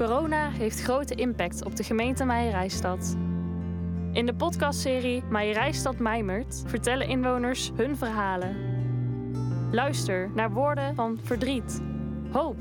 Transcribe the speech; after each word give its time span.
Corona 0.00 0.50
heeft 0.50 0.82
grote 0.82 1.14
impact 1.14 1.64
op 1.64 1.76
de 1.76 1.82
gemeente 1.82 2.24
Meijerijstad. 2.24 3.16
In 4.12 4.26
de 4.26 4.34
podcastserie 4.34 5.22
Meijerijstad 5.28 5.98
Mijmert 5.98 6.62
vertellen 6.66 7.08
inwoners 7.08 7.70
hun 7.76 7.96
verhalen. 7.96 8.56
Luister 9.70 10.30
naar 10.34 10.50
woorden 10.50 10.94
van 10.94 11.18
verdriet, 11.22 11.82
hoop, 12.30 12.56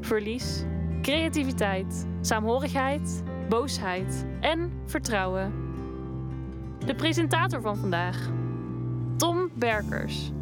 verlies, 0.00 0.64
creativiteit, 1.02 2.06
saamhorigheid, 2.20 3.22
boosheid 3.48 4.26
en 4.40 4.72
vertrouwen. 4.86 5.52
De 6.86 6.94
presentator 6.94 7.60
van 7.60 7.76
vandaag, 7.76 8.30
Tom 9.16 9.50
Berkers. 9.54 10.32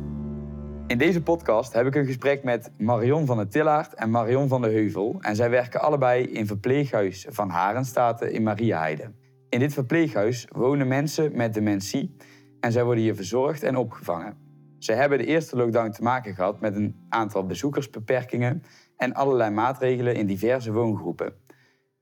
In 0.87 0.99
deze 0.99 1.23
podcast 1.23 1.73
heb 1.73 1.87
ik 1.87 1.95
een 1.95 2.07
gesprek 2.07 2.45
met 2.45 2.71
Marion 2.79 3.27
van 3.27 3.37
der 3.37 3.49
Tillaert 3.49 3.95
en 3.95 4.11
Marion 4.11 4.49
van 4.49 4.63
de 4.63 4.69
Heuvel. 4.69 5.17
En 5.21 5.37
zij 5.37 5.51
werken 5.51 5.81
allebei 5.81 6.25
in 6.25 6.47
verpleeghuis 6.47 7.27
Van 7.31 7.49
Harenstaten 7.49 8.33
in 8.33 8.43
Mariaheide. 8.43 9.13
In 9.49 9.59
dit 9.59 9.73
verpleeghuis 9.73 10.47
wonen 10.53 10.89
mensen 10.89 11.37
met 11.37 11.55
dementie 11.55 12.17
en 12.61 12.73
zij 12.73 12.85
worden 12.85 13.03
hier 13.03 13.15
verzorgd 13.15 13.63
en 13.63 13.77
opgevangen. 13.77 14.37
Ze 14.79 14.93
hebben 14.93 15.19
de 15.19 15.27
eerste 15.27 15.57
lockdown 15.57 15.91
te 15.91 16.03
maken 16.03 16.35
gehad 16.35 16.61
met 16.61 16.77
een 16.77 16.97
aantal 17.09 17.47
bezoekersbeperkingen 17.47 18.63
en 18.97 19.13
allerlei 19.13 19.51
maatregelen 19.51 20.15
in 20.15 20.27
diverse 20.27 20.73
woongroepen. 20.73 21.33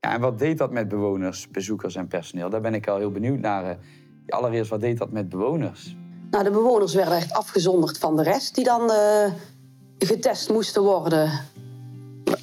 Ja, 0.00 0.14
en 0.14 0.20
wat 0.20 0.38
deed 0.38 0.58
dat 0.58 0.72
met 0.72 0.88
bewoners, 0.88 1.50
bezoekers 1.50 1.94
en 1.94 2.06
personeel? 2.06 2.50
Daar 2.50 2.60
ben 2.60 2.74
ik 2.74 2.88
al 2.88 2.98
heel 2.98 3.10
benieuwd 3.10 3.40
naar. 3.40 3.64
Eh, 3.64 3.76
allereerst, 4.26 4.70
wat 4.70 4.80
deed 4.80 4.98
dat 4.98 5.12
met 5.12 5.28
bewoners? 5.28 5.96
Nou, 6.30 6.44
de 6.44 6.50
bewoners 6.50 6.94
werden 6.94 7.16
echt 7.16 7.32
afgezonderd 7.32 7.98
van 7.98 8.16
de 8.16 8.22
rest 8.22 8.54
die 8.54 8.64
dan 8.64 8.90
uh, 8.90 9.32
getest 9.98 10.50
moesten 10.50 10.82
worden. 10.82 11.30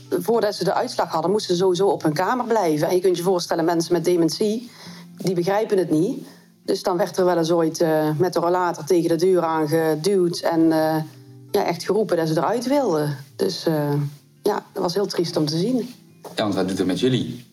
Voordat 0.10 0.56
ze 0.56 0.64
de 0.64 0.74
uitslag 0.74 1.10
hadden, 1.10 1.32
moesten 1.32 1.56
ze 1.56 1.62
sowieso 1.62 1.88
op 1.88 2.04
hun 2.04 2.14
kamer 2.14 2.46
blijven. 2.46 2.88
En 2.88 2.96
je 2.96 3.02
kunt 3.02 3.18
je 3.18 3.24
voorstellen, 3.24 3.66
mensen 3.66 3.94
met 3.94 4.06
dementie, 4.06 4.72
die 5.18 5.36
begrijpen 5.36 5.78
het 5.78 5.90
niet. 5.90 6.28
Dus 6.64 6.84
dan 6.84 6.98
werd 6.98 7.18
er 7.18 7.26
wel 7.26 7.38
eens 7.38 7.52
ooit 7.52 7.82
uh, 7.82 8.10
met 8.18 8.34
de 8.34 8.40
rollator 8.40 8.84
tegen 8.84 9.10
de 9.10 9.16
deur 9.16 9.44
aangeduwd 9.44 10.40
en 10.40 10.62
uh, 10.62 10.96
ja, 11.52 11.66
echt 11.66 11.84
geroepen 11.84 12.18
dat 12.18 12.28
ze 12.28 12.38
eruit 12.38 12.68
wilden. 12.68 13.18
Dus 13.36 13.64
ja, 14.44 14.66
dat 14.74 14.84
was 14.84 14.94
heel 14.94 15.06
triest 15.06 15.38
om 15.38 15.46
te 15.46 15.58
zien. 15.58 15.94
Ja, 16.36 16.44
want 16.44 16.56
wat 16.56 16.68
doet 16.68 16.78
het 16.78 16.88
met 16.88 17.00
jullie? 17.00 17.46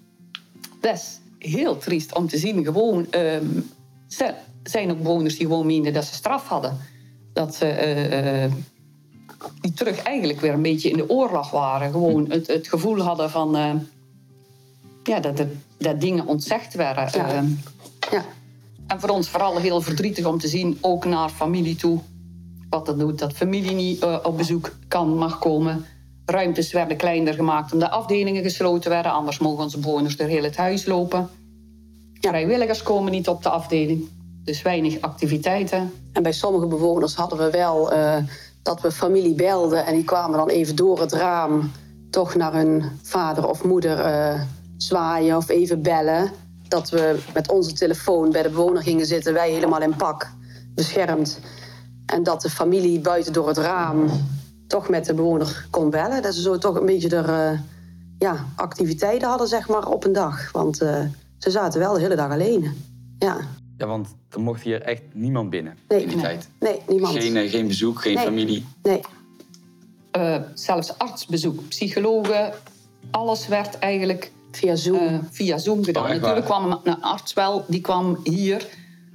Best 0.81 1.21
heel 1.39 1.79
triest 1.79 2.15
om 2.15 2.29
te 2.29 2.39
zien. 2.39 2.65
Gewoon 2.65 3.07
um, 3.11 3.71
zijn 4.65 4.91
ook 4.91 5.03
bewoners 5.03 5.37
die 5.37 5.47
gewoon 5.47 5.67
meenden 5.67 5.93
dat 5.93 6.05
ze 6.05 6.15
straf 6.15 6.49
hadden. 6.49 6.79
Dat 7.33 7.55
ze 7.55 8.47
uh, 8.47 8.53
die 9.61 9.73
terug 9.73 10.03
eigenlijk 10.03 10.41
weer 10.41 10.53
een 10.53 10.63
beetje 10.63 10.91
in 10.91 10.97
de 10.97 11.11
oorlog 11.11 11.51
waren. 11.51 11.91
Gewoon 11.91 12.31
het, 12.31 12.47
het 12.47 12.69
gevoel 12.69 13.01
hadden 13.01 13.31
van 13.31 13.57
uh, 13.57 13.71
ja, 15.05 15.21
dat, 15.21 15.39
er, 15.39 15.49
dat 15.79 16.01
dingen 16.01 16.27
ontzegd 16.27 16.75
werden. 16.75 17.09
Ja. 17.13 17.43
Uh, 17.43 17.49
ja. 18.11 18.25
En 18.87 19.01
voor 19.01 19.09
ons 19.09 19.29
vooral 19.29 19.59
heel 19.59 19.81
verdrietig 19.81 20.25
om 20.25 20.39
te 20.39 20.49
zien, 20.49 20.79
ook 20.81 21.05
naar 21.05 21.29
familie 21.29 21.77
toe, 21.77 22.01
wat 22.71 22.87
dat 22.87 22.99
doet. 22.99 23.19
Dat 23.19 23.33
familie 23.33 23.75
niet 23.75 24.05
op 24.23 24.37
bezoek 24.37 24.73
kan, 24.89 25.17
mag 25.17 25.39
komen. 25.39 25.85
Ruimtes 26.27 26.73
werden 26.73 26.97
kleiner 26.97 27.35
gemaakt 27.35 27.73
omdat 27.73 27.91
afdelingen 27.91 28.43
gesloten 28.43 28.91
werden. 28.91 29.13
Anders 29.13 29.39
mogen 29.39 29.65
onze 29.65 29.79
bewoners 29.79 30.17
door 30.17 30.27
heel 30.27 30.43
het 30.43 30.57
huis 30.57 30.87
lopen. 30.87 31.29
Vrijwilligers 32.21 32.83
komen 32.83 33.13
niet 33.13 33.29
op 33.29 33.43
de 33.43 33.49
afdeling. 33.49 34.09
Dus 34.45 34.63
weinig 34.63 35.01
activiteiten. 35.01 35.93
En 36.13 36.23
bij 36.23 36.33
sommige 36.33 36.67
bewoners 36.67 37.15
hadden 37.15 37.39
we 37.39 37.51
wel 37.51 37.93
uh, 37.93 38.17
dat 38.63 38.81
we 38.81 38.93
familie 38.93 39.35
belden 39.35 39.87
en 39.87 39.95
die 39.95 40.05
kwamen 40.05 40.39
dan 40.39 40.49
even 40.49 40.77
door 40.77 41.01
het 41.01 41.13
raam 41.13 41.71
toch 42.11 42.35
naar 42.35 42.53
hun 42.53 42.85
vader 43.03 43.49
of 43.49 43.65
moeder 43.65 43.99
uh, 43.99 44.41
zwaaien 44.77 45.37
of 45.37 45.49
even 45.49 45.83
bellen. 45.83 46.31
Dat 46.69 46.91
we 46.91 47.19
met 47.35 47.51
onze 47.51 47.73
telefoon 47.73 48.31
bij 48.31 48.43
de 48.43 48.49
bewoner 48.49 48.83
gingen 48.83 49.07
zitten, 49.07 49.33
wij 49.33 49.51
helemaal 49.51 49.83
in 49.83 49.97
pak, 49.97 50.31
beschermd. 50.75 51.39
En 52.07 52.23
dat 52.23 52.43
de 52.43 52.51
familie 52.51 53.01
buiten 53.01 53.33
door 53.33 53.49
het 53.49 53.59
raam 53.59 54.07
toch 54.67 54.89
met 54.89 55.05
de 55.05 55.15
bewoner 55.15 55.67
kon 55.71 55.91
bellen. 55.91 56.23
Dat 56.23 56.35
ze 56.35 56.41
zo 56.41 56.59
toch 56.59 56.77
een 56.77 56.87
beetje 56.87 57.17
er, 57.17 57.53
uh, 57.53 57.59
ja, 58.19 58.45
activiteiten 58.57 59.29
hadden 59.29 59.49
zeg 59.49 59.69
maar, 59.69 59.89
op 59.89 60.05
een 60.05 60.13
dag. 60.13 60.53
Want 60.53 60.77
ze 61.39 61.51
zaten 61.51 61.81
wel 61.81 61.93
de 61.93 62.01
hele 62.01 62.17
dag 62.17 62.31
alleen. 62.31 62.73
Ja. 63.19 63.37
Ja, 63.79 63.87
want 63.87 64.15
er 64.31 64.41
mocht 64.41 64.63
hier 64.63 64.83
echt 64.83 65.03
niemand 65.13 65.51
binnen 65.51 65.79
nee, 65.89 66.03
in 66.03 66.09
die 66.09 66.17
nee, 66.17 66.25
tijd. 66.25 66.49
Nee, 66.61 66.81
niemand. 66.89 67.19
Geen, 67.19 67.37
uh, 67.37 67.51
geen 67.51 67.67
bezoek, 67.67 68.01
geen 68.01 68.15
nee, 68.15 68.25
familie. 68.25 68.65
Nee. 68.83 69.01
Uh, 70.17 70.37
zelfs 70.55 70.99
artsbezoek, 70.99 71.69
psychologen, 71.69 72.53
alles 73.11 73.49
werd 73.49 73.79
eigenlijk 73.79 74.33
via 74.51 74.77
Zoom, 74.77 75.03
uh, 75.03 75.19
via 75.31 75.59
Zoom 75.59 75.85
gedaan. 75.85 76.03
Oh, 76.05 76.09
Natuurlijk 76.09 76.45
kwam 76.45 76.81
een 76.85 77.03
arts 77.03 77.33
wel, 77.33 77.65
die 77.69 77.81
kwam 77.81 78.19
hier, 78.23 78.67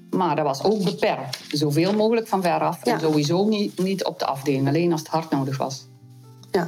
maar 0.10 0.36
dat 0.36 0.46
was 0.46 0.64
ook 0.64 0.84
beperkt. 0.84 1.40
Zoveel 1.52 1.94
mogelijk 1.94 2.28
van 2.28 2.42
veraf 2.42 2.86
ja. 2.86 2.94
en 2.94 3.00
sowieso 3.00 3.48
niet, 3.48 3.80
niet 3.80 4.06
op 4.06 4.20
de 4.20 4.26
afdeling, 4.26 4.68
alleen 4.68 4.92
als 4.92 5.02
het 5.02 5.10
hard 5.10 5.32
nodig 5.32 5.58
was. 5.58 5.88
Ja. 6.52 6.68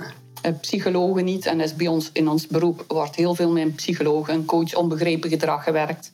psychologen 0.61 1.25
niet, 1.25 1.45
en 1.45 1.57
dat 1.57 1.67
is 1.67 1.75
bij 1.75 1.87
ons 1.87 2.09
in 2.13 2.27
ons 2.27 2.47
beroep 2.47 2.85
wordt 2.87 3.15
heel 3.15 3.35
veel 3.35 3.51
met 3.51 3.75
psychologen 3.75 4.33
en 4.33 4.45
coach 4.45 4.75
onbegrepen 4.75 5.29
gedrag 5.29 5.63
gewerkt. 5.63 6.11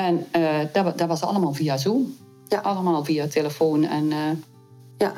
En 0.00 0.26
uh, 0.36 0.60
dat, 0.72 0.98
dat, 0.98 1.08
was 1.08 1.22
allemaal 1.22 1.52
via 1.52 1.76
Zoom. 1.76 2.16
Ja. 2.48 2.58
Allemaal 2.58 3.04
via 3.04 3.26
telefoon. 3.26 3.84
En, 3.84 4.04
uh... 4.04 4.16
ja. 4.98 5.12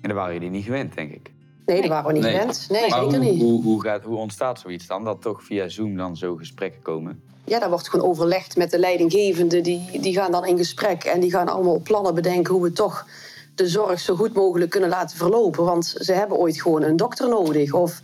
en 0.00 0.08
daar 0.08 0.14
waren 0.14 0.34
jullie 0.34 0.50
niet 0.50 0.64
gewend, 0.64 0.94
denk 0.94 1.12
ik. 1.12 1.30
Nee, 1.66 1.80
daar 1.80 1.88
waren 1.88 2.06
we 2.06 2.12
niet 2.12 2.22
nee. 2.22 2.32
gewend. 2.32 2.66
Nee, 2.70 2.88
maar 2.88 3.02
zeker 3.02 3.18
hoe, 3.18 3.30
niet. 3.30 3.42
Hoe, 3.42 3.62
hoe, 3.62 3.82
gaat, 3.82 4.02
hoe 4.02 4.16
ontstaat 4.16 4.60
zoiets 4.60 4.86
dan? 4.86 5.04
Dat 5.04 5.22
toch 5.22 5.42
via 5.42 5.68
Zoom 5.68 5.96
dan 5.96 6.16
zo 6.16 6.34
gesprekken 6.34 6.82
komen? 6.82 7.22
Ja, 7.44 7.58
daar 7.58 7.68
wordt 7.68 7.88
gewoon 7.88 8.06
overlegd 8.06 8.56
met 8.56 8.70
de 8.70 8.78
leidinggevenden. 8.78 9.62
Die, 9.62 10.00
die 10.00 10.14
gaan 10.14 10.32
dan 10.32 10.46
in 10.46 10.56
gesprek 10.56 11.04
en 11.04 11.20
die 11.20 11.30
gaan 11.30 11.48
allemaal 11.48 11.80
plannen 11.80 12.14
bedenken... 12.14 12.54
hoe 12.54 12.62
we 12.62 12.72
toch 12.72 13.06
de 13.54 13.68
zorg 13.68 14.00
zo 14.00 14.14
goed 14.14 14.34
mogelijk 14.34 14.70
kunnen 14.70 14.88
laten 14.88 15.16
verlopen. 15.16 15.64
Want 15.64 15.94
ze 15.98 16.12
hebben 16.12 16.38
ooit 16.38 16.60
gewoon 16.60 16.82
een 16.82 16.96
dokter 16.96 17.28
nodig. 17.28 17.72
Of, 17.72 18.00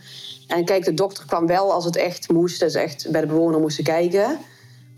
en 0.47 0.64
kijk, 0.64 0.84
de 0.84 0.94
dokter 0.94 1.26
kwam 1.26 1.47
wel 1.47 1.72
als 1.72 1.84
het 1.84 1.97
echt 1.97 2.32
moest. 2.32 2.60
Dus 2.60 2.75
echt 2.75 3.10
bij 3.10 3.20
de 3.20 3.26
bewoner 3.26 3.60
moesten 3.60 3.84
kijken... 3.84 4.38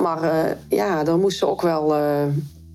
Maar 0.05 0.25
uh, 0.25 0.51
ja, 0.69 1.07
er 1.07 1.19
moesten 1.19 1.49
ook 1.49 1.63
wel 1.63 1.97
uh, 1.97 2.23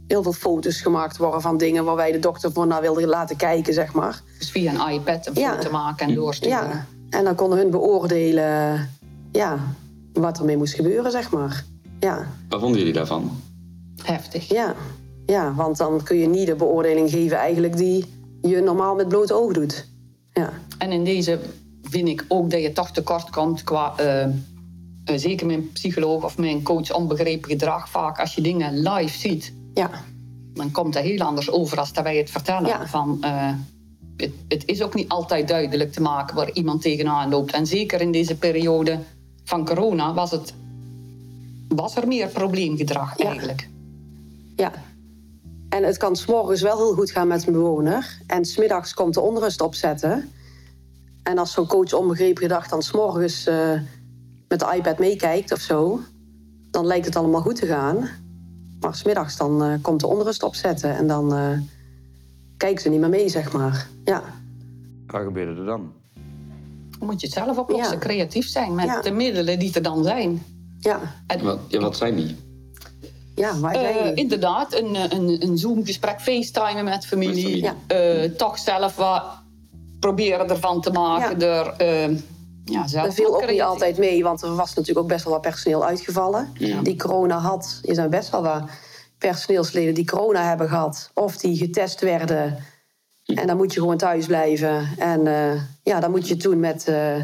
heel 0.08 0.24
veel 0.24 0.34
foto's 0.34 0.82
gemaakt 0.82 1.18
worden 1.18 1.42
van 1.42 1.58
dingen 1.58 1.86
waar 1.86 1.96
wij 1.96 2.12
de 2.12 2.20
dokter 2.20 2.52
voor 2.52 2.68
naar 2.68 2.82
wilden 2.82 3.08
laten 3.08 3.36
kijken, 3.36 3.74
zeg 3.74 3.94
maar. 3.94 4.22
Dus 4.38 4.52
via 4.52 4.74
een 4.74 4.94
iPad 4.94 5.28
een 5.28 5.34
ja. 5.36 5.56
foto 5.56 5.72
maken 5.72 6.08
en 6.08 6.16
doorsturen. 6.16 6.58
Ja, 6.58 6.86
en 7.10 7.24
dan 7.24 7.36
konden 7.36 7.58
hun 7.58 7.70
beoordelen 7.70 8.90
ja, 9.32 9.60
wat 10.14 10.40
ermee 10.40 10.58
moest 10.58 10.74
gebeuren, 10.74 11.12
zeg 11.12 11.32
maar. 11.32 11.64
Ja. 12.00 12.28
Wat 12.50 12.60
vonden 12.60 12.78
jullie 12.78 12.94
daarvan? 12.94 13.32
Heftig. 14.04 14.50
Ja. 14.50 14.76
ja, 15.26 15.54
want 15.54 15.78
dan 15.78 16.04
kun 16.04 16.18
je 16.18 16.28
niet 16.28 16.48
de 16.48 16.56
beoordeling 16.56 17.10
geven 17.10 17.38
eigenlijk 17.38 17.78
die 17.78 18.06
je 18.42 18.62
normaal 18.62 18.96
met 18.96 19.08
bloot 19.08 19.32
oog 19.32 19.54
doet. 19.54 19.88
Ja. 20.34 20.50
En 20.78 20.92
in 20.92 21.04
deze 21.04 21.40
vind 21.82 22.08
ik 22.08 22.26
ook 22.28 22.50
dat 22.50 22.62
je 22.62 22.72
toch 22.72 22.92
tekort 22.92 23.30
komt 23.30 23.64
qua... 23.64 23.94
Uh, 24.00 24.34
zeker 25.18 25.46
mijn 25.46 25.72
psycholoog 25.72 26.24
of 26.24 26.38
mijn 26.38 26.64
coach 26.64 26.94
onbegrepen 26.94 27.50
gedrag 27.50 27.90
vaak 27.90 28.20
als 28.20 28.36
je 28.36 28.42
dingen 28.42 28.82
live 28.90 29.18
ziet, 29.18 29.54
ja. 29.74 29.90
dan 30.54 30.72
komt 30.72 30.94
dat 30.94 31.04
heel 31.04 31.20
anders 31.20 31.52
over 31.52 31.78
als 31.78 31.94
dat 31.94 32.04
wij 32.04 32.18
het 32.18 32.30
vertellen. 32.30 32.68
Ja. 32.68 32.88
Van, 32.88 33.18
uh, 33.22 33.52
het, 34.18 34.32
het, 34.48 34.66
is 34.66 34.82
ook 34.82 34.94
niet 34.94 35.10
altijd 35.10 35.48
duidelijk 35.48 35.92
te 35.92 36.02
maken 36.02 36.36
waar 36.36 36.52
iemand 36.52 36.82
tegenaan 36.82 37.30
loopt. 37.30 37.52
En 37.52 37.66
zeker 37.66 38.02
in 38.02 38.12
deze 38.12 38.38
periode 38.38 39.00
van 39.44 39.66
corona 39.66 40.14
was, 40.14 40.32
het, 40.32 40.54
was 41.68 41.96
er 41.96 42.08
meer 42.08 42.28
probleemgedrag 42.28 43.18
ja. 43.18 43.26
eigenlijk. 43.26 43.70
Ja. 44.56 44.72
En 45.70 45.84
het 45.84 45.98
kan 45.98 46.16
s'morgens 46.16 46.62
wel 46.62 46.78
heel 46.78 46.94
goed 46.94 47.12
gaan 47.12 47.28
met 47.28 47.48
een 47.48 47.54
bewoner. 47.54 48.18
En 48.28 48.46
smiddags 48.46 48.94
komt 48.94 49.14
de 49.14 49.22
onrust 49.22 49.62
opzetten. 49.62 50.32
En 51.24 51.38
als 51.38 51.52
zo'n 51.52 51.68
coach 51.68 51.94
onbegrepen 51.94 52.42
gedrag 52.42 52.68
dan 52.68 52.82
s'morgens... 52.82 53.48
Uh, 53.48 53.80
met 54.50 54.60
de 54.60 54.74
iPad 54.76 55.00
meekijkt 55.00 55.52
of 55.52 55.60
zo, 55.60 56.00
dan 56.72 56.86
lijkt 56.86 57.06
het 57.06 57.16
allemaal 57.16 57.42
goed 57.42 57.56
te 57.56 57.66
gaan. 57.66 58.10
Maar 58.80 58.96
smiddags 58.96 59.38
dan 59.38 59.64
uh, 59.64 59.74
komt 59.82 60.00
de 60.00 60.08
onrust 60.08 60.44
opzetten 60.44 60.96
en 60.96 61.08
dan 61.08 61.36
uh, 61.36 61.60
kijken 62.58 62.82
ze 62.82 62.90
niet 62.90 63.00
meer 63.00 63.10
mee, 63.10 63.30
zeg 63.30 63.52
maar. 63.52 63.88
Ja. 64.04 64.24
Wat 65.08 65.22
gebeurde 65.22 65.60
er 65.60 65.66
dan? 65.66 65.92
Dan 67.00 67.08
moet 67.08 67.22
je 67.22 67.28
het 67.28 67.36
zelf 67.36 67.58
oplossen, 67.58 67.94
ja. 67.94 68.00
creatief 68.00 68.48
zijn 68.48 68.76
met 68.76 68.86
ja. 68.86 69.02
de 69.02 69.12
middelen 69.12 69.60
die 69.60 69.74
er 69.74 69.82
dan 69.82 70.04
zijn. 70.04 70.44
Ja. 70.80 71.00
En, 71.28 71.44
wat, 71.44 71.60
ja, 71.68 71.80
wat 71.80 71.98
zijn 71.98 72.16
die? 72.16 72.36
Ja, 73.36 73.60
waar 73.60 73.76
zijn 73.76 74.06
uh, 74.06 74.16
inderdaad, 74.16 74.74
een, 74.74 74.96
een, 74.96 75.44
een 75.44 75.58
Zoom-gesprek, 75.58 76.22
facetimen 76.22 76.84
met 76.84 77.06
familie. 77.06 77.62
Met 77.62 77.74
familie. 77.88 78.22
Ja. 78.22 78.36
toch 78.38 78.58
zelf 78.58 78.96
wat 78.96 79.24
proberen 80.00 80.50
ervan 80.50 80.82
te 80.82 80.92
maken. 80.92 81.42
Er, 81.42 81.74
ja, 82.72 83.04
dat 83.04 83.14
viel 83.14 83.36
ook 83.36 83.50
niet 83.50 83.62
altijd 83.62 83.98
mee, 83.98 84.24
want 84.24 84.42
er 84.42 84.56
was 84.56 84.74
natuurlijk 84.74 85.00
ook 85.00 85.12
best 85.12 85.24
wel 85.24 85.34
wat 85.34 85.42
personeel 85.42 85.86
uitgevallen. 85.86 86.50
Ja. 86.54 86.82
Die 86.82 86.98
corona 86.98 87.38
had. 87.38 87.80
Er 87.84 87.96
zijn 87.96 88.10
best 88.10 88.30
wel 88.30 88.42
wat 88.42 88.64
personeelsleden 89.18 89.94
die 89.94 90.06
corona 90.06 90.48
hebben 90.48 90.70
gehad. 90.70 91.12
Of 91.14 91.38
die 91.38 91.58
getest 91.58 92.02
werden. 92.02 92.58
En 93.26 93.48
dan 93.48 93.58
moet 93.58 93.74
je 93.74 93.80
gewoon 93.80 93.98
thuis 93.98 94.26
blijven. 94.26 94.88
En 94.98 95.26
uh, 95.26 95.62
ja, 95.84 96.00
dan 96.00 96.12
moet 96.12 96.28
je 96.28 96.38
toen 96.38 96.60
met 96.60 96.80
uh, 96.80 97.16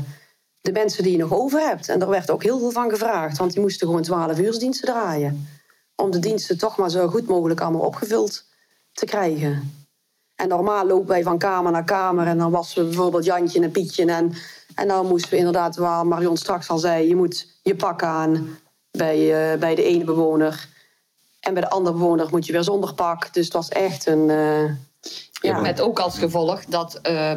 de 0.61 0.71
mensen 0.71 1.03
die 1.03 1.11
je 1.11 1.17
nog 1.17 1.33
over 1.33 1.59
hebt. 1.59 1.89
En 1.89 1.99
daar 1.99 2.09
werd 2.09 2.31
ook 2.31 2.43
heel 2.43 2.59
veel 2.59 2.71
van 2.71 2.89
gevraagd, 2.89 3.37
want 3.37 3.53
die 3.53 3.61
moesten 3.61 3.87
gewoon 3.87 4.01
12 4.01 4.39
uursdiensten 4.39 4.87
draaien. 4.87 5.47
Om 5.95 6.11
de 6.11 6.19
diensten 6.19 6.57
toch 6.57 6.77
maar 6.77 6.89
zo 6.89 7.07
goed 7.07 7.27
mogelijk 7.27 7.61
allemaal 7.61 7.81
opgevuld 7.81 8.45
te 8.91 9.05
krijgen. 9.05 9.73
En 10.35 10.47
normaal 10.47 10.85
lopen 10.85 11.07
wij 11.07 11.23
van 11.23 11.37
kamer 11.37 11.71
naar 11.71 11.83
kamer 11.83 12.27
en 12.27 12.37
dan 12.37 12.51
wassen 12.51 12.81
we 12.81 12.87
bijvoorbeeld 12.87 13.25
Jantje 13.25 13.61
en 13.61 13.71
Pietje. 13.71 14.05
En, 14.05 14.33
en 14.75 14.87
dan 14.87 15.07
moesten 15.07 15.31
we 15.31 15.37
inderdaad, 15.37 15.75
waar 15.75 16.07
Marion 16.07 16.37
straks 16.37 16.69
al 16.69 16.77
zei, 16.77 17.07
je 17.07 17.15
moet 17.15 17.47
je 17.61 17.75
pak 17.75 18.03
aan 18.03 18.57
bij, 18.91 19.53
uh, 19.53 19.59
bij 19.59 19.75
de 19.75 19.83
ene 19.83 20.03
bewoner. 20.03 20.67
En 21.39 21.53
bij 21.53 21.61
de 21.61 21.69
andere 21.69 21.95
bewoner 21.95 22.27
moet 22.31 22.45
je 22.45 22.51
weer 22.51 22.63
zonder 22.63 22.93
pak. 22.93 23.33
Dus 23.33 23.45
het 23.45 23.53
was 23.53 23.69
echt 23.69 24.05
een. 24.05 24.29
Uh, 24.29 24.71
ja. 25.41 25.59
Met 25.59 25.81
ook 25.81 25.99
als 25.99 26.17
gevolg 26.17 26.65
dat 26.65 26.99
uh, 27.09 27.31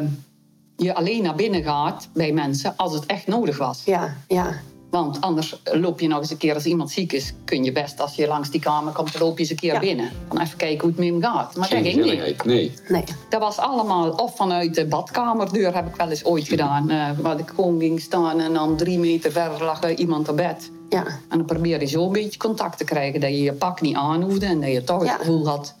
je 0.75 0.95
alleen 0.95 1.23
naar 1.23 1.35
binnen 1.35 1.63
gaat 1.63 2.09
bij 2.13 2.31
mensen 2.31 2.73
als 2.75 2.93
het 2.93 3.05
echt 3.05 3.27
nodig 3.27 3.57
was. 3.57 3.81
Ja, 3.85 4.15
ja. 4.27 4.61
Want 4.89 5.21
anders 5.21 5.61
loop 5.63 5.99
je 5.99 6.07
nog 6.07 6.19
eens 6.19 6.29
een 6.29 6.37
keer 6.37 6.53
als 6.53 6.65
iemand 6.65 6.91
ziek 6.91 7.13
is, 7.13 7.33
kun 7.45 7.63
je 7.63 7.71
best 7.71 8.01
als 8.01 8.15
je 8.15 8.27
langs 8.27 8.49
die 8.49 8.59
kamer 8.59 8.93
komt, 8.93 9.11
dan 9.11 9.21
loop 9.21 9.33
je 9.33 9.39
eens 9.39 9.49
een 9.49 9.55
keer 9.55 9.73
ja. 9.73 9.79
binnen. 9.79 10.09
Dan 10.27 10.41
even 10.41 10.57
kijken 10.57 10.79
hoe 10.79 10.89
het 10.89 10.97
met 10.97 11.07
hem 11.07 11.21
gaat. 11.21 11.55
Maar 11.55 11.67
Geen 11.67 11.83
dat 11.83 11.91
ging 11.93 12.05
niet. 12.05 12.45
Nee. 12.45 12.71
nee. 12.87 13.03
Dat 13.29 13.39
was 13.41 13.57
allemaal, 13.57 14.09
of 14.09 14.35
vanuit 14.35 14.75
de 14.75 14.85
badkamerdeur 14.85 15.75
heb 15.75 15.87
ik 15.87 15.95
wel 15.95 16.09
eens 16.09 16.25
ooit 16.25 16.47
gedaan. 16.47 16.91
Uh, 16.91 17.09
waar 17.21 17.39
ik 17.39 17.51
gewoon 17.55 17.79
ging 17.79 18.01
staan 18.01 18.39
en 18.39 18.53
dan 18.53 18.77
drie 18.77 18.99
meter 18.99 19.31
verder 19.31 19.63
lag 19.63 19.83
er 19.83 19.93
iemand 19.95 20.29
op 20.29 20.35
bed. 20.35 20.71
Ja. 20.89 21.05
En 21.05 21.37
dan 21.37 21.45
probeer 21.45 21.79
je 21.79 21.87
zo 21.87 22.05
een 22.05 22.11
beetje 22.11 22.39
contact 22.39 22.77
te 22.77 22.83
krijgen. 22.83 23.19
Dat 23.19 23.29
je 23.29 23.41
je 23.41 23.53
pak 23.53 23.81
niet 23.81 23.95
aan 23.95 24.21
hoefde 24.21 24.45
en 24.45 24.61
dat 24.61 24.71
je 24.71 24.83
toch 24.83 25.01
het 25.01 25.11
gevoel 25.11 25.47
had. 25.47 25.75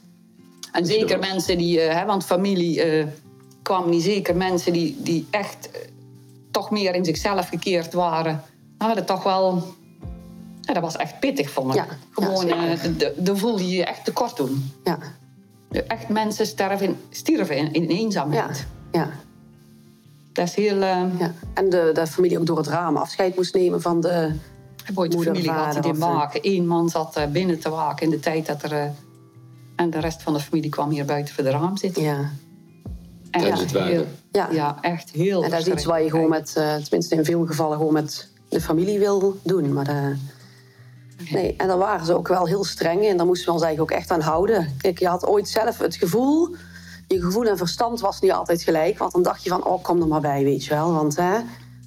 En 0.71 0.85
zeker 0.85 1.19
mensen 1.19 1.57
die, 1.57 1.85
uh, 1.85 1.93
hè, 1.93 2.05
want 2.05 2.25
familie 2.25 2.97
uh, 2.97 3.05
kwam 3.61 3.89
niet 3.89 4.03
zeker 4.03 4.35
mensen 4.35 4.73
die, 4.73 4.97
die 4.99 5.27
echt 5.29 5.69
uh, 5.73 5.79
toch 6.51 6.71
meer 6.71 6.95
in 6.95 7.05
zichzelf 7.05 7.47
gekeerd 7.47 7.93
waren. 7.93 8.43
Hadden 8.87 9.05
toch 9.05 9.23
wel. 9.23 9.63
Ja, 10.61 10.73
dat 10.73 10.83
was 10.83 10.95
echt 10.95 11.19
pittig, 11.19 11.49
vond 11.49 11.75
ik. 11.75 11.75
Ja, 11.75 11.85
Gewoon, 12.11 12.47
ja, 12.47 12.75
dan 13.15 13.37
voelde 13.37 13.67
je 13.69 13.75
je 13.75 13.85
echt 13.85 14.05
tekort 14.05 14.37
doen. 14.37 14.71
Ja. 14.83 14.97
Echt 15.87 16.09
mensen 16.09 16.45
sterven, 16.45 16.99
stierven 17.09 17.57
in, 17.57 17.73
in 17.73 17.85
eenzaamheid. 17.85 18.67
Ja. 18.91 18.99
ja. 18.99 19.09
Dat 20.33 20.47
is 20.47 20.55
heel. 20.55 20.77
Ja. 20.77 21.33
En 21.53 21.69
de, 21.69 21.89
de 21.93 22.07
familie 22.07 22.39
ook 22.39 22.45
door 22.45 22.57
het 22.57 22.67
raam 22.67 22.97
afscheid 22.97 23.35
moest 23.35 23.53
nemen 23.53 23.81
van 23.81 24.01
de. 24.01 24.33
Ik 24.77 24.85
heb 24.85 24.97
ooit 24.97 25.13
een 25.13 25.23
familie 25.23 25.43
gehad 25.43 25.83
die 25.83 25.93
waken. 25.93 26.39
Eén 26.43 26.67
man 26.67 26.89
zat 26.89 27.19
binnen 27.31 27.59
te 27.59 27.69
waken 27.69 28.05
in 28.05 28.11
de 28.11 28.19
tijd 28.19 28.45
dat 28.45 28.63
er. 28.63 28.91
En 29.75 29.89
de 29.89 29.99
rest 29.99 30.21
van 30.21 30.33
de 30.33 30.39
familie 30.39 30.69
kwam 30.69 30.89
hier 30.89 31.05
buiten 31.05 31.35
voor 31.35 31.43
de 31.43 31.49
raam 31.49 31.77
zitten. 31.77 32.03
Ja. 32.03 32.31
Echt 33.31 33.43
Tijdens 33.43 33.73
het 33.73 33.83
heel, 33.83 34.05
Ja. 34.31 34.47
ja, 34.51 34.77
echt 34.81 35.09
heel 35.09 35.43
En 35.43 35.49
dat 35.49 35.59
is 35.59 35.67
iets 35.67 35.85
waar 35.85 36.03
je 36.03 36.09
gewoon 36.09 36.29
met, 36.29 36.55
uh, 36.57 36.75
tenminste 36.75 37.15
in 37.15 37.25
veel 37.25 37.45
gevallen, 37.45 37.77
gewoon 37.77 37.93
met 37.93 38.29
de 38.49 38.61
familie 38.61 38.99
wil 38.99 39.37
doen. 39.43 39.73
Maar 39.73 39.85
de, 39.85 40.15
nee, 41.31 41.53
en 41.57 41.67
daar 41.67 41.77
waren 41.77 42.05
ze 42.05 42.13
ook 42.17 42.27
wel 42.27 42.45
heel 42.47 42.63
streng 42.63 43.01
in. 43.03 43.17
Daar 43.17 43.25
moesten 43.25 43.45
we 43.47 43.53
ons 43.53 43.61
eigenlijk 43.63 43.91
ook 43.93 43.99
echt 43.99 44.11
aan 44.11 44.21
houden. 44.21 44.75
Kijk, 44.81 44.99
je 44.99 45.07
had 45.07 45.25
ooit 45.25 45.49
zelf 45.49 45.77
het 45.77 45.95
gevoel, 45.95 46.55
je 47.07 47.21
gevoel 47.21 47.45
en 47.45 47.57
verstand 47.57 47.99
was 47.99 48.19
niet 48.21 48.31
altijd 48.31 48.61
gelijk. 48.61 48.97
Want 48.97 49.11
dan 49.11 49.21
dacht 49.23 49.43
je 49.43 49.49
van, 49.49 49.65
oh, 49.65 49.83
kom 49.83 50.01
er 50.01 50.07
maar 50.07 50.21
bij, 50.21 50.43
weet 50.43 50.63
je 50.65 50.69
wel. 50.73 50.93
Want 50.93 51.15
hè, 51.15 51.31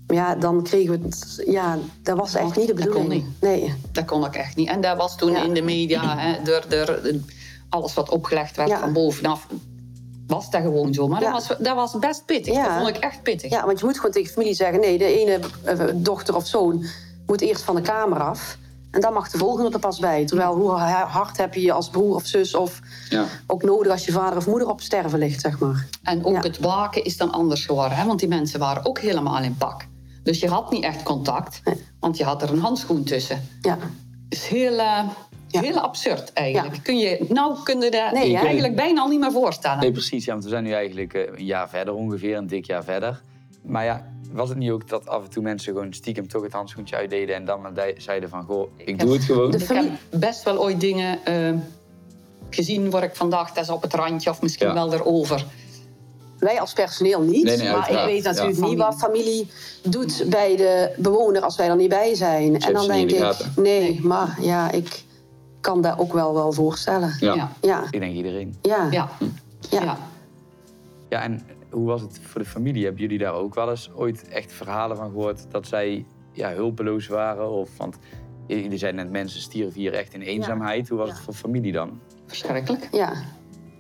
maar 0.07 0.17
ja, 0.17 0.35
dan 0.35 0.63
kregen 0.63 0.93
we 1.01 1.05
het, 1.07 1.43
ja, 1.47 1.79
dat 2.03 2.17
was 2.17 2.35
echt 2.35 2.57
niet 2.57 2.67
de 2.67 2.75
Dat 2.75 2.85
kon 2.85 2.93
bedoeling. 2.93 3.25
niet. 3.25 3.41
Nee. 3.41 3.75
Dat 3.93 4.05
kon 4.05 4.25
ik 4.25 4.35
echt 4.35 4.57
niet. 4.57 4.69
En 4.69 4.81
dat 4.81 4.97
was 4.97 5.17
toen 5.17 5.31
Ja. 5.33 5.43
in 5.43 5.55
de 5.55 5.63
media, 5.63 6.19
hè, 6.19 6.43
door, 6.43 6.65
door 6.69 7.01
alles 7.69 7.95
wat 7.95 8.09
opgelegd 8.09 8.57
werd 8.57 8.69
Ja. 8.69 8.79
van 8.79 8.93
bovenaf, 8.93 9.47
was 10.35 10.51
dat 10.51 10.61
gewoon 10.63 10.95
zo. 10.95 11.09
Maar 11.09 11.21
Ja. 11.23 11.33
dat, 11.33 11.47
was, 11.49 11.59
dat 11.59 11.75
was 11.77 11.99
best 11.99 12.25
pittig. 12.25 12.55
Ja. 12.55 12.65
Dat 12.69 12.77
vond 12.85 12.97
ik 12.97 13.03
echt 13.03 13.23
pittig. 13.23 13.51
Ja, 13.51 13.67
want 13.67 13.79
je 13.81 13.85
moet 13.85 13.97
gewoon 13.97 14.11
tegen 14.13 14.33
familie 14.33 14.55
zeggen: 14.55 14.81
nee, 14.81 14.99
de 14.99 15.21
ene 15.21 15.41
eh, 15.65 15.79
dochter 15.95 16.37
of 16.37 16.47
zoon 16.47 16.85
moet 17.27 17.41
eerst 17.41 17.63
van 17.63 17.75
de 17.75 17.81
kamer 17.83 18.21
af. 18.21 18.57
En 18.91 19.01
dan 19.01 19.13
mag 19.13 19.29
de 19.31 19.39
volgende 19.39 19.71
er 19.71 19.79
pas 19.79 19.99
bij. 19.99 20.27
Terwijl 20.27 20.55
hoe 20.55 20.71
hard 20.71 21.37
heb 21.37 21.55
je 21.55 21.61
je 21.61 21.73
als 21.73 21.89
broer 21.89 22.15
of 22.15 22.27
zus 22.27 22.55
of 22.55 22.81
Ja. 23.09 23.25
ook 23.47 23.63
nodig 23.63 23.93
als 23.93 24.05
je 24.05 24.13
vader 24.13 24.37
of 24.37 24.47
moeder 24.47 24.69
op 24.69 24.81
sterven 24.81 25.19
ligt, 25.19 25.41
zeg 25.41 25.59
maar. 25.59 25.87
En 26.03 26.25
ook 26.25 26.33
Ja. 26.35 26.41
het 26.41 26.59
waken 26.59 27.05
is 27.05 27.17
dan 27.17 27.31
anders 27.33 27.65
geworden. 27.67 27.97
Hè? 27.99 28.07
Want 28.07 28.19
die 28.19 28.29
mensen 28.29 28.59
waren 28.61 28.85
ook 28.87 28.99
helemaal 28.99 29.43
in 29.43 29.57
pak. 29.57 29.87
Dus 30.23 30.41
je 30.41 30.49
had 30.49 30.71
niet 30.71 30.85
echt 30.85 31.03
contact. 31.03 31.61
Nee. 31.65 31.85
Want 32.01 32.17
je 32.17 32.25
had 32.25 32.43
er 32.43 32.51
een 32.51 32.59
handschoen 32.61 33.05
tussen. 33.05 33.49
Ja, 33.61 33.79
is 34.29 34.47
heel, 34.47 34.79
eh, 34.79 35.03
Ja. 35.53 35.61
heel 35.61 35.79
absurd 35.81 36.33
eigenlijk. 36.33 36.75
Ja. 36.77 36.83
Kun 36.83 36.99
je, 36.99 37.25
nou 37.29 37.57
kun 37.65 37.81
je 37.81 37.91
dat 37.91 38.13
Nee, 38.13 38.37
hè? 38.37 38.45
eigenlijk 38.45 38.77
bijna 38.77 39.01
al 39.01 39.09
niet 39.09 39.21
meer 39.21 39.33
voorstellen. 39.33 39.79
Nee, 39.79 39.93
precies. 39.93 40.25
Ja, 40.25 40.33
want 40.33 40.45
we 40.45 40.51
zijn 40.51 40.65
nu 40.65 40.73
eigenlijk 40.73 41.15
eh, 41.15 41.23
een 41.39 41.45
jaar 41.45 41.69
verder 41.69 41.95
ongeveer, 41.95 42.37
een 42.37 42.47
dik 42.47 42.65
jaar 42.67 42.85
verder. 42.85 43.21
Maar 43.63 43.85
ja, 43.85 44.07
was 44.33 44.49
het 44.49 44.59
niet 44.59 44.71
ook 44.71 44.89
dat 44.89 45.09
af 45.09 45.23
en 45.25 45.31
toe 45.31 45.43
mensen 45.43 45.73
gewoon 45.73 45.93
stiekem 45.95 46.29
toch 46.29 46.43
het 46.43 46.53
handschoentje 46.53 46.97
uitdeden 46.97 47.35
en 47.35 47.45
dan 47.45 47.67
zeiden 47.97 48.29
van, 48.29 48.43
goh, 48.45 48.71
ik 48.77 48.99
doe 48.99 49.13
het 49.13 49.23
gewoon. 49.25 49.51
De 49.51 49.57
Ik 49.59 49.65
familie- 49.65 49.91
heb 50.11 50.21
best 50.21 50.43
wel 50.43 50.63
ooit 50.63 50.81
dingen 50.81 51.25
eh, 51.25 51.53
gezien 52.51 52.91
waar 52.91 53.03
ik 53.03 53.17
van 53.17 53.31
dacht, 53.31 53.55
dat 53.55 53.65
is 53.65 53.71
op 53.71 53.83
het 53.83 53.95
randje 53.95 54.31
of 54.31 54.43
misschien 54.43 54.67
Ja. 54.67 54.75
wel 54.75 54.93
erover. 54.93 55.45
wij 56.39 56.61
als 56.61 56.73
personeel 56.73 57.21
niet. 57.21 57.45
Nee, 57.45 57.57
nee, 57.57 57.71
maar 57.71 57.91
ik 57.91 58.05
weet 58.05 58.23
natuurlijk 58.23 58.57
Ja. 58.59 58.67
niet 58.67 58.79
wat 58.79 58.95
familie 58.99 59.51
doet 59.83 60.25
bij 60.27 60.57
de 60.57 60.95
bewoner 60.99 61.43
als 61.43 61.57
wij 61.57 61.69
er 61.69 61.77
niet 61.77 61.89
bij 61.89 62.15
zijn. 62.15 62.61
En 62.61 62.73
dan 62.73 62.87
denk 62.87 63.09
de 63.09 63.17
ik: 63.17 63.57
nee, 63.57 64.01
maar 64.03 64.37
ja, 64.41 64.71
ik 64.71 65.03
kan 65.63 65.81
dat 65.81 65.99
ook 65.99 66.13
wel 66.13 66.35
wel 66.35 66.53
voorstellen. 66.53 67.17
Ja. 67.21 67.53
Ja. 67.61 67.83
Ik 67.91 68.01
denk 68.01 68.15
iedereen. 68.15 68.57
ja, 68.63 68.89
Ja. 68.91 69.09
ja. 69.71 69.83
Ja. 69.83 69.97
Ja, 71.09 71.23
en 71.23 71.43
hoe 71.71 71.87
was 71.87 72.01
het 72.01 72.19
voor 72.23 72.41
de 72.41 72.47
familie? 72.47 72.85
Hebben 72.85 73.03
jullie 73.03 73.19
daar 73.19 73.33
ook 73.35 73.55
wel 73.55 73.71
eens 73.71 73.91
ooit 73.95 74.29
echt 74.29 74.53
verhalen 74.53 74.97
van 74.97 75.11
gehoord 75.11 75.47
dat 75.51 75.67
zij 75.67 76.05
ja, 76.33 76.53
hulpeloos 76.53 77.07
waren? 77.07 77.51
Of, 77.51 77.71
want 77.77 77.97
jullie 78.47 78.79
zeiden 78.79 79.03
net, 79.05 79.13
mensen 79.13 79.41
stierven 79.41 79.81
hier 79.81 79.95
echt 79.95 80.15
in 80.15 80.21
eenzaamheid. 80.21 80.89
Hoe 80.89 80.99
was 80.99 81.09
Ja. 81.09 81.15
het 81.15 81.23
voor 81.25 81.35
familie 81.35 81.73
dan? 81.73 82.01
Verschrikkelijk. 82.27 82.89
ja. 82.93 83.13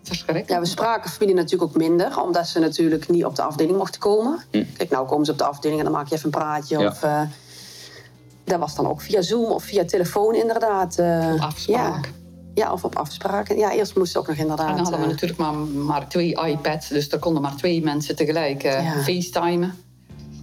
Verschrikkelijk. 0.02 0.48
Ja, 0.50 0.60
we 0.60 0.66
spraken 0.66 1.10
familie 1.10 1.34
natuurlijk 1.34 1.70
ook 1.70 1.76
minder, 1.76 2.22
omdat 2.22 2.46
ze 2.46 2.58
natuurlijk 2.58 3.08
niet 3.08 3.24
op 3.24 3.34
de 3.36 3.42
afdeling 3.42 3.76
mochten 3.76 4.00
komen. 4.00 4.38
Hm. 4.50 4.64
Kijk, 4.76 4.90
nou 4.90 5.06
komen 5.06 5.24
ze 5.24 5.32
op 5.32 5.38
de 5.38 5.44
afdeling 5.44 5.78
en 5.80 5.84
dan 5.86 5.94
maak 5.94 6.06
je 6.08 6.14
even 6.14 6.24
een 6.26 6.30
praatje. 6.40 6.78
Ja. 6.78 6.86
Of, 6.88 7.02
eh, 7.02 7.22
dat 8.44 8.58
was 8.58 8.74
dan 8.74 8.88
ook 8.88 9.00
via 9.00 9.22
Zoom 9.22 9.50
of 9.50 9.64
via 9.64 9.84
telefoon 9.84 10.34
inderdaad. 10.34 10.98
Op 10.98 11.40
afspraak. 11.40 12.04
Ja. 12.04 12.10
ja, 12.64 12.72
of 12.72 12.84
op 12.84 12.96
afspraken. 12.96 13.56
Ja, 13.58 13.72
eerst 13.72 13.96
moest 13.96 14.16
ook 14.16 14.26
nog 14.28 14.36
inderdaad. 14.36 14.68
En 14.68 14.74
dan 14.74 14.82
hadden 14.82 15.00
we 15.00 15.06
eh, 15.06 15.10
natuurlijk 15.12 15.40
maar, 15.40 15.54
maar 15.84 16.08
twee 16.08 16.46
iPads, 16.46 16.88
dus 16.88 17.08
er 17.10 17.18
konden 17.18 17.42
maar 17.42 17.56
twee 17.56 17.82
mensen 17.82 18.16
tegelijk 18.16 18.62
Ja. 18.62 18.82
facetimen. 19.02 19.74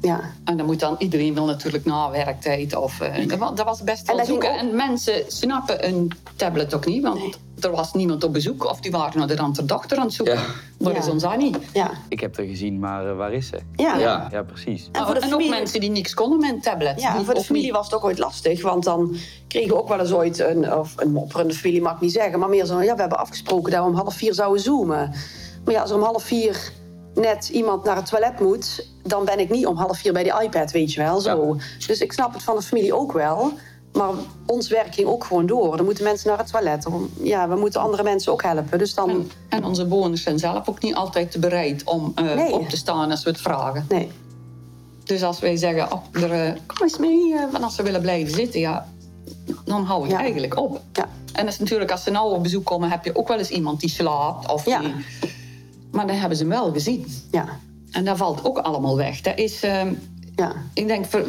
Ja. 0.01 0.19
En 0.45 0.57
dan 0.57 0.65
moet 0.65 0.79
dan 0.79 0.95
iedereen 0.99 1.33
wil 1.33 1.45
natuurlijk 1.45 1.85
na 1.85 2.11
werktijd. 2.11 2.75
Of, 2.75 3.01
eh, 3.01 3.27
dat, 3.27 3.37
wa- 3.37 3.51
dat 3.51 3.65
was 3.65 3.83
best 3.83 3.99
En 3.99 4.05
wel 4.07 4.15
dat 4.17 4.25
zoeken. 4.27 4.49
ook- 4.51 4.57
En 4.57 4.75
mensen 4.75 5.23
snappen 5.27 5.87
een 5.87 6.11
tablet 6.35 6.73
ook 6.73 6.85
niet, 6.85 7.03
want 7.03 7.37
er 7.59 7.71
was 7.71 7.93
niemand 7.93 8.23
op 8.23 8.33
bezoek. 8.33 8.65
Of 8.69 8.79
die 8.79 8.91
waren 8.91 9.17
naar 9.19 9.27
de 9.27 9.37
andere 9.39 9.65
dochter 9.65 9.97
aan 9.97 10.05
het 10.05 10.13
zoeken. 10.13 10.35
Ja. 10.77 10.89
Ja. 10.91 10.97
is 10.97 11.07
ons 11.07 11.23
Annie? 11.23 11.55
ja. 11.73 11.91
Ik 12.09 12.19
heb 12.19 12.37
er 12.37 12.45
gezien, 12.45 12.79
maar 12.79 13.09
eh, 13.09 13.15
waar 13.15 13.33
is 13.33 13.47
ze? 13.47 13.59
Ja. 13.75 13.97
Ja. 13.97 14.27
Ja, 14.31 14.43
precies. 14.43 14.89
En 14.91 15.05
voor 15.05 15.13
de 15.13 15.19
en 15.21 15.29
familie- 15.29 15.51
ook 15.51 15.57
mensen 15.57 15.79
die 15.79 15.89
niks 15.89 16.13
konden 16.13 16.39
met 16.39 16.49
een 16.49 16.61
tablet. 16.61 17.01
Ja, 17.01 17.15
Die 17.15 17.25
voor 17.25 17.33
de 17.33 17.41
familie 17.43 17.65
niet- 17.65 17.75
was 17.75 17.85
het 17.85 17.95
ook 17.95 18.03
ooit 18.03 18.17
lastig. 18.19 18.61
Want 18.61 18.83
dan 18.83 19.15
kregen 19.47 19.69
we 19.69 19.75
ook 19.77 19.87
wel 19.87 19.99
eens 19.99 20.11
ooit 20.11 20.39
een, 20.39 20.73
of 20.73 20.93
een 20.97 21.11
mopperende 21.11 21.53
familie, 21.53 21.81
mag 21.81 21.93
ik 21.93 21.99
niet 22.01 22.11
zeggen. 22.11 22.39
Maar 22.39 22.49
meer 22.49 22.65
zo, 22.65 22.81
ja, 22.81 22.93
we 22.95 22.99
hebben 23.01 23.19
afgesproken 23.19 23.71
dat 23.71 23.81
we 23.83 23.89
om 23.89 23.95
half 23.95 24.15
vier 24.15 24.33
zouden 24.33 24.61
zoomen. 24.61 25.13
Maar 25.65 25.73
ja, 25.73 25.81
als 25.81 25.89
er 25.89 25.95
om 25.95 26.03
half 26.03 26.23
vier 26.23 26.71
net 27.15 27.49
iemand 27.49 27.83
naar 27.83 27.95
het 27.95 28.05
toilet 28.05 28.39
moet, 28.39 28.87
dan 29.03 29.25
ben 29.25 29.39
ik 29.39 29.49
niet 29.49 29.65
om 29.67 29.77
half 29.77 29.97
vier 29.97 30.13
bij 30.13 30.23
die 30.23 30.41
iPad, 30.41 30.71
weet 30.71 30.93
je 30.93 31.01
wel. 31.01 31.19
Zo. 31.19 31.57
Dus 31.87 32.01
ik 32.01 32.11
snap 32.13 32.33
het 32.33 32.43
van 32.43 32.55
de 32.55 32.61
familie 32.61 32.95
ook 32.95 33.11
wel. 33.11 33.51
Maar 33.93 34.09
ons 34.45 34.67
werk 34.69 34.93
ging 34.93 35.07
ook 35.07 35.23
gewoon 35.23 35.45
door. 35.45 35.75
Dan 35.77 35.85
moeten 35.85 36.03
mensen 36.03 36.29
naar 36.29 36.37
het 36.37 36.51
toilet. 36.51 36.85
Ja, 37.21 37.49
we 37.49 37.55
moeten 37.55 37.81
andere 37.81 38.03
mensen 38.03 38.31
ook 38.31 38.43
helpen. 38.43 38.77
Dus 38.77 38.93
dan. 38.93 39.09
En, 39.09 39.31
en 39.49 39.65
onze 39.65 39.85
bewoners 39.87 40.23
zijn 40.23 40.39
zelf 40.39 40.69
ook 40.69 40.81
niet 40.81 40.95
altijd 40.95 41.37
bereid 41.39 41.83
om 41.83 42.11
eh, 42.15 42.23
Nee. 42.35 42.51
op 42.53 42.69
te 42.69 42.77
staan 42.77 43.11
als 43.11 43.23
we 43.23 43.29
het 43.29 43.41
vragen. 43.41 43.85
Nee. 43.89 44.11
Dus 45.03 45.23
als 45.23 45.39
wij 45.39 45.55
zeggen, 45.55 45.91
oh, 45.93 46.03
er, 46.23 46.31
eh, 46.45 46.51
kom 46.67 46.77
eens 46.81 46.97
mee, 46.97 47.33
eh, 47.33 47.51
want 47.51 47.63
als 47.63 47.75
ze 47.75 47.83
willen 47.83 48.01
blijven 48.01 48.33
zitten, 48.33 48.59
ja, 48.59 48.87
dan 49.65 49.83
hou 49.83 50.05
ik 50.05 50.11
Ja. 50.11 50.19
eigenlijk 50.19 50.57
op. 50.57 50.81
Ja. 50.93 51.07
En 51.33 51.43
dat 51.45 51.53
is 51.53 51.59
natuurlijk, 51.59 51.91
als 51.91 52.03
ze 52.03 52.11
nou 52.11 52.33
op 52.33 52.43
bezoek 52.43 52.65
komen, 52.65 52.89
heb 52.89 53.05
je 53.05 53.15
ook 53.15 53.27
wel 53.27 53.37
eens 53.37 53.49
iemand 53.49 53.79
die 53.79 53.89
slaapt. 53.89 54.51
Of 54.51 54.65
Ja. 54.65 54.79
die... 54.79 54.93
Maar 55.91 56.07
dan 56.07 56.15
hebben 56.15 56.37
ze 56.37 56.43
hem 56.43 56.51
wel 56.51 56.71
gezien. 56.71 57.05
Ja. 57.31 57.45
En 57.91 58.05
dat 58.05 58.17
valt 58.17 58.45
ook 58.45 58.57
allemaal 58.57 58.97
weg. 58.97 59.21
Dat 59.21 59.37
is, 59.37 59.63
eh, 59.63 59.85
Ja. 60.35 60.53
ik 60.73 60.87
denk, 60.87 61.05
voor, 61.05 61.25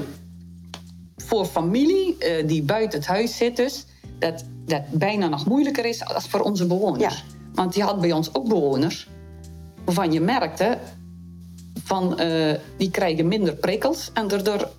voor 1.16 1.44
familie 1.44 2.18
eh, 2.18 2.46
die 2.48 2.62
buiten 2.62 2.98
het 2.98 3.08
huis 3.08 3.36
zit 3.36 3.56
dus, 3.56 3.86
dat 4.18 4.44
dat 4.70 4.82
bijna 4.90 5.28
nog 5.28 5.46
moeilijker 5.46 5.84
is 5.84 6.04
als 6.04 6.28
voor 6.28 6.40
onze 6.40 6.66
bewoners. 6.66 7.14
Ja. 7.14 7.22
Want 7.54 7.74
je 7.74 7.82
had 7.82 8.00
bij 8.00 8.12
ons 8.12 8.34
ook 8.34 8.48
bewoners 8.48 9.08
waarvan 9.84 10.12
je 10.12 10.20
merkte 10.20 10.78
van 11.84 12.18
eh, 12.18 12.54
die 12.76 12.90
krijgen 12.90 13.28
minder 13.28 13.54
prikkels 13.54 14.10
en 14.14 14.28
daardoor 14.28 14.70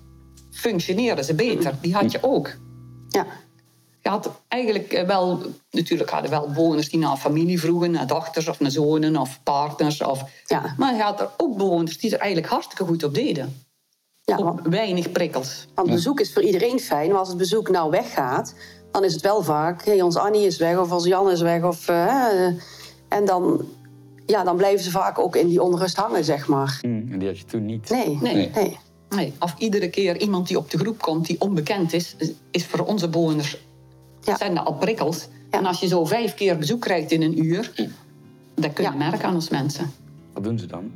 functioneren 0.50 1.24
ze 1.24 1.34
beter. 1.34 1.74
Die 1.80 1.94
had 1.94 2.12
je 2.12 2.18
ook. 2.22 2.50
Ja. 3.08 3.26
Je 4.02 4.08
had 4.08 4.30
eigenlijk 4.48 4.92
eh, 4.92 5.06
wel, 5.06 5.40
natuurlijk 5.70 6.10
hadden 6.10 6.30
wel 6.30 6.46
bewoners 6.48 6.88
die 6.90 6.98
naar 7.00 7.16
familie 7.16 7.60
vroegen, 7.60 7.90
naar 7.90 8.06
dochters 8.06 8.48
of 8.48 8.60
naar 8.60 8.70
zonen 8.70 9.16
of 9.16 9.40
partners. 9.42 10.02
Of, 10.02 10.22
Ja. 10.46 10.74
Maar 10.78 10.94
je 10.94 11.02
had 11.02 11.20
er 11.20 11.30
ook 11.36 11.56
bewoners 11.56 11.98
die 11.98 12.12
er 12.14 12.18
eigenlijk 12.18 12.52
hartstikke 12.52 12.84
goed 12.84 13.04
op 13.04 13.14
deden. 13.14 13.62
Ja, 14.24 14.36
op 14.36 14.44
want- 14.44 14.60
weinig 14.66 15.12
prikkels. 15.12 15.66
Want 15.74 15.90
bezoek 15.90 16.20
is 16.20 16.32
voor 16.32 16.42
iedereen 16.42 16.80
fijn, 16.80 17.08
maar 17.10 17.18
als 17.18 17.28
het 17.28 17.36
bezoek 17.36 17.68
nou 17.70 17.90
weggaat, 17.90 18.54
dan 18.90 19.04
is 19.04 19.12
het 19.12 19.22
wel 19.22 19.42
vaak, 19.42 19.84
hey, 19.84 20.02
ons 20.02 20.16
Annie 20.16 20.46
is 20.46 20.58
weg 20.58 20.78
of 20.78 20.92
ons 20.92 21.04
Jan 21.04 21.30
is 21.30 21.40
weg. 21.40 21.62
Of, 21.62 21.88
eh, 21.88 22.46
en 23.08 23.24
dan, 23.24 23.64
ja, 24.26 24.44
dan 24.44 24.56
blijven 24.56 24.84
ze 24.84 24.90
vaak 24.90 25.18
ook 25.18 25.36
in 25.36 25.48
die 25.48 25.62
onrust 25.62 25.96
hangen, 25.96 26.24
zeg 26.24 26.46
maar. 26.48 26.78
Hm, 26.80 26.86
en 26.86 27.18
die 27.18 27.28
had 27.28 27.38
je 27.38 27.44
toen 27.44 27.64
niet. 27.66 27.90
Nee, 27.90 28.18
Nee. 28.20 28.34
nee. 28.34 28.50
nee. 28.54 28.78
Nee, 29.08 29.32
of 29.38 29.54
iedere 29.58 29.90
keer 29.90 30.20
iemand 30.20 30.48
die 30.48 30.56
op 30.58 30.70
de 30.70 30.78
groep 30.78 31.00
komt 31.00 31.26
die 31.26 31.40
onbekend 31.40 31.92
is, 31.92 32.16
is 32.50 32.66
voor 32.66 32.80
onze 32.86 33.08
bewoners 33.08 33.58
Ja. 34.22 34.36
zijn 34.36 34.54
dat 34.54 34.66
al 34.66 34.74
prikkels. 34.74 35.28
Ja. 35.50 35.58
En 35.58 35.66
als 35.66 35.80
je 35.80 35.86
zo 35.86 36.04
vijf 36.04 36.34
keer 36.34 36.58
bezoek 36.58 36.80
krijgt 36.80 37.10
in 37.10 37.22
een 37.22 37.44
uur, 37.44 37.72
dat 38.54 38.72
kun 38.72 38.84
je 38.84 38.90
Ja. 38.90 38.96
merken 38.96 39.28
aan 39.28 39.34
ons 39.34 39.48
mensen. 39.48 39.92
Wat 40.32 40.44
doen 40.44 40.58
ze 40.58 40.66
dan? 40.66 40.90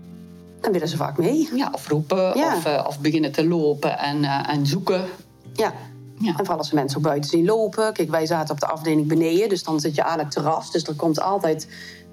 Dan 0.61 0.73
willen 0.73 0.89
ze 0.89 0.97
vaak 0.97 1.19
mee. 1.19 1.49
Ja, 1.55 1.69
of 1.73 1.89
roepen, 1.89 2.39
Ja. 2.39 2.57
of, 2.57 2.65
eh, 2.65 2.85
of 2.89 3.01
beginnen 3.01 3.33
te 3.33 3.47
lopen 3.47 3.99
en, 3.99 4.25
eh, 4.25 4.49
en 4.49 4.67
zoeken. 4.67 5.05
Ja. 5.53 5.73
Ja. 6.19 6.29
En 6.29 6.37
vooral 6.37 6.59
als 6.59 6.69
ze 6.69 6.75
mensen 6.75 6.99
ook 6.99 7.05
buiten 7.05 7.31
zien 7.31 7.45
lopen. 7.45 7.93
Kijk, 7.93 8.11
wij 8.11 8.27
zaten 8.27 8.55
op 8.55 8.61
de 8.61 8.67
afdeling 8.67 9.07
beneden, 9.07 9.49
dus 9.49 9.63
dan 9.63 9.81
zit 9.81 9.95
je 9.95 10.05
aan 10.05 10.19
het 10.19 10.31
terras. 10.31 10.71
Dus 10.73 10.83
er 10.85 10.95
komt 10.95 11.21
altijd, 11.21 11.69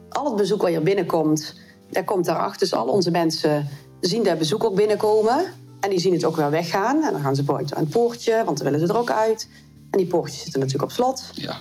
al 0.09 0.25
het 0.25 0.35
bezoek 0.35 0.61
wat 0.61 0.69
hier 0.69 0.83
binnenkomt, 0.83 1.55
daar 1.91 2.03
komt 2.03 2.25
daarachter. 2.25 2.59
Dus 2.59 2.73
al 2.73 2.87
onze 2.87 3.11
mensen 3.11 3.67
zien 3.99 4.23
dat 4.23 4.37
bezoek 4.37 4.63
ook 4.63 4.75
binnenkomen. 4.75 5.45
En 5.79 5.89
die 5.89 5.99
zien 5.99 6.13
het 6.13 6.23
ook 6.25 6.35
weer 6.35 6.49
weggaan. 6.51 7.03
En 7.03 7.11
dan 7.11 7.21
gaan 7.21 7.35
ze 7.35 7.43
buiten 7.43 7.75
aan 7.77 7.83
het 7.83 7.91
poortje, 7.91 8.43
want 8.45 8.57
dan 8.57 8.71
willen 8.71 8.87
ze 8.87 8.93
er 8.93 8.99
ook 8.99 9.11
uit. 9.11 9.47
En 9.93 9.99
die 9.99 10.07
poortjes 10.07 10.41
zitten 10.41 10.59
natuurlijk 10.59 10.91
op 10.91 10.95
slot. 10.95 11.29
Ja. 11.33 11.55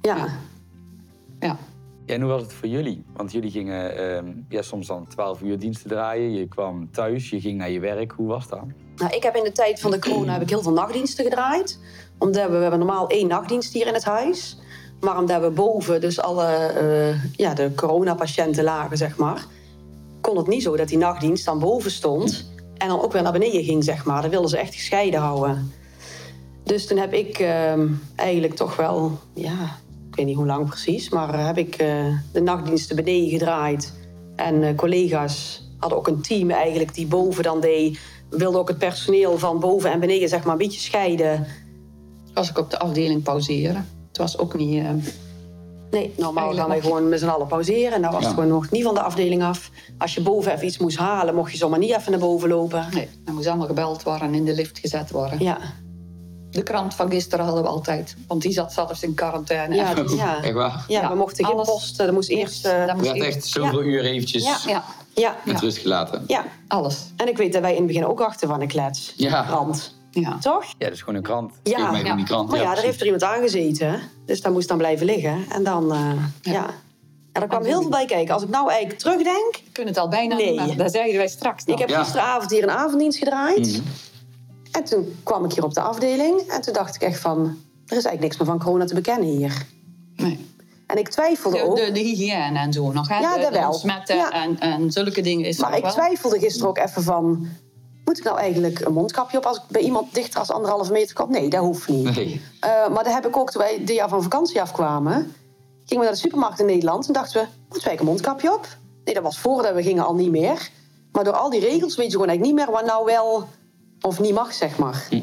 Ja, 0.00 0.28
Ja. 1.40 1.56
Ja, 2.06 2.14
en 2.14 2.20
hoe 2.20 2.30
was 2.30 2.42
het 2.42 2.52
voor 2.52 2.68
jullie? 2.68 3.04
Want 3.16 3.32
jullie 3.32 3.50
gingen 3.50 3.96
ehm, 3.96 4.26
ja, 4.48 4.62
soms 4.62 4.86
dan 4.86 5.06
12 5.06 5.40
uur 5.40 5.58
diensten 5.58 5.88
draaien. 5.88 6.32
Je 6.32 6.48
kwam 6.48 6.90
thuis, 6.92 7.30
je 7.30 7.40
ging 7.40 7.58
naar 7.58 7.70
je 7.70 7.80
werk. 7.80 8.12
Hoe 8.12 8.26
was 8.26 8.48
dat? 8.48 8.64
Nou, 8.96 9.14
ik 9.14 9.22
heb 9.22 9.36
in 9.36 9.44
de 9.44 9.52
tijd 9.52 9.80
van 9.80 9.90
de 9.90 9.98
corona 9.98 10.32
heb 10.32 10.42
ik 10.42 10.48
heel 10.48 10.62
veel 10.62 10.72
nachtdiensten 10.72 11.24
gedraaid. 11.24 11.78
Omdat 12.18 12.44
we, 12.44 12.56
we 12.56 12.62
hebben 12.62 12.78
normaal 12.78 13.08
één 13.08 13.28
nachtdienst 13.28 13.72
hier 13.72 13.86
in 13.86 13.94
het 13.94 14.04
huis. 14.04 14.58
Maar 15.00 15.18
omdat 15.18 15.40
we 15.40 15.50
boven 15.50 16.00
dus 16.00 16.20
alle 16.20 16.46
eh, 16.46 17.24
ja, 17.36 17.54
de 17.54 17.74
coronapatiënten 17.74 18.64
lagen, 18.64 18.96
zeg 18.96 19.16
maar... 19.16 19.46
kon 20.20 20.36
het 20.36 20.46
niet 20.46 20.62
zo 20.62 20.76
dat 20.76 20.88
die 20.88 20.98
nachtdienst 20.98 21.44
dan 21.44 21.58
boven 21.58 21.90
stond... 21.90 22.50
en 22.76 22.88
dan 22.88 23.00
ook 23.00 23.12
weer 23.12 23.22
naar 23.22 23.32
beneden 23.32 23.64
ging, 23.64 23.84
zeg 23.84 24.04
maar. 24.04 24.22
Dat 24.22 24.30
wilden 24.30 24.50
ze 24.50 24.58
echt 24.58 24.74
gescheiden 24.74 25.20
houden. 25.20 25.72
Dus 26.68 26.86
toen 26.86 26.98
heb 26.98 27.12
ik 27.12 27.38
ehm, 27.38 27.88
eigenlijk 28.16 28.54
toch 28.54 28.76
wel... 28.76 29.18
ja, 29.34 29.76
ik 30.10 30.16
weet 30.16 30.26
niet 30.26 30.36
hoe 30.36 30.46
lang 30.46 30.68
precies... 30.68 31.08
maar 31.10 31.34
eh, 31.34 31.46
heb 31.46 31.58
ik 31.58 31.74
eh, 31.74 31.88
de 32.32 32.40
nachtdiensten 32.40 32.96
beneden 32.96 33.28
gedraaid. 33.28 33.92
En 34.36 34.62
eh, 34.62 34.74
collega's 34.76 35.62
hadden 35.78 35.98
ook 35.98 36.06
een 36.08 36.20
team 36.22 36.50
eigenlijk 36.50 36.94
die 36.94 37.06
boven 37.06 37.42
dan 37.42 37.60
deed. 37.60 37.98
We 38.30 38.36
wilden 38.38 38.60
ook 38.60 38.68
het 38.68 38.78
personeel 38.78 39.38
van 39.38 39.60
boven 39.60 39.90
en 39.92 40.00
beneden 40.00 40.28
zeg 40.28 40.42
maar 40.44 40.52
een 40.52 40.58
beetje 40.58 40.80
scheiden. 40.80 41.46
Was 42.34 42.50
ik 42.50 42.58
op 42.58 42.70
de 42.70 42.78
afdeling 42.78 43.22
pauzeren. 43.22 43.88
Het 44.08 44.18
was 44.18 44.38
ook 44.38 44.54
niet... 44.56 44.82
eh, 44.84 44.90
Nee, 45.90 46.12
normaal 46.16 46.54
gaan 46.54 46.68
wij 46.68 46.80
gewoon 46.80 47.08
met 47.08 47.20
z'n 47.20 47.26
allen 47.26 47.46
pauzeren. 47.46 47.92
En 47.92 48.02
dan 48.02 48.10
was 48.12 48.20
Ja. 48.22 48.26
het 48.26 48.34
gewoon 48.38 48.48
nog 48.52 48.70
niet 48.70 48.82
van 48.84 48.94
de 48.94 49.02
afdeling 49.02 49.42
af. 49.42 49.70
Als 49.98 50.14
je 50.14 50.20
boven 50.20 50.52
even 50.52 50.66
iets 50.66 50.78
moest 50.78 50.96
halen, 50.98 51.34
mocht 51.34 51.52
je 51.52 51.58
zomaar 51.58 51.78
niet 51.78 51.90
even 51.96 52.10
naar 52.10 52.20
boven 52.20 52.48
lopen. 52.48 52.86
nee, 52.94 53.08
er 53.24 53.32
moest 53.32 53.46
allemaal 53.46 53.66
gebeld 53.66 54.02
worden 54.02 54.26
en 54.28 54.34
in 54.34 54.44
de 54.44 54.54
lift 54.54 54.78
gezet 54.78 55.10
worden. 55.10 55.42
Ja, 55.42 55.58
De 56.50 56.62
krant 56.62 56.94
van 56.94 57.10
gisteren 57.10 57.44
hadden 57.44 57.62
we 57.62 57.68
altijd, 57.68 58.16
want 58.26 58.42
die 58.42 58.52
zat 58.52 58.72
zelfs 58.72 59.02
in 59.02 59.14
quarantaine. 59.14 59.74
ja, 59.74 59.94
ja. 60.16 60.42
Echt 60.42 60.52
waar? 60.52 60.84
ja, 60.88 61.00
Ja, 61.00 61.08
we 61.08 61.14
mochten 61.16 61.44
geen 61.44 61.54
alles- 61.54 61.68
posten. 61.68 62.06
Er 62.06 62.12
moest 62.12 62.28
eerst... 62.28 62.66
eh, 62.66 62.78
Dat 62.78 62.86
Je 62.88 62.94
moest 62.94 63.06
had 63.06 63.16
eerst- 63.16 63.36
echt 63.36 63.46
zoveel 63.46 63.82
uur 63.82 64.04
eventjes 64.04 64.44
Ja. 64.44 64.56
Ja, 64.66 64.84
ja, 65.14 65.36
met 65.44 65.54
Ja. 65.54 65.60
rust 65.60 65.78
gelaten. 65.78 66.24
ja. 66.26 66.44
alles. 66.68 66.98
En 67.16 67.28
ik 67.28 67.36
weet 67.36 67.52
dat 67.52 67.62
wij 67.62 67.70
in 67.70 67.76
het 67.76 67.86
begin 67.86 68.06
ook 68.06 68.20
achter 68.20 68.48
van 68.48 68.60
een 68.60 68.68
klets. 68.68 69.12
Ja. 69.16 69.42
Krant. 69.42 69.94
Ja. 70.10 70.38
Toch? 70.40 70.64
Ja, 70.64 70.74
dat 70.78 70.92
is 70.92 70.98
gewoon 71.00 71.14
een 71.14 71.22
krant. 71.22 71.52
Ja. 71.62 71.90
Mij 71.90 72.04
Ja. 72.04 72.14
die 72.16 72.24
krant. 72.24 72.50
Maar 72.50 72.60
ja, 72.60 72.74
daar 72.74 72.82
heeft 72.84 72.98
er 73.00 73.04
iemand 73.04 73.22
aangezeten. 73.22 74.00
Dus 74.26 74.40
dat 74.40 74.52
moest 74.52 74.68
dan 74.68 74.78
blijven 74.78 75.06
liggen. 75.06 75.44
En 75.48 75.64
dan, 75.64 75.92
eh, 75.92 75.98
ja. 76.42 76.52
ja. 76.52 76.66
Er 77.32 77.46
kwam 77.46 77.64
heel 77.64 77.80
veel 77.80 77.90
bij 77.90 78.04
kijken. 78.06 78.34
Als 78.34 78.42
ik 78.42 78.48
nou 78.48 78.68
eigenlijk 78.70 78.98
terugdenk... 79.00 79.52
We 79.64 79.72
kunnen 79.72 79.92
het 79.94 80.02
al 80.02 80.08
bijna 80.08 80.36
Nee. 80.36 80.50
niet 80.58 80.66
meer. 80.66 80.76
Dat 80.76 80.92
zeiden 80.92 81.16
wij 81.16 81.28
straks 81.28 81.64
nog. 81.64 81.74
Ik 81.74 81.80
heb 81.80 81.88
Ja. 81.90 82.02
gisteravond 82.02 82.50
hier 82.50 82.62
een 82.62 82.70
avonddienst 82.70 83.18
gedraaid. 83.18 83.66
Mhm. 83.66 83.80
En 84.72 84.84
toen 84.84 85.18
kwam 85.22 85.44
ik 85.44 85.52
hier 85.52 85.64
op 85.64 85.74
de 85.74 85.80
afdeling. 85.80 86.40
En 86.40 86.60
toen 86.60 86.72
dacht 86.74 86.94
ik 86.94 87.02
echt 87.02 87.20
van... 87.20 87.38
Er 87.86 87.96
is 87.96 88.04
eigenlijk 88.04 88.20
niks 88.20 88.36
meer 88.36 88.46
van 88.46 88.58
corona 88.58 88.84
te 88.84 88.94
bekennen 88.94 89.28
hier. 89.28 89.66
Nee. 90.16 90.46
En 90.86 90.98
ik 90.98 91.08
twijfelde 91.08 91.56
De, 91.56 91.62
ook. 91.64 91.76
de, 91.76 91.92
de 91.92 92.00
hygiëne 92.00 92.58
en 92.58 92.72
zo 92.72 92.92
nog. 92.92 93.08
Hè? 93.08 93.18
Ja, 93.18 93.34
de, 93.36 93.40
dat 93.42 93.52
de 93.52 93.58
wel. 93.58 93.68
ontsmetten 93.70 94.16
Ja. 94.16 94.30
en, 94.30 94.58
en 94.60 94.92
zulke 94.92 95.20
dingen 95.20 95.46
is 95.46 95.58
er 95.58 95.62
Maar 95.68 95.76
ik 95.76 95.82
wel. 95.82 95.92
twijfelde 95.92 96.38
gisteren 96.38 96.68
ook 96.68 96.78
even 96.78 97.02
van... 97.02 97.46
Moet 98.04 98.18
ik 98.18 98.24
nou 98.24 98.38
eigenlijk 98.38 98.80
een 98.80 98.92
mondkapje 98.92 99.36
op 99.38 99.44
als 99.46 99.56
ik 99.56 99.62
bij 99.68 99.82
iemand 99.82 100.14
dichter 100.14 100.38
als 100.38 100.50
anderhalve 100.50 100.92
meter 100.92 101.14
kom? 101.14 101.30
Nee, 101.30 101.48
dat 101.48 101.60
hoeft 101.60 101.88
niet. 101.88 102.14
Nee. 102.14 102.40
Eh, 102.60 102.70
maar 102.70 103.04
dat 103.04 103.12
heb 103.12 103.26
ik 103.26 103.36
ook 103.36 103.50
toen 103.50 103.62
wij 103.62 103.78
dit 103.84 103.96
jaar 103.96 104.08
van 104.08 104.22
vakantie 104.22 104.60
afkwamen. 104.60 105.14
Gingen 105.84 105.98
we 105.98 106.04
naar 106.04 106.12
de 106.12 106.16
supermarkt 106.16 106.60
in 106.60 106.66
Nederland. 106.66 107.06
En 107.06 107.12
dachten 107.12 107.40
we, 107.42 107.48
moeten 107.68 107.88
wij 107.88 107.98
een 107.98 108.04
mondkapje 108.04 108.54
op? 108.54 108.66
Nee, 109.04 109.14
dat 109.14 109.22
was 109.22 109.38
voordat 109.38 109.74
we 109.74 109.82
gingen 109.82 110.06
al 110.06 110.14
niet 110.14 110.30
meer. 110.30 110.70
Maar 111.12 111.24
door 111.24 111.32
al 111.36 111.50
die 111.50 111.60
regels 111.60 111.96
weet 111.96 112.06
je 112.06 112.12
gewoon 112.12 112.28
eigenlijk 112.28 112.56
niet 112.56 112.66
meer... 112.66 112.76
wat 112.76 112.86
nou 112.86 113.04
wel 113.04 113.48
of 114.00 114.20
niet 114.20 114.34
mag, 114.34 114.52
zeg 114.52 114.78
maar. 114.78 115.06
Hm. 115.10 115.20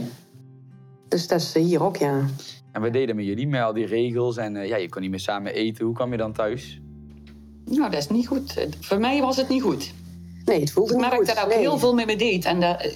Dus 1.07 1.27
dat 1.27 1.39
is 1.41 1.53
hier 1.53 1.83
ook, 1.83 1.97
ja. 1.97 2.25
En 2.71 2.81
we 2.81 2.89
deden 2.89 3.15
met 3.15 3.25
jullie 3.25 3.47
met 3.47 3.61
al 3.61 3.73
die 3.73 3.85
regels. 3.85 4.37
En 4.37 4.55
eh, 4.55 4.67
ja, 4.67 4.75
je 4.75 4.89
kon 4.89 5.01
niet 5.01 5.09
meer 5.11 5.19
samen 5.19 5.53
eten. 5.53 5.85
Hoe 5.85 5.93
kwam 5.93 6.11
je 6.11 6.17
dan 6.17 6.33
thuis? 6.33 6.79
Nou, 7.65 7.89
dat 7.91 7.99
is 7.99 8.09
niet 8.09 8.27
goed. 8.27 8.67
Voor 8.79 8.99
mij 8.99 9.21
was 9.21 9.37
het 9.37 9.49
niet 9.49 9.61
goed. 9.61 9.91
Nee, 10.45 10.59
het 10.59 10.71
voelde 10.71 10.93
Ik 10.93 10.99
niet 10.99 11.09
merkte 11.09 11.25
goed. 11.25 11.35
dat 11.35 11.43
ook 11.43 11.49
nee. 11.49 11.59
heel 11.59 11.77
veel 11.77 11.93
met 11.93 12.05
me 12.05 12.15
deed. 12.15 12.45
En 12.45 12.59
dat, 12.59 12.81
eh, 12.81 12.91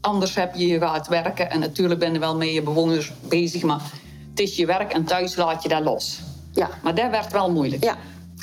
anders 0.00 0.34
heb 0.34 0.54
je 0.54 0.66
je 0.66 0.78
gaat 0.78 1.08
werken. 1.08 1.50
En 1.50 1.60
natuurlijk 1.60 2.00
ben 2.00 2.12
je 2.12 2.18
wel 2.18 2.36
met 2.36 2.52
je 2.52 2.62
bewoners 2.62 3.12
bezig. 3.28 3.62
Maar 3.62 3.80
het 4.30 4.40
is 4.40 4.56
je 4.56 4.66
werk 4.66 4.92
en 4.92 5.04
thuis 5.04 5.36
laat 5.36 5.62
je 5.62 5.68
dat 5.68 5.82
los. 5.84 6.20
Ja, 6.52 6.70
Maar 6.82 6.94
dat 6.94 7.10
werd 7.10 7.32
wel 7.32 7.50
moeilijk. 7.52 7.84
ja, 7.84 7.96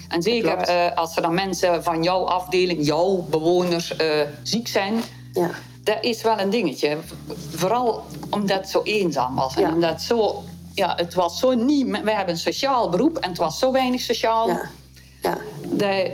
En 0.09 0.21
zeker 0.21 0.57
eh, 0.57 0.97
als 0.97 1.15
er 1.15 1.21
dan 1.21 1.33
mensen 1.33 1.83
van 1.83 2.03
jouw 2.03 2.23
afdeling, 2.23 2.85
jouw 2.85 3.25
bewoners, 3.29 3.95
eh, 3.95 4.21
ziek 4.43 4.67
zijn. 4.67 4.93
ja. 5.33 5.49
Dat 5.85 5.97
is 6.01 6.21
wel 6.21 6.39
een 6.39 6.49
dingetje. 6.49 6.97
Vooral 7.55 8.03
omdat 8.29 8.57
het 8.57 8.69
zo 8.69 8.81
eenzaam 8.83 9.35
was. 9.35 9.55
En 9.55 9.61
Ja. 9.61 9.73
omdat 9.73 9.89
het 9.89 10.01
zo... 10.01 10.43
Ja, 10.73 10.93
het 10.95 11.13
was 11.13 11.39
zo 11.39 11.53
niet... 11.53 11.85
We 12.03 12.11
hebben 12.11 12.33
een 12.33 12.37
sociaal 12.39 12.89
beroep 12.89 13.17
en 13.17 13.29
het 13.29 13.37
was 13.37 13.59
zo 13.59 13.71
weinig 13.71 14.01
sociaal. 14.01 14.47
ja. 14.47 14.69
ja. 15.21 15.37
Dat, 15.67 16.11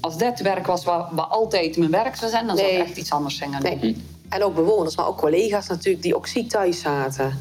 als 0.00 0.18
dat 0.18 0.40
werk 0.40 0.66
was 0.66 0.84
wat, 0.84 1.08
wat 1.10 1.30
altijd 1.30 1.76
mijn 1.76 1.90
werk 1.90 2.16
zou 2.16 2.30
zijn, 2.30 2.46
dan 2.46 2.56
zou 2.56 2.68
ik 2.68 2.78
echt 2.78 2.96
iets 2.96 3.10
anders 3.12 3.36
zijn. 3.36 3.50
Nee. 3.62 3.96
En 4.28 4.42
ook 4.44 4.54
bewoners, 4.54 4.96
maar 4.96 5.06
ook 5.06 5.18
collega's 5.18 5.66
natuurlijk 5.66 6.02
die 6.02 6.16
ook 6.16 6.26
ziek 6.26 6.48
thuis 6.48 6.80
zaten. 6.80 7.38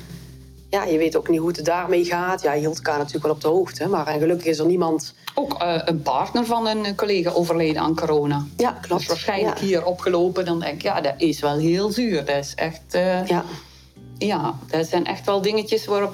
Ja, 0.70 0.84
je 0.84 0.98
weet 0.98 1.16
ook 1.16 1.30
niet 1.30 1.40
hoe 1.40 1.48
het 1.52 1.66
daarmee 1.66 2.06
gaat. 2.06 2.42
Ja, 2.42 2.54
je 2.54 2.60
hield 2.60 2.76
elkaar 2.76 2.98
natuurlijk 2.98 3.24
wel 3.26 3.34
op 3.34 3.42
de 3.42 3.48
hoogte. 3.48 3.88
Maar 3.88 4.08
en 4.08 4.20
gelukkig 4.20 4.46
is 4.46 4.60
er 4.60 4.66
niemand... 4.66 5.14
Ook 5.36 5.54
eh, 5.54 5.82
een 5.86 6.02
partner 6.02 6.46
van 6.46 6.68
een 6.68 6.96
collega 6.96 7.30
overleden 7.32 7.82
aan 7.82 7.96
corona. 7.96 8.46
Ja, 8.58 8.72
klopt. 8.72 9.00
Dus 9.02 9.08
waarschijnlijk 9.10 9.60
ja. 9.60 9.66
hier 9.66 9.86
opgelopen. 9.86 10.46
Dan 10.46 10.60
denk 10.60 10.74
ik, 10.74 10.82
ja, 10.82 11.02
dat 11.02 11.14
is 11.18 11.40
wel 11.40 11.58
heel 11.58 11.92
zuur. 11.92 12.26
Dat 12.26 12.36
is 12.36 12.56
echt... 12.56 12.82
eh, 12.90 13.26
Ja, 13.28 13.44
Ja, 14.18 14.54
dat 14.68 14.88
zijn 14.88 15.06
echt 15.06 15.26
wel 15.26 15.42
dingetjes 15.42 15.86
waarop... 15.86 16.14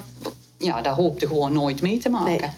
Ja, 0.58 0.80
daar 0.82 0.94
hoopte 0.94 1.26
gewoon 1.26 1.52
nooit 1.52 1.80
mee 1.82 1.98
te 1.98 2.08
maken. 2.08 2.30
Nee. 2.30 2.50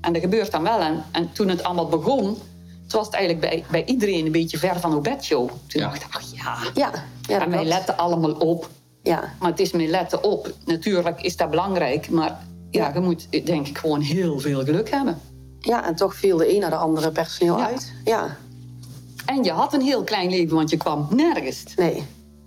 En 0.00 0.12
dat 0.12 0.22
gebeurt 0.22 0.50
dan 0.52 0.62
wel. 0.62 0.78
En, 0.78 1.04
en 1.12 1.32
toen 1.32 1.48
het 1.48 1.62
allemaal 1.62 1.88
begon... 1.88 2.38
Toen 2.86 2.98
was 2.98 3.06
het 3.06 3.14
eigenlijk 3.14 3.50
bij, 3.50 3.64
bij 3.70 3.84
iedereen 3.84 4.26
een 4.26 4.32
beetje 4.32 4.58
ver 4.58 4.80
van 4.80 4.94
op 4.94 5.02
bedshow. 5.02 5.48
Toen 5.48 5.80
Ja. 5.82 5.88
dacht 5.88 6.02
ik, 6.02 6.08
ach 6.10 6.22
ja... 6.34 6.56
ja. 6.74 6.90
ja 7.28 7.40
en 7.40 7.50
wij 7.50 7.64
letten 7.64 7.96
allemaal 7.96 8.32
op. 8.32 8.68
Ja, 9.04 9.32
Maar 9.40 9.50
het 9.50 9.60
is 9.60 9.72
meer 9.72 9.88
letten 9.88 10.24
op. 10.24 10.52
Natuurlijk 10.64 11.22
is 11.22 11.36
dat 11.36 11.50
belangrijk. 11.50 12.10
Maar 12.10 12.38
ja, 12.70 12.90
je 12.94 13.00
moet 13.00 13.46
denk 13.46 13.66
ik 13.68 13.78
gewoon 13.78 14.00
heel 14.00 14.38
veel 14.40 14.64
geluk 14.64 14.90
hebben. 14.90 15.18
ja, 15.60 15.86
en 15.86 15.94
toch 15.94 16.14
viel 16.14 16.36
de 16.36 16.54
een 16.54 16.60
naar 16.60 16.70
de 16.70 16.76
andere 16.76 17.10
personeel 17.10 17.58
Ja. 17.58 17.66
uit. 17.66 17.92
Ja, 18.04 18.36
En 19.26 19.44
je 19.44 19.50
had 19.50 19.72
een 19.74 19.80
heel 19.80 20.04
klein 20.04 20.30
leven, 20.30 20.56
want 20.56 20.70
je 20.70 20.76
kwam 20.76 21.06
nergens. 21.10 21.64
nee. 21.76 22.02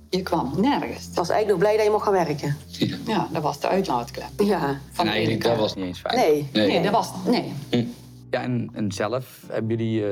Je 0.10 0.22
kwam 0.22 0.52
nergens. 0.58 1.08
Ik 1.08 1.14
was 1.16 1.30
eigenlijk 1.30 1.48
nog 1.48 1.58
blij 1.58 1.76
dat 1.76 1.86
je 1.86 1.92
mocht 1.92 2.04
gaan 2.04 2.14
werken. 2.14 2.58
Ja, 3.06 3.28
dat 3.32 3.42
was 3.42 3.60
de 3.60 3.68
uitlaatklep. 3.68 4.30
Ja, 4.44 4.80
Van 4.92 5.06
En 5.06 5.12
eigenlijk, 5.12 5.44
dat 5.44 5.58
was 5.58 5.76
Niet 5.76 5.86
eens 5.86 6.00
fijn. 6.00 6.16
nee. 6.18 6.50
Nee. 6.54 6.68
Nee, 6.68 6.82
dat 6.84 6.92
was... 6.92 7.10
Nee. 7.26 7.54
Ja, 8.32 8.42
en, 8.42 8.70
en 8.74 8.92
zelf, 8.92 9.40
hebben 9.48 9.78
jullie, 9.78 10.04
eh, 10.04 10.10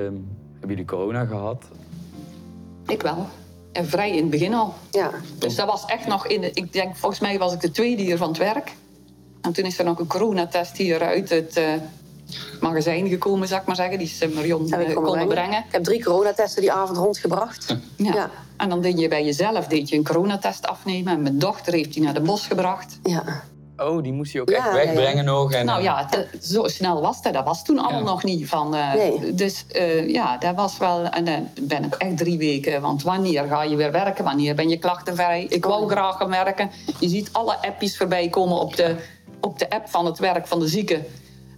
hebben 0.52 0.70
jullie 0.70 0.86
corona 0.86 1.25
gehad? 1.25 1.64
Ik 2.88 3.02
wel. 3.02 3.28
En 3.75 3.88
vrij 3.88 4.10
in 4.10 4.22
het 4.22 4.29
begin 4.29 4.53
al. 4.53 4.74
Ja, 4.91 5.12
Dus 5.38 5.55
dat 5.55 5.67
was 5.67 5.86
echt 5.86 6.08
nog 6.08 6.27
in 6.27 6.41
de, 6.41 6.51
Ik 6.53 6.74
denk, 6.74 6.96
volgens 6.96 7.22
mij 7.22 7.38
was 7.38 7.53
ik 7.53 7.62
de 7.62 7.72
tweede 7.72 8.01
hier 8.01 8.17
van 8.17 8.27
het 8.27 8.38
werk. 8.38 8.75
En 9.41 9.53
toen 9.53 9.65
is 9.65 9.79
er 9.79 9.86
nog 9.86 10.00
een 10.00 10.08
coronatest 10.08 10.77
hier 10.77 11.01
uit 11.01 11.29
het 11.29 11.58
eh, 11.58 11.74
magazijn 12.60 13.08
gekomen, 13.08 13.48
zou 13.48 13.62
ik 13.62 13.67
maar 13.67 13.75
zeggen. 13.75 13.98
Die 13.98 14.08
is 14.08 14.22
eh, 14.22 14.29
Marion 14.29 14.65
ik 14.65 14.72
eh, 14.74 14.77
komen 14.77 14.94
konden 14.94 15.12
brengen. 15.12 15.27
brengen. 15.27 15.65
Ik 15.65 15.72
heb 15.72 15.84
drie 15.84 16.03
coronatesten 16.03 16.62
die 16.62 16.72
avond 16.72 16.98
rondgebracht. 16.98 17.75
Ja. 17.98 18.13
Ja. 18.13 18.29
En 18.58 18.70
dan 18.70 18.82
deed 18.82 19.00
je 19.00 19.08
bij 19.08 19.25
jezelf 19.25 19.67
deed 19.67 19.89
je 19.89 19.96
een 19.96 20.03
coronatest 20.03 20.67
afnemen. 20.67 21.13
En 21.13 21.22
mijn 21.22 21.39
dochter 21.39 21.74
heeft 21.74 21.94
die 21.94 22.03
naar 22.03 22.13
de 22.13 22.22
bos 22.22 22.48
gebracht. 22.48 23.00
Ja, 23.03 23.44
Oh, 23.77 24.03
die 24.03 24.13
moest 24.13 24.32
hij 24.34 24.41
ook 24.41 24.50
Ja, 24.50 24.55
echt 24.58 24.65
ja, 24.65 24.74
wegbrengen 24.74 25.25
nog. 25.25 25.51
En, 25.51 25.65
Nou 25.65 25.82
ja, 25.84 26.08
het- 26.10 26.46
zo 26.46 26.67
snel 26.67 27.01
was 27.01 27.22
dat. 27.22 27.34
Dat 27.34 27.46
was 27.46 27.63
toen 27.63 27.79
allemaal 27.79 28.00
Ja. 28.00 28.05
nog 28.10 28.24
niet. 28.24 28.48
Van, 28.50 28.75
eh, 28.75 28.94
Nee. 28.94 29.34
Dus 29.34 29.65
eh, 29.72 30.10
ja, 30.10 30.38
dat 30.38 30.55
was 30.55 30.77
wel... 30.77 31.03
En 31.05 31.25
dan 31.25 31.50
ben 31.62 31.84
ik 31.84 31.94
echt 31.96 32.17
drie 32.17 32.38
weken... 32.38 32.82
Want 32.82 33.03
wanneer 33.03 33.44
ga 33.48 33.63
je 33.63 33.75
weer 33.75 33.91
werken? 33.91 34.24
Wanneer 34.24 34.55
ben 34.55 34.70
je 34.70 34.77
klachtenvrij? 34.77 35.46
Ik 35.50 35.65
wou 35.65 35.84
Oh. 35.84 35.89
graag 35.89 36.17
gaan 36.17 36.29
werken. 36.29 36.72
Je 37.00 37.10
ziet 37.10 37.29
alle 37.32 37.55
appjes 37.67 37.98
voorbij 37.98 38.29
komen 38.29 38.60
op 38.60 38.75
de, 38.75 38.96
op 39.41 39.60
de 39.60 39.70
app 39.70 39.89
van 39.89 40.05
het 40.05 40.20
werk 40.20 40.48
van 40.48 40.60
de 40.60 40.67
zieke. 40.67 41.00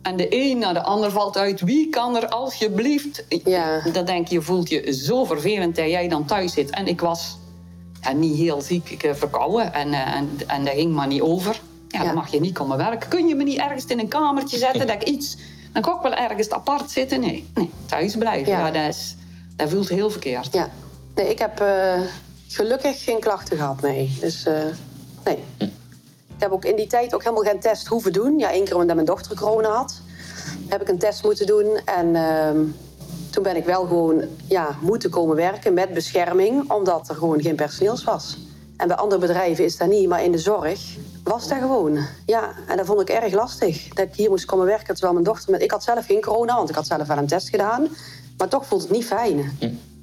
En 0.01 0.15
de 0.17 0.27
een 0.29 0.57
na 0.57 0.73
de 0.73 0.83
ander 0.83 1.11
valt 1.11 1.37
uit. 1.37 1.61
Wie 1.61 1.89
kan 1.89 2.15
er 2.15 2.27
alsjeblieft... 2.27 3.25
Ja. 3.43 3.81
Dan 3.93 4.05
denk 4.05 4.27
je, 4.27 4.41
voelt 4.41 4.69
je 4.69 4.93
zo 4.93 5.23
vervelend 5.25 5.75
dat 5.75 5.89
jij 5.89 6.07
dan 6.07 6.25
thuis 6.25 6.53
zit. 6.53 6.69
En 6.69 6.87
ik 6.87 7.01
was 7.01 7.37
ja, 8.01 8.11
niet 8.11 8.37
heel 8.37 8.61
ziek, 8.61 8.89
ik 8.89 9.03
eh, 9.03 9.13
verkouden. 9.13 9.73
En, 9.73 9.93
eh, 9.93 10.15
en, 10.15 10.29
en 10.47 10.65
dat 10.65 10.73
ging 10.73 10.93
maar 10.93 11.07
niet 11.07 11.21
over. 11.21 11.59
Ja, 11.87 12.03
dan 12.03 12.13
mag 12.13 12.31
je 12.31 12.39
niet 12.39 12.53
komen 12.53 12.77
werken. 12.77 13.09
Kun 13.09 13.27
je 13.27 13.35
me 13.35 13.43
niet 13.43 13.59
ergens 13.59 13.85
in 13.85 13.99
een 13.99 14.07
kamertje 14.07 14.57
zetten 14.57 14.87
dat 14.87 14.95
ik 14.95 15.03
iets... 15.03 15.37
Dan 15.71 15.81
kan 15.81 15.95
ik 15.95 16.01
wel 16.01 16.13
ergens 16.13 16.49
apart 16.49 16.91
zitten. 16.91 17.19
Nee, 17.19 17.49
nee 17.53 17.69
thuis 17.85 18.15
blijven. 18.15 18.51
Ja. 18.51 18.65
Ja. 18.65 18.71
dat, 18.71 18.95
is, 18.95 19.15
dat 19.55 19.69
voelt 19.69 19.89
heel 19.89 20.09
verkeerd. 20.09 20.53
Ja. 20.53 20.69
Nee, 21.15 21.29
ik 21.29 21.39
heb 21.39 21.59
eh, 21.59 22.01
gelukkig 22.47 23.03
geen 23.03 23.19
klachten 23.19 23.57
gehad, 23.57 23.81
nee. 23.81 24.17
Dus 24.19 24.45
eh, 24.45 24.53
nee. 25.23 25.37
Ik 26.37 26.43
heb 26.43 26.51
ook 26.51 26.65
in 26.65 26.75
die 26.75 26.87
tijd 26.87 27.13
ook 27.13 27.23
helemaal 27.23 27.43
geen 27.43 27.59
test 27.59 27.87
hoeven 27.87 28.13
doen. 28.13 28.39
Ja, 28.39 28.51
één 28.51 28.65
keer 28.65 28.75
omdat 28.75 28.95
mijn 28.95 29.07
dochter 29.07 29.35
corona 29.35 29.69
had, 29.69 30.01
heb 30.67 30.81
ik 30.81 30.87
een 30.87 30.97
test 30.97 31.23
moeten 31.23 31.45
doen. 31.45 31.79
En 31.85 32.15
ehm, 32.15 32.63
toen 33.29 33.43
ben 33.43 33.55
ik 33.55 33.65
wel 33.65 33.85
gewoon 33.85 34.23
ja, 34.47 34.77
moeten 34.81 35.09
komen 35.09 35.35
werken 35.35 35.73
met 35.73 35.93
bescherming, 35.93 36.71
omdat 36.71 37.09
er 37.09 37.15
gewoon 37.15 37.41
geen 37.41 37.55
personeels 37.55 38.03
was. 38.03 38.37
En 38.77 38.87
bij 38.87 38.97
andere 38.97 39.21
bedrijven 39.21 39.63
is 39.63 39.77
dat 39.77 39.87
niet, 39.87 40.07
maar 40.07 40.23
in 40.23 40.31
de 40.31 40.37
zorg 40.37 40.97
was 41.27 41.47
dat 41.47 41.57
gewoon. 41.57 41.97
Ja, 42.25 42.49
en 42.67 42.77
dat 42.77 42.85
vond 42.85 43.01
ik 43.01 43.09
erg 43.09 43.33
lastig. 43.33 43.87
Dat 43.87 44.05
ik 44.07 44.15
hier 44.15 44.29
moest 44.29 44.45
komen 44.45 44.65
werken 44.65 44.93
terwijl 44.93 45.13
mijn 45.13 45.25
dochter... 45.25 45.51
Met... 45.51 45.61
Ik 45.61 45.71
had 45.71 45.83
zelf 45.83 46.05
geen 46.05 46.21
corona, 46.21 46.55
want 46.55 46.69
ik 46.69 46.75
had 46.75 46.87
zelf 46.87 47.07
wel 47.07 47.17
een 47.17 47.27
test 47.27 47.49
gedaan. 47.49 47.87
Maar 48.37 48.47
toch 48.47 48.65
voelt 48.65 48.81
het 48.81 48.91
niet 48.91 49.05
fijn. 49.05 49.57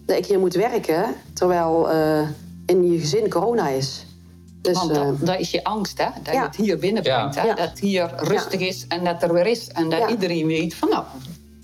Dat 0.06 0.16
ik 0.16 0.26
hier 0.26 0.38
moet 0.38 0.54
werken 0.54 1.14
terwijl 1.32 1.90
eh, 1.90 2.28
in 2.66 2.92
je 2.92 2.98
gezin 2.98 3.28
corona 3.30 3.68
is. 3.68 4.06
Dus, 4.60 4.76
Want 4.78 4.90
eh, 4.90 4.96
dat, 4.96 5.26
dat 5.26 5.38
is 5.40 5.50
je 5.50 5.64
angst, 5.64 5.98
hè? 5.98 6.08
Dat 6.22 6.34
Ja. 6.34 6.40
je 6.40 6.46
het 6.46 6.56
hier 6.56 6.78
binnenbrengt. 6.78 7.34
Ja. 7.34 7.40
Hè? 7.40 7.46
Ja. 7.48 7.54
Dat 7.54 7.68
het 7.68 7.78
hier 7.78 8.12
rustig 8.16 8.60
is 8.60 8.86
en 8.88 9.04
dat 9.04 9.22
er 9.22 9.32
weer 9.32 9.46
is. 9.46 9.68
En 9.68 9.90
dat 9.90 9.98
Ja. 9.98 10.08
iedereen 10.08 10.46
weet 10.46 10.74
van 10.74 10.88
nou... 10.88 11.04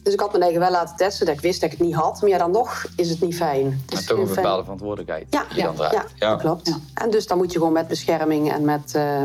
dus 0.02 0.12
ik 0.12 0.21
had 0.21 0.31
mijn 0.31 0.43
eigen 0.43 0.61
wel 0.61 0.71
laten 0.71 0.97
testen, 0.97 1.26
dat 1.26 1.35
ik 1.35 1.40
wist 1.40 1.61
dat 1.61 1.73
ik 1.73 1.79
het 1.79 1.87
niet 1.87 1.97
had. 1.97 2.21
Maar 2.21 2.31
ja, 2.31 2.38
dan 2.38 2.50
nog 2.50 2.85
is 2.97 3.11
het 3.11 3.21
niet 3.21 3.35
fijn. 3.37 3.81
Het 3.90 3.99
is 3.99 4.07
toch 4.07 4.17
geen 4.17 4.19
een 4.26 4.33
fijn- 4.33 4.43
bepaalde 4.43 4.62
verantwoordelijkheid 4.62 5.26
Ja, 5.31 5.45
die 5.55 5.62
dan 5.62 5.73
ja, 5.79 5.88
draagt. 5.88 6.12
ja, 6.17 6.31
dat 6.31 6.40
klopt. 6.40 6.69
Ja. 6.69 6.76
En 6.95 7.11
dus 7.11 7.26
dan 7.26 7.38
moet 7.38 7.52
je 7.52 7.59
gewoon 7.59 7.73
met 7.73 7.88
bescherming 7.88 8.52
en 8.52 8.64
met... 8.64 8.95
eh, 8.95 9.23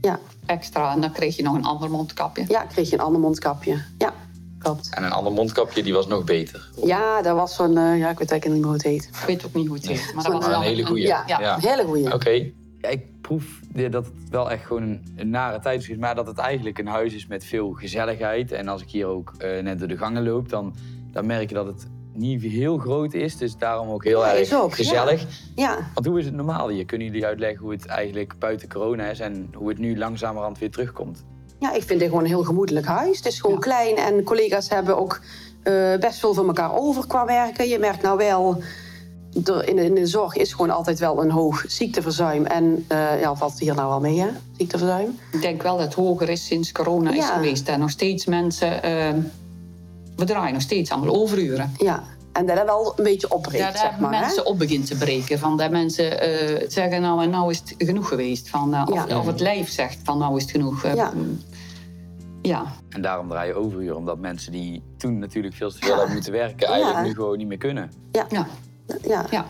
ja, 0.00 0.18
Extra, 0.46 0.92
en 0.94 1.00
dan 1.00 1.12
kreeg 1.12 1.36
je 1.36 1.42
nog 1.42 1.54
een 1.54 1.64
ander 1.64 1.90
mondkapje. 1.90 2.44
ja, 2.48 2.64
kreeg 2.64 2.88
je 2.90 2.94
een 2.96 3.02
ander 3.02 3.20
mondkapje. 3.20 3.82
Ja, 3.98 4.12
klopt. 4.58 4.88
En 4.94 5.04
een 5.04 5.10
ander 5.12 5.32
mondkapje, 5.32 5.82
die 5.82 5.92
was 5.92 6.06
nog 6.06 6.24
beter. 6.24 6.70
Ja, 6.84 7.22
dat 7.22 7.36
was 7.36 7.54
zo'n... 7.54 7.76
eh, 7.76 7.98
ja, 7.98 8.10
ik 8.10 8.18
weet 8.18 8.30
eigenlijk 8.30 8.44
niet 8.44 8.52
meer 8.54 8.64
hoe 8.64 8.72
het 8.72 8.82
heet. 8.82 9.04
Ik 9.20 9.26
weet 9.26 9.46
ook 9.46 9.54
niet 9.54 9.66
hoe 9.66 9.76
het 9.76 9.88
heet. 9.88 10.12
Maar 10.14 10.24
dat 10.24 10.32
Maar 10.32 10.32
was 10.32 10.44
een 10.44 10.50
wel 10.50 10.60
hele 10.60 10.86
goeie. 10.86 11.06
Ja, 11.06 11.24
Ja. 11.26 11.54
een 11.56 11.60
hele 11.68 11.84
goeie. 11.84 12.12
Oké. 12.14 12.30
Ja, 12.80 12.88
ik 12.88 13.20
proef 13.20 13.44
dat 13.72 13.92
het 14.06 14.12
wel 14.30 14.50
echt 14.50 14.64
gewoon 14.66 14.82
een, 14.82 15.12
een 15.16 15.30
nare 15.30 15.58
tijd 15.60 15.88
is, 15.88 15.96
maar 15.96 16.14
dat 16.14 16.26
het 16.26 16.38
eigenlijk 16.38 16.78
een 16.78 16.86
huis 16.86 17.14
is 17.14 17.26
met 17.26 17.44
veel 17.44 17.70
gezelligheid. 17.72 18.52
En 18.52 18.68
als 18.68 18.82
ik 18.82 18.88
hier 18.90 19.06
ook 19.06 19.32
eh, 19.38 19.62
net 19.62 19.78
door 19.78 19.88
de 19.88 19.96
gangen 19.96 20.22
loop, 20.24 20.48
dan, 20.48 20.74
dan 21.12 21.26
merk 21.26 21.48
je 21.48 21.54
dat 21.54 21.66
het 21.66 21.86
niet 22.18 22.42
heel 22.42 22.78
groot 22.78 23.14
is. 23.14 23.36
Dus 23.36 23.56
daarom 23.56 23.88
ook 23.90 24.04
heel 24.04 24.24
Ja, 24.24 24.34
erg 24.36 24.52
ook, 24.52 24.74
gezellig. 24.74 25.26
Ja, 25.54 25.78
Want 25.94 26.06
hoe 26.06 26.18
is 26.18 26.24
het 26.24 26.34
normaal 26.34 26.68
hier? 26.68 26.84
Kunnen 26.84 27.06
jullie 27.06 27.26
uitleggen 27.26 27.58
hoe 27.60 27.72
het 27.72 27.86
eigenlijk 27.86 28.34
buiten 28.38 28.68
corona 28.68 29.04
is 29.04 29.20
en 29.20 29.50
hoe 29.54 29.68
het 29.68 29.78
nu 29.78 29.98
langzamerhand 29.98 30.58
weer 30.58 30.70
terugkomt? 30.70 31.24
Ja, 31.60 31.72
ik 31.72 31.82
vind 31.82 31.98
dit 32.00 32.08
gewoon 32.08 32.22
een 32.24 32.30
heel 32.30 32.44
gemoedelijk 32.44 32.86
huis. 32.86 33.16
Het 33.16 33.26
is 33.26 33.40
gewoon 33.40 33.56
Ja. 33.56 33.62
klein 33.62 33.96
en 33.96 34.22
collega's 34.22 34.68
hebben 34.68 34.98
ook 34.98 35.20
eh, 35.62 35.96
best 36.00 36.18
veel 36.18 36.34
van 36.34 36.46
elkaar 36.46 36.74
over 36.74 37.06
qua 37.06 37.24
werken. 37.26 37.68
Je 37.68 37.78
merkt 37.78 38.02
nou 38.02 38.16
wel, 38.18 38.62
er, 39.44 39.68
in, 39.68 39.76
de, 39.76 39.84
in 39.84 39.94
de 39.94 40.06
zorg 40.06 40.34
is 40.36 40.52
gewoon 40.52 40.70
altijd 40.70 40.98
wel 40.98 41.22
een 41.22 41.30
hoog 41.30 41.64
ziekteverzuim. 41.66 42.44
En 42.46 42.84
eh, 42.88 43.20
ja, 43.20 43.34
valt 43.34 43.50
het 43.52 43.60
hier 43.60 43.74
nou 43.74 43.88
wel 43.88 44.00
mee, 44.00 44.20
hè? 44.20 44.28
Ziekteverzuim. 44.56 45.18
Ik 45.32 45.40
denk 45.40 45.62
wel 45.62 45.76
dat 45.76 45.84
het 45.84 45.94
hoger 45.94 46.28
is 46.28 46.46
sinds 46.46 46.72
corona 46.72 47.12
is 47.14 47.24
geweest. 47.30 47.68
En 47.68 47.80
nog 47.80 47.90
steeds 47.90 48.24
mensen... 48.26 48.82
eh, 48.82 49.14
we 50.16 50.24
draaien 50.24 50.52
nog 50.52 50.62
steeds 50.62 50.90
allemaal 50.90 51.14
overuren. 51.14 51.72
Ja, 51.76 52.02
en 52.32 52.46
dat 52.46 52.58
er 52.58 52.66
wel 52.66 52.92
een 52.96 53.04
beetje 53.04 53.30
opbreekt, 53.32 53.64
Ja, 53.64 53.76
zeg 53.76 53.90
dat 53.90 54.00
maar. 54.00 54.12
hè? 54.14 54.20
mensen 54.20 54.46
op 54.46 54.58
begint 54.58 54.86
te 54.86 54.96
breken. 54.96 55.38
Van 55.38 55.56
dat 55.56 55.70
mensen 55.70 56.20
eh, 56.20 56.68
zeggen, 56.68 57.00
nou 57.02 57.22
en 57.22 57.30
nou 57.30 57.50
is 57.50 57.58
het 57.58 57.74
genoeg 57.78 58.08
geweest. 58.08 58.48
Van, 58.48 58.74
eh, 58.74 58.86
of, 58.90 59.08
Ja. 59.08 59.18
of 59.18 59.26
het 59.26 59.40
lijf 59.40 59.68
zegt, 59.70 59.98
van 60.04 60.18
nou 60.18 60.36
is 60.36 60.42
het 60.42 60.50
genoeg. 60.50 60.84
Eh, 60.84 60.94
Ja. 60.94 61.12
ja. 62.42 62.64
En 62.88 63.02
daarom 63.02 63.28
draai 63.28 63.48
je 63.48 63.54
overuren, 63.54 63.96
omdat 63.96 64.18
mensen 64.18 64.52
die 64.52 64.82
toen 64.96 65.18
natuurlijk 65.18 65.54
veel 65.54 65.70
te 65.70 65.78
veel 65.78 65.96
hebben 65.96 66.12
moeten 66.14 66.32
werken, 66.32 66.66
eigenlijk 66.66 66.98
Ja. 66.98 67.04
nu 67.06 67.14
gewoon 67.14 67.38
niet 67.38 67.46
meer 67.48 67.58
kunnen. 67.58 67.90
Ja, 68.12 68.26
ja, 68.30 68.46
ja, 69.02 69.26
ja. 69.30 69.44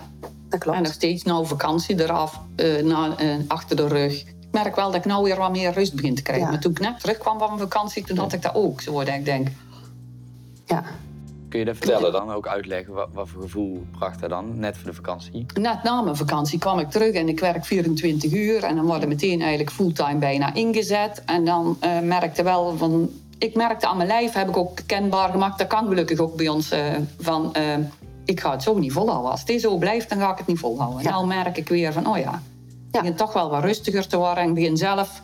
dat 0.48 0.60
klopt. 0.60 0.76
En 0.76 0.82
nog 0.82 0.92
steeds 0.92 1.22
nou 1.22 1.46
vakantie 1.46 2.02
eraf, 2.02 2.40
eh, 2.56 2.82
na, 2.82 3.16
eh, 3.16 3.34
achter 3.46 3.76
de 3.76 3.88
rug. 3.88 4.20
Ik 4.20 4.54
merk 4.54 4.76
wel 4.76 4.86
dat 4.86 4.94
ik 4.94 5.04
nou 5.04 5.24
weer 5.24 5.36
wat 5.36 5.50
meer 5.50 5.72
rust 5.72 5.94
begin 5.94 6.14
te 6.14 6.22
krijgen. 6.22 6.44
Ja. 6.44 6.50
Maar 6.52 6.60
toen 6.60 6.70
ik 6.70 6.80
net 6.80 7.00
terugkwam 7.00 7.38
van 7.38 7.48
mijn 7.48 7.60
vakantie, 7.60 8.04
toen 8.04 8.16
had 8.18 8.32
ik 8.32 8.42
dat 8.42 8.54
ook. 8.54 8.80
Zo 8.80 8.92
dat 8.92 9.08
ik 9.08 9.24
denk, 9.24 9.48
Ja. 10.66 10.84
Kun 11.48 11.58
je 11.58 11.64
dat 11.64 11.76
vertellen 11.76 12.12
dan? 12.12 12.30
Ook 12.32 12.46
uitleggen 12.46 12.94
wat, 12.94 13.08
wat 13.12 13.28
voor 13.28 13.42
gevoel 13.42 13.86
bracht 13.98 14.20
dat 14.20 14.30
dan, 14.30 14.58
net 14.58 14.76
voor 14.76 14.86
de 14.90 14.94
vakantie? 14.96 15.46
Net 15.60 15.82
na 15.82 16.00
mijn 16.00 16.16
vakantie 16.16 16.58
kwam 16.58 16.78
ik 16.78 16.90
terug 16.90 17.14
en 17.14 17.28
ik 17.28 17.40
werk 17.40 17.64
24 17.64 18.32
uur. 18.32 18.64
En 18.64 18.76
dan 18.76 18.86
worden 18.86 19.08
meteen 19.08 19.40
eigenlijk 19.40 19.70
fulltime 19.70 20.18
bijna 20.18 20.54
ingezet. 20.54 21.22
En 21.26 21.44
dan 21.44 21.76
eh, 21.80 22.00
merkte 22.00 22.42
wel 22.42 22.76
van... 22.76 23.10
Ik 23.38 23.54
merkte 23.54 23.86
aan 23.86 23.96
mijn 23.96 24.08
lijf, 24.08 24.32
heb 24.32 24.48
ik 24.48 24.56
ook 24.56 24.78
kenbaar 24.86 25.30
gemaakt. 25.30 25.58
Dat 25.58 25.66
kan 25.66 25.86
gelukkig 25.88 26.18
ook 26.18 26.36
bij 26.36 26.48
ons. 26.48 26.70
eh, 26.70 26.80
van, 27.20 27.54
eh, 27.54 27.62
ik 28.24 28.40
ga 28.40 28.50
het 28.50 28.62
zo 28.62 28.78
niet 28.78 28.92
volhouden. 28.92 29.30
Als 29.30 29.44
dit 29.44 29.60
zo 29.60 29.76
blijft, 29.76 30.08
dan 30.08 30.18
ga 30.18 30.30
ik 30.32 30.38
het 30.38 30.46
niet 30.46 30.58
volhouden. 30.58 31.02
Ja. 31.02 31.08
En 31.08 31.14
dan 31.14 31.26
merk 31.28 31.56
ik 31.56 31.68
weer 31.68 31.92
van, 31.92 32.06
oh 32.06 32.18
ja... 32.18 32.42
Ik 32.88 32.94
Ja. 32.94 33.00
begin 33.00 33.16
toch 33.16 33.32
wel 33.32 33.50
wat 33.50 33.62
rustiger 33.62 34.06
te 34.08 34.16
worden. 34.16 34.42
En 34.42 34.48
ik 34.48 34.54
begin 34.54 34.76
zelf 34.76 35.22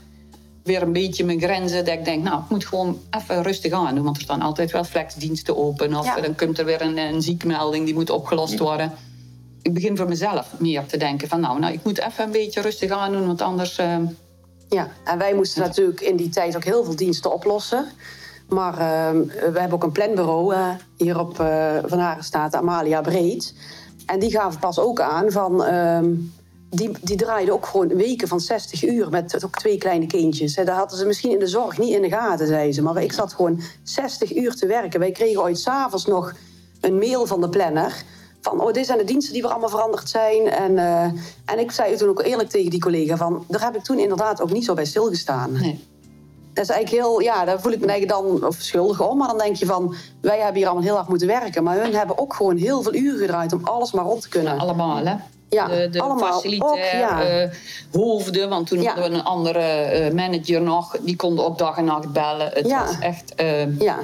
weer 0.64 0.82
een 0.82 0.92
beetje 0.92 1.24
mijn 1.24 1.40
grenzen. 1.40 1.84
Dat 1.84 1.94
ik 1.94 2.04
denk, 2.04 2.22
nou, 2.24 2.42
ik 2.42 2.48
moet 2.50 2.66
gewoon 2.66 2.98
even 3.10 3.42
rustig 3.42 3.72
aan 3.72 3.94
doen. 3.94 4.04
Want 4.04 4.16
er 4.16 4.22
staan 4.22 4.40
altijd 4.42 4.70
wel 4.72 4.84
flexdiensten 4.84 5.56
open. 5.56 5.94
Of 5.96 6.04
Ja. 6.04 6.20
dan 6.20 6.34
komt 6.34 6.58
er 6.58 6.64
weer 6.64 6.82
een, 6.82 6.98
een 6.98 7.22
ziekmelding 7.22 7.84
die 7.84 7.94
moet 7.94 8.10
opgelost 8.10 8.58
worden 8.58 8.92
ik 9.62 9.74
begin 9.74 9.96
voor 9.96 10.08
mezelf 10.08 10.52
meer 10.58 10.86
te 10.86 10.96
denken 10.96 11.28
van 11.28 11.40
nou, 11.40 11.58
nou 11.58 11.72
ik 11.72 11.84
moet 11.84 11.98
even 11.98 12.24
een 12.24 12.30
beetje 12.30 12.60
rustig 12.60 12.90
aan 12.90 13.12
doen, 13.12 13.26
want 13.26 13.42
anders. 13.42 13.78
eh, 13.78 13.96
Ja, 14.68 14.88
en 15.04 15.18
wij 15.18 15.34
moesten 15.34 15.62
natuurlijk 15.62 16.00
in 16.00 16.16
die 16.16 16.28
tijd 16.28 16.56
ook 16.56 16.64
heel 16.64 16.84
veel 16.84 16.96
diensten 16.96 17.32
oplossen. 17.32 17.86
Maar 18.48 18.78
ehm, 18.78 19.22
we 19.26 19.58
hebben 19.60 19.72
ook 19.72 19.82
een 19.82 19.92
planbureau 19.92 20.54
eh, 20.54 20.68
hier 20.96 21.18
op 21.18 21.40
eh 21.40 21.76
Van 21.84 21.98
Harenstaat, 21.98 22.54
Amalia 22.54 23.00
Breed. 23.00 23.54
En 24.06 24.18
die 24.18 24.30
gaven 24.30 24.60
pas 24.60 24.78
ook 24.78 25.00
aan 25.00 25.30
van... 25.30 25.64
die, 26.74 26.90
die 27.00 27.16
draaiden 27.16 27.54
ook 27.54 27.66
gewoon 27.66 27.88
weken 27.88 28.28
van 28.28 28.40
60 28.40 28.84
uur 28.84 29.08
met 29.10 29.44
ook 29.44 29.58
twee 29.58 29.78
kleine 29.78 30.06
kindjes. 30.06 30.54
Dat 30.54 30.68
hadden 30.68 30.98
ze 30.98 31.06
misschien 31.06 31.30
in 31.30 31.38
de 31.38 31.46
zorg 31.46 31.78
niet 31.78 31.94
in 31.94 32.02
de 32.02 32.08
gaten, 32.08 32.46
zei 32.46 32.72
ze. 32.72 32.82
Maar 32.82 33.02
ik 33.02 33.12
zat 33.12 33.32
gewoon 33.32 33.60
60 33.82 34.36
uur 34.36 34.54
te 34.54 34.66
werken. 34.66 35.00
Wij 35.00 35.10
kregen 35.10 35.42
ooit 35.42 35.58
s'avonds 35.58 36.06
nog 36.06 36.34
een 36.80 36.98
mail 36.98 37.26
van 37.26 37.40
de 37.40 37.48
planner... 37.48 38.02
van, 38.40 38.60
oh, 38.60 38.72
dit 38.72 38.86
zijn 38.86 38.98
de 38.98 39.04
diensten 39.04 39.32
die 39.32 39.42
weer 39.42 39.50
allemaal 39.50 39.68
veranderd 39.68 40.08
zijn. 40.08 40.48
En, 40.48 40.78
eh, 40.78 41.04
en 41.44 41.58
ik 41.58 41.70
zei 41.70 41.96
toen 41.96 42.08
ook 42.08 42.22
eerlijk 42.22 42.48
tegen 42.48 42.70
die 42.70 42.80
collega 42.80 43.16
van... 43.16 43.44
daar 43.48 43.62
heb 43.64 43.76
ik 43.76 43.82
toen 43.82 43.98
inderdaad 43.98 44.40
ook 44.40 44.52
niet 44.52 44.64
zo 44.64 44.74
bij 44.74 44.84
stilgestaan. 44.84 45.52
nee. 45.52 45.92
Dat 46.52 46.64
is 46.64 46.70
eigenlijk 46.70 47.04
heel, 47.04 47.20
ja, 47.20 47.44
daar 47.44 47.60
voel 47.60 47.72
ik 47.72 47.80
me 47.80 47.86
eigenlijk 47.86 48.20
dan 48.20 48.46
of 48.46 48.56
schuldig 48.58 49.08
om. 49.08 49.18
Maar 49.18 49.28
dan 49.28 49.38
denk 49.38 49.56
je 49.56 49.66
van, 49.66 49.94
wij 50.20 50.36
hebben 50.38 50.56
hier 50.56 50.66
allemaal 50.66 50.84
heel 50.84 50.94
hard 50.94 51.08
moeten 51.08 51.26
werken. 51.26 51.62
Maar 51.62 51.80
hun 51.80 51.94
hebben 51.94 52.18
ook 52.18 52.34
gewoon 52.34 52.56
heel 52.56 52.82
veel 52.82 52.94
uren 52.94 53.18
gedraaid 53.18 53.52
om 53.52 53.64
alles 53.64 53.92
maar 53.92 54.04
rond 54.04 54.22
te 54.22 54.28
kunnen. 54.28 54.58
allemaal 54.58 54.96
hè. 54.96 55.14
Ja, 55.48 55.68
de 55.68 55.88
de 55.90 56.00
allemaal. 56.00 56.32
facilitair, 56.32 56.72
Ook, 56.72 57.00
ja. 57.00 57.24
eh, 57.42 57.50
hoofden, 57.92 58.48
want 58.48 58.66
toen 58.66 58.80
Ja. 58.82 58.92
hadden 58.92 59.10
we 59.12 59.18
een 59.18 59.24
andere 59.24 59.58
eh, 59.58 60.12
manager 60.12 60.62
nog, 60.62 60.96
die 61.00 61.16
konden 61.16 61.44
op 61.44 61.58
dag 61.58 61.76
en 61.76 61.84
nacht 61.84 62.12
bellen. 62.12 62.50
Het 62.52 62.66
Ja. 62.66 62.84
was 62.86 62.98
echt, 62.98 63.34
eh, 63.34 63.78
Ja, 63.80 63.98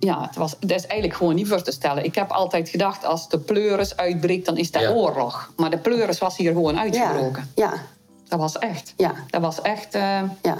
ja, 0.00 0.22
het 0.26 0.36
was, 0.36 0.56
dat 0.60 0.70
is 0.70 0.86
eigenlijk 0.86 1.14
gewoon 1.18 1.34
niet 1.34 1.48
voor 1.48 1.62
te 1.62 1.72
stellen. 1.72 2.04
Ik 2.04 2.14
heb 2.14 2.30
altijd 2.30 2.68
gedacht, 2.68 3.04
als 3.04 3.28
de 3.28 3.38
pleuris 3.38 3.96
uitbreekt, 3.96 4.46
dan 4.46 4.56
is 4.56 4.70
dat 4.70 4.82
Ja. 4.82 4.90
oorlog. 4.92 5.52
Maar 5.56 5.70
de 5.70 5.78
pleuris 5.78 6.18
was 6.18 6.36
hier 6.36 6.52
gewoon 6.52 6.78
uitgebroken. 6.78 7.50
ja, 7.54 7.72
Dat 8.28 8.38
was 8.38 8.58
echt. 8.58 8.92
ja, 8.96 9.12
Dat 9.30 9.40
was 9.40 9.60
echt, 9.60 9.94
eh, 9.94 10.22
ja. 10.42 10.56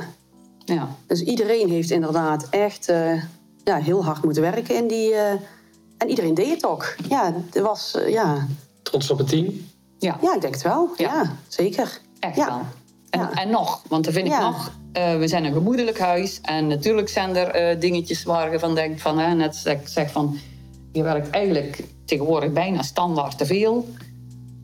ja. 0.64 0.88
Dus 1.06 1.20
iedereen 1.20 1.68
heeft 1.68 1.90
inderdaad 1.90 2.46
echt 2.50 2.88
eh, 2.88 3.22
ja, 3.64 3.76
heel 3.76 4.04
hard 4.04 4.24
moeten 4.24 4.42
werken 4.42 4.76
in 4.76 4.86
die... 4.88 5.14
eh, 5.14 5.32
en 5.98 6.08
iedereen 6.08 6.34
deed 6.34 6.50
het 6.50 6.66
ook. 6.66 6.94
Ja, 7.08 7.34
er 7.52 7.62
was, 7.62 7.98
ja. 8.06 8.46
Trots 8.82 9.10
op 9.10 9.18
het 9.18 9.28
team? 9.28 9.72
Ja. 10.04 10.16
ja, 10.22 10.34
ik 10.34 10.40
denk 10.40 10.54
het 10.54 10.62
wel. 10.62 10.88
Ja. 10.96 11.12
Ja, 11.14 11.32
zeker. 11.48 12.00
Echt 12.20 12.36
Ja. 12.36 12.46
wel. 12.46 12.60
En, 13.10 13.20
Ja. 13.20 13.32
en 13.42 13.50
nog, 13.50 13.82
want 13.88 14.04
dan 14.04 14.12
vind 14.12 14.26
ik 14.26 14.38
nog, 14.38 14.72
eh, 14.92 15.16
we 15.16 15.28
zijn 15.28 15.44
een 15.44 15.52
gemoedelijk 15.52 15.98
huis. 15.98 16.38
En 16.42 16.66
natuurlijk 16.66 17.08
zijn 17.08 17.36
er 17.36 17.48
eh, 17.48 17.80
dingetjes 17.80 18.22
waar 18.24 18.52
je 18.52 18.58
van 18.58 18.74
denkt, 18.74 19.00
van, 19.00 19.18
hè, 19.18 19.34
net 19.34 19.62
ik 19.64 19.80
zeg 19.88 20.10
van, 20.10 20.38
je 20.92 21.02
werkt 21.02 21.30
eigenlijk 21.30 21.84
tegenwoordig 22.04 22.52
bijna 22.52 22.82
standaard 22.82 23.38
te 23.38 23.46
veel. 23.46 23.88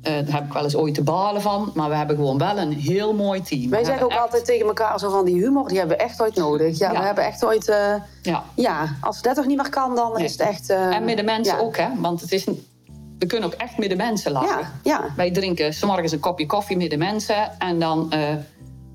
Eh, 0.02 0.12
daar 0.12 0.34
heb 0.34 0.44
ik 0.46 0.52
wel 0.52 0.64
eens 0.64 0.76
ooit 0.76 0.94
te 0.94 1.02
balen 1.02 1.42
van. 1.42 1.70
Maar 1.74 1.88
we 1.88 1.94
hebben 1.94 2.16
gewoon 2.16 2.38
wel 2.38 2.58
een 2.58 2.72
heel 2.72 3.14
mooi 3.14 3.42
team. 3.42 3.70
Wij 3.70 3.84
zeggen 3.84 4.04
ook 4.04 4.10
echt- 4.10 4.20
altijd 4.20 4.44
tegen 4.44 4.66
elkaar 4.66 4.98
zo 4.98 5.10
van 5.10 5.24
die 5.24 5.34
humor, 5.42 5.68
die 5.68 5.78
hebben 5.78 5.96
we 5.96 6.02
echt 6.02 6.22
ooit 6.22 6.34
nodig. 6.36 6.78
Ja, 6.78 6.92
Ja. 6.92 6.98
we 7.00 7.06
hebben 7.06 7.24
echt 7.24 7.44
ooit... 7.44 7.64
Ja. 8.22 8.44
ja, 8.54 8.96
als 9.00 9.22
dat 9.22 9.34
toch 9.34 9.46
niet 9.46 9.56
meer 9.56 9.68
kan, 9.70 9.94
dan 9.94 10.12
Nee. 10.14 10.24
is 10.24 10.32
het 10.32 10.40
echt... 10.40 10.70
En 10.70 11.04
met 11.04 11.16
de 11.16 11.22
mensen 11.22 11.56
ja. 11.56 11.60
ook, 11.62 11.76
hè. 11.76 11.88
Want 11.98 12.20
het 12.20 12.32
is, 12.32 12.46
we 13.20 13.26
kunnen 13.26 13.48
ook 13.48 13.54
echt 13.60 13.78
met 13.78 13.88
de 13.88 13.96
mensen 13.96 14.32
lachen. 14.32 14.58
Ja, 14.60 14.70
ja. 14.82 15.12
Wij 15.16 15.30
drinken 15.30 15.74
's 15.74 15.82
morgens 15.84 16.12
een 16.12 16.20
kopje 16.20 16.46
koffie 16.46 16.76
met 16.76 16.90
de 16.90 16.96
mensen. 16.96 17.58
En 17.60 17.78
dan 17.78 18.12
eh, 18.12 18.34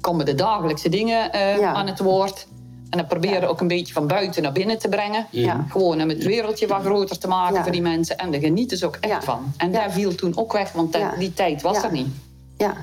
komen 0.02 0.26
de 0.26 0.36
dagelijkse 0.36 0.90
dingen 0.90 1.32
eh, 1.32 1.58
Ja. 1.58 1.74
aan 1.74 1.88
het 1.88 2.00
woord. 2.00 2.48
En 2.90 2.98
dan 2.98 3.08
proberen 3.08 3.42
we 3.42 3.48
ook 3.48 3.62
een 3.62 3.68
beetje 3.68 3.94
van 3.94 4.08
buiten 4.08 4.44
naar 4.44 4.52
binnen 4.52 4.80
te 4.80 4.90
brengen. 4.90 5.28
Ja. 5.32 5.66
Gewoon 5.70 6.02
om 6.02 6.10
het 6.10 6.24
wereldje 6.24 6.68
wat 6.68 6.82
groter 6.82 7.18
te 7.18 7.28
maken 7.28 7.56
Ja. 7.56 7.64
voor 7.64 7.72
die 7.72 7.82
mensen. 7.82 8.18
En 8.18 8.32
daar 8.32 8.40
genieten 8.42 8.78
ze 8.78 8.86
ook 8.86 8.96
echt 9.00 9.14
Ja. 9.14 9.22
van. 9.22 9.54
En 9.58 9.72
Ja. 9.72 9.80
daar 9.80 9.92
viel 9.92 10.16
toen 10.16 10.38
ook 10.38 10.54
weg, 10.54 10.72
want 10.72 10.94
dat- 10.94 11.16
die 11.18 11.34
tijd 11.34 11.62
was 11.62 11.76
Ja. 11.78 11.84
er 11.84 11.92
niet. 11.92 12.08
Ja. 12.58 12.74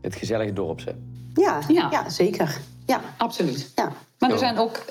Het 0.00 0.16
gezellige 0.16 0.52
dorpse. 0.52 0.94
Ja. 1.34 1.58
Ja. 1.68 1.88
Ja. 1.90 2.08
zeker. 2.08 2.60
Ja, 2.86 3.00
Absoluut. 3.16 3.72
ja. 3.74 3.92
Maar 4.18 4.30
er 4.30 4.38
zijn 4.38 4.58
ook 4.58 4.84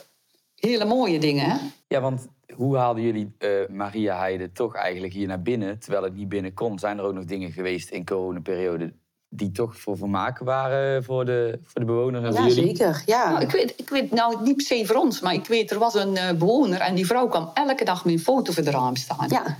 hele 0.55 0.85
mooie 0.85 1.19
dingen, 1.19 1.49
hè? 1.49 1.55
Ja, 1.87 2.01
want 2.01 2.27
hoe 2.55 2.77
haalden 2.77 3.03
jullie 3.03 3.31
eh, 3.37 3.49
Maria 3.69 4.17
Heide 4.17 4.51
toch 4.51 4.75
eigenlijk 4.75 5.13
hier 5.13 5.27
naar 5.27 5.41
binnen, 5.41 5.79
terwijl 5.79 6.03
het 6.03 6.15
niet 6.15 6.29
binnen 6.29 6.53
kon? 6.53 6.79
Zijn 6.79 6.97
er 6.97 7.03
ook 7.03 7.13
nog 7.13 7.25
dingen 7.25 7.51
geweest 7.51 7.89
in 7.89 8.05
coronaperiode 8.05 8.93
die 9.29 9.51
toch 9.51 9.77
voor 9.79 9.97
vermaak 9.97 10.39
waren 10.39 11.03
voor 11.03 11.25
de, 11.25 11.59
voor 11.63 11.81
de 11.81 11.87
bewoners 11.87 12.23
en 12.25 12.33
ja 12.43 12.47
jullie? 12.47 12.67
zeker. 12.75 13.03
Ja. 13.05 13.29
Nou, 13.29 13.41
ik, 13.43 13.51
weet, 13.51 13.73
ik 13.77 13.89
weet 13.89 14.11
nou 14.11 14.43
niet 14.43 14.55
per 14.55 14.65
se 14.65 14.85
voor 14.85 14.95
ons, 14.95 15.19
maar 15.19 15.33
ik 15.33 15.45
weet, 15.47 15.71
er 15.71 15.79
was 15.79 15.93
een 15.93 16.17
eh, 16.17 16.31
bewoner 16.37 16.79
en 16.79 16.95
die 16.95 17.05
vrouw 17.05 17.27
kwam 17.27 17.51
elke 17.53 17.83
dag 17.85 18.05
met 18.05 18.13
een 18.13 18.19
foto 18.19 18.51
voor 18.53 18.63
de 18.63 18.71
raam 18.71 18.95
staan. 18.95 19.25
ja. 19.29 19.57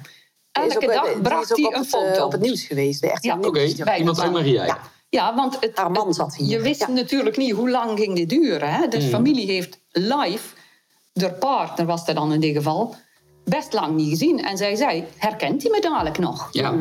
Elke 0.52 0.86
dag 0.88 1.22
bracht 1.22 1.50
hij 1.50 1.58
een 1.66 1.74
het, 1.74 1.94
eh, 1.94 2.00
foto. 2.00 2.26
op 2.26 2.32
het 2.32 2.42
nieuws 2.42 2.64
geweest. 2.64 3.04
Echt 3.04 3.24
Ja. 3.24 3.38
Oké, 3.42 3.64
iemand 3.98 4.20
van 4.20 4.32
Maria 4.32 4.62
Heide. 4.62 4.76
Ja. 4.76 4.90
Ja, 5.10 5.36
want 5.36 5.58
het, 5.60 5.78
Haar 5.78 5.92
man 5.92 6.14
zat 6.14 6.36
hier. 6.36 6.50
je 6.50 6.60
wist 6.62 6.80
Ja. 6.80 6.90
natuurlijk 6.90 7.38
niet 7.38 7.52
hoe 7.52 7.70
lang 7.70 8.00
ging 8.00 8.16
dit 8.16 8.30
duren. 8.30 8.74
Hè? 8.74 8.88
De 8.88 9.02
familie 9.02 9.46
heeft 9.52 9.80
live, 9.90 10.56
de 11.14 11.32
partner 11.32 11.86
was 11.86 12.08
er 12.08 12.14
dan 12.16 12.34
in 12.34 12.40
dit 12.40 12.56
geval, 12.56 12.96
best 13.46 13.74
lang 13.74 13.96
niet 13.96 14.10
gezien. 14.10 14.44
En 14.46 14.58
zij 14.58 14.76
zei, 14.76 15.04
herkent 15.18 15.62
hij 15.62 15.72
me 15.72 15.82
dadelijk 15.82 16.18
nog? 16.18 16.50
Ja. 16.52 16.74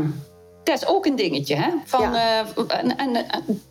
Dat 0.64 0.76
is 0.82 0.86
ook 0.86 1.06
een 1.06 1.16
dingetje, 1.16 1.54
hè? 1.54 1.70
Van, 1.84 2.12
Ja. 2.12 2.44
eh, 2.56 2.78
en, 2.78 2.96
en, 2.96 3.14
en- 3.28 3.62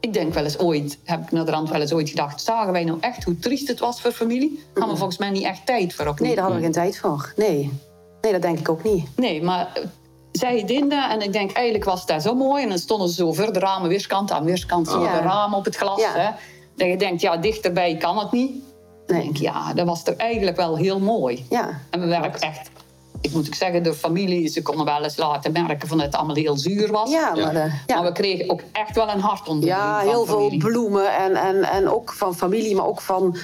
ik 0.00 0.12
denk 0.12 0.34
wel 0.34 0.44
eens 0.44 0.58
ooit, 0.58 0.98
heb 1.04 1.22
ik 1.22 1.30
naar 1.32 1.44
de 1.44 1.50
rand 1.50 1.70
wel 1.70 1.80
eens 1.80 1.92
ooit 1.92 2.08
gedacht, 2.08 2.40
zagen 2.42 2.72
wij 2.72 2.84
nou 2.84 2.98
echt 3.00 3.24
hoe 3.24 3.38
triest 3.38 3.68
het 3.68 3.78
was 3.78 4.00
voor 4.00 4.12
familie? 4.12 4.62
Hadden 4.74 4.90
we 4.92 4.96
volgens 4.96 5.18
mij 5.18 5.30
niet 5.30 5.42
echt 5.44 5.66
tijd 5.66 5.94
voor. 5.94 6.06
Ook 6.06 6.18
Nee, 6.18 6.28
niet. 6.28 6.36
daar 6.38 6.44
hadden 6.46 6.62
we 6.62 6.72
geen 6.72 6.82
tijd 6.82 6.98
voor. 6.98 7.32
Nee. 7.36 7.72
Nee, 8.20 8.32
dat 8.32 8.42
denk 8.42 8.58
ik 8.58 8.68
ook 8.68 8.82
niet. 8.84 9.06
Nee, 9.16 9.42
maar 9.42 9.72
zij 10.32 10.64
dinden 10.64 11.10
en 11.10 11.20
ik 11.20 11.32
denk 11.32 11.52
eigenlijk 11.52 11.84
was 11.84 12.06
dat 12.06 12.22
zo 12.22 12.34
mooi. 12.34 12.62
En 12.62 12.68
dan 12.68 12.78
stonden 12.78 13.08
ze 13.08 13.14
zo 13.14 13.32
voor 13.32 13.52
de 13.52 13.58
ramen, 13.58 13.88
weerskant 13.88 14.30
aan 14.30 14.44
weerskant, 14.44 14.88
zo 14.88 14.98
de 15.00 15.06
ramen 15.18 15.58
op 15.58 15.64
het 15.64 15.76
glas. 15.76 16.00
Ja. 16.00 16.12
Hè? 16.12 16.30
Dat 16.76 16.88
je 16.88 16.96
denkt, 16.96 17.20
ja, 17.20 17.36
dichterbij 17.36 17.96
kan 17.96 18.18
het 18.18 18.32
niet. 18.32 18.62
Nee. 19.06 19.28
ik, 19.28 19.36
ja, 19.36 19.72
dat 19.74 19.86
was 19.86 20.04
er 20.04 20.16
eigenlijk 20.16 20.56
wel 20.56 20.76
heel 20.76 21.00
mooi. 21.00 21.46
Ja. 21.50 21.80
En 21.90 22.00
we 22.00 22.06
werken 22.06 22.40
echt, 22.40 22.70
ik 23.20 23.32
moet 23.32 23.46
ook 23.46 23.54
zeggen, 23.54 23.82
de 23.82 23.94
familie, 23.94 24.48
ze 24.48 24.62
konden 24.62 24.84
wel 24.84 25.02
eens 25.02 25.16
laten 25.16 25.52
merken 25.52 25.88
van 25.88 25.96
dat 25.96 26.06
het 26.06 26.16
allemaal 26.16 26.36
heel 26.36 26.56
zuur 26.56 26.92
was. 26.92 27.10
Ja, 27.10 27.34
maar, 27.34 27.54
ja. 27.86 27.94
Maar 28.00 28.02
we 28.04 28.12
kregen 28.12 28.50
ook 28.50 28.60
echt 28.72 28.94
wel 28.96 29.08
een 29.10 29.20
hart 29.20 29.48
onder 29.48 29.60
de 29.64 29.66
Ja, 29.74 29.98
heel 29.98 30.24
veel 30.26 30.52
bloemen 30.58 31.16
en, 31.16 31.34
en, 31.36 31.62
en 31.62 31.88
ook 31.88 32.12
van 32.12 32.34
familie, 32.34 32.74
maar 32.76 32.86
ook 32.86 33.00
van 33.00 33.36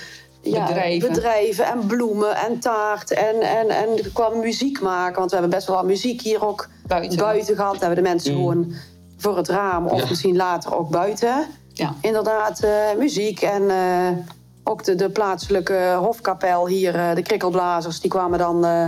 ja, 0.43 0.67
Bedrijven. 0.67 1.09
bedrijven 1.13 1.65
en 1.65 1.87
bloemen 1.87 2.37
en 2.37 2.59
taart. 2.61 3.11
En, 3.11 3.41
en, 3.41 3.69
en 3.69 3.89
er 4.05 4.11
kwam 4.13 4.39
muziek 4.41 4.81
maken, 4.81 5.19
want 5.19 5.31
we 5.31 5.37
hebben 5.37 5.55
best 5.57 5.67
wel 5.67 5.77
wat 5.77 5.85
muziek 5.85 6.21
hier 6.21 6.47
ook 6.47 6.69
Buiten. 6.87 7.19
buiten, 7.19 7.57
gehad. 7.57 7.73
Daar 7.73 7.81
hebben 7.87 8.05
de 8.05 8.11
mensen 8.11 8.33
gewoon 8.35 8.73
voor 9.19 9.37
het 9.37 9.49
raam 9.49 9.87
of 9.87 10.01
Ja. 10.03 10.09
misschien 10.09 10.37
later 10.37 10.77
ook 10.77 10.91
buiten. 10.91 11.47
Ja. 11.73 11.95
Inderdaad, 12.01 12.61
eh, 12.61 12.71
muziek 12.99 13.41
en 13.43 13.71
eh, 13.71 14.09
ook 14.71 14.85
de, 14.85 14.95
de 14.95 15.11
plaatselijke 15.11 15.97
hofkapel 15.99 16.67
hier, 16.67 16.95
eh, 16.95 17.15
de 17.15 17.23
krikkelblazers, 17.23 18.01
die 18.01 18.11
kwamen 18.11 18.39
dan 18.39 18.65
eh, 18.65 18.85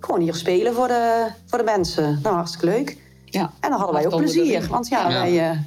gewoon 0.00 0.20
hier 0.20 0.34
spelen 0.34 0.74
voor 0.74 0.88
de, 0.88 1.28
voor 1.46 1.58
de 1.58 1.64
mensen. 1.64 2.18
Nou, 2.22 2.34
hartstikke 2.34 2.66
leuk. 2.66 2.96
Ja. 3.24 3.52
En 3.60 3.70
dan 3.70 3.78
hadden 3.78 3.94
wij 3.94 4.06
ook 4.06 4.16
plezier, 4.16 4.66
want 4.68 4.88
ja, 4.88 5.08
Ja. 5.08 5.20
wij 5.20 5.50
eh 5.50 5.58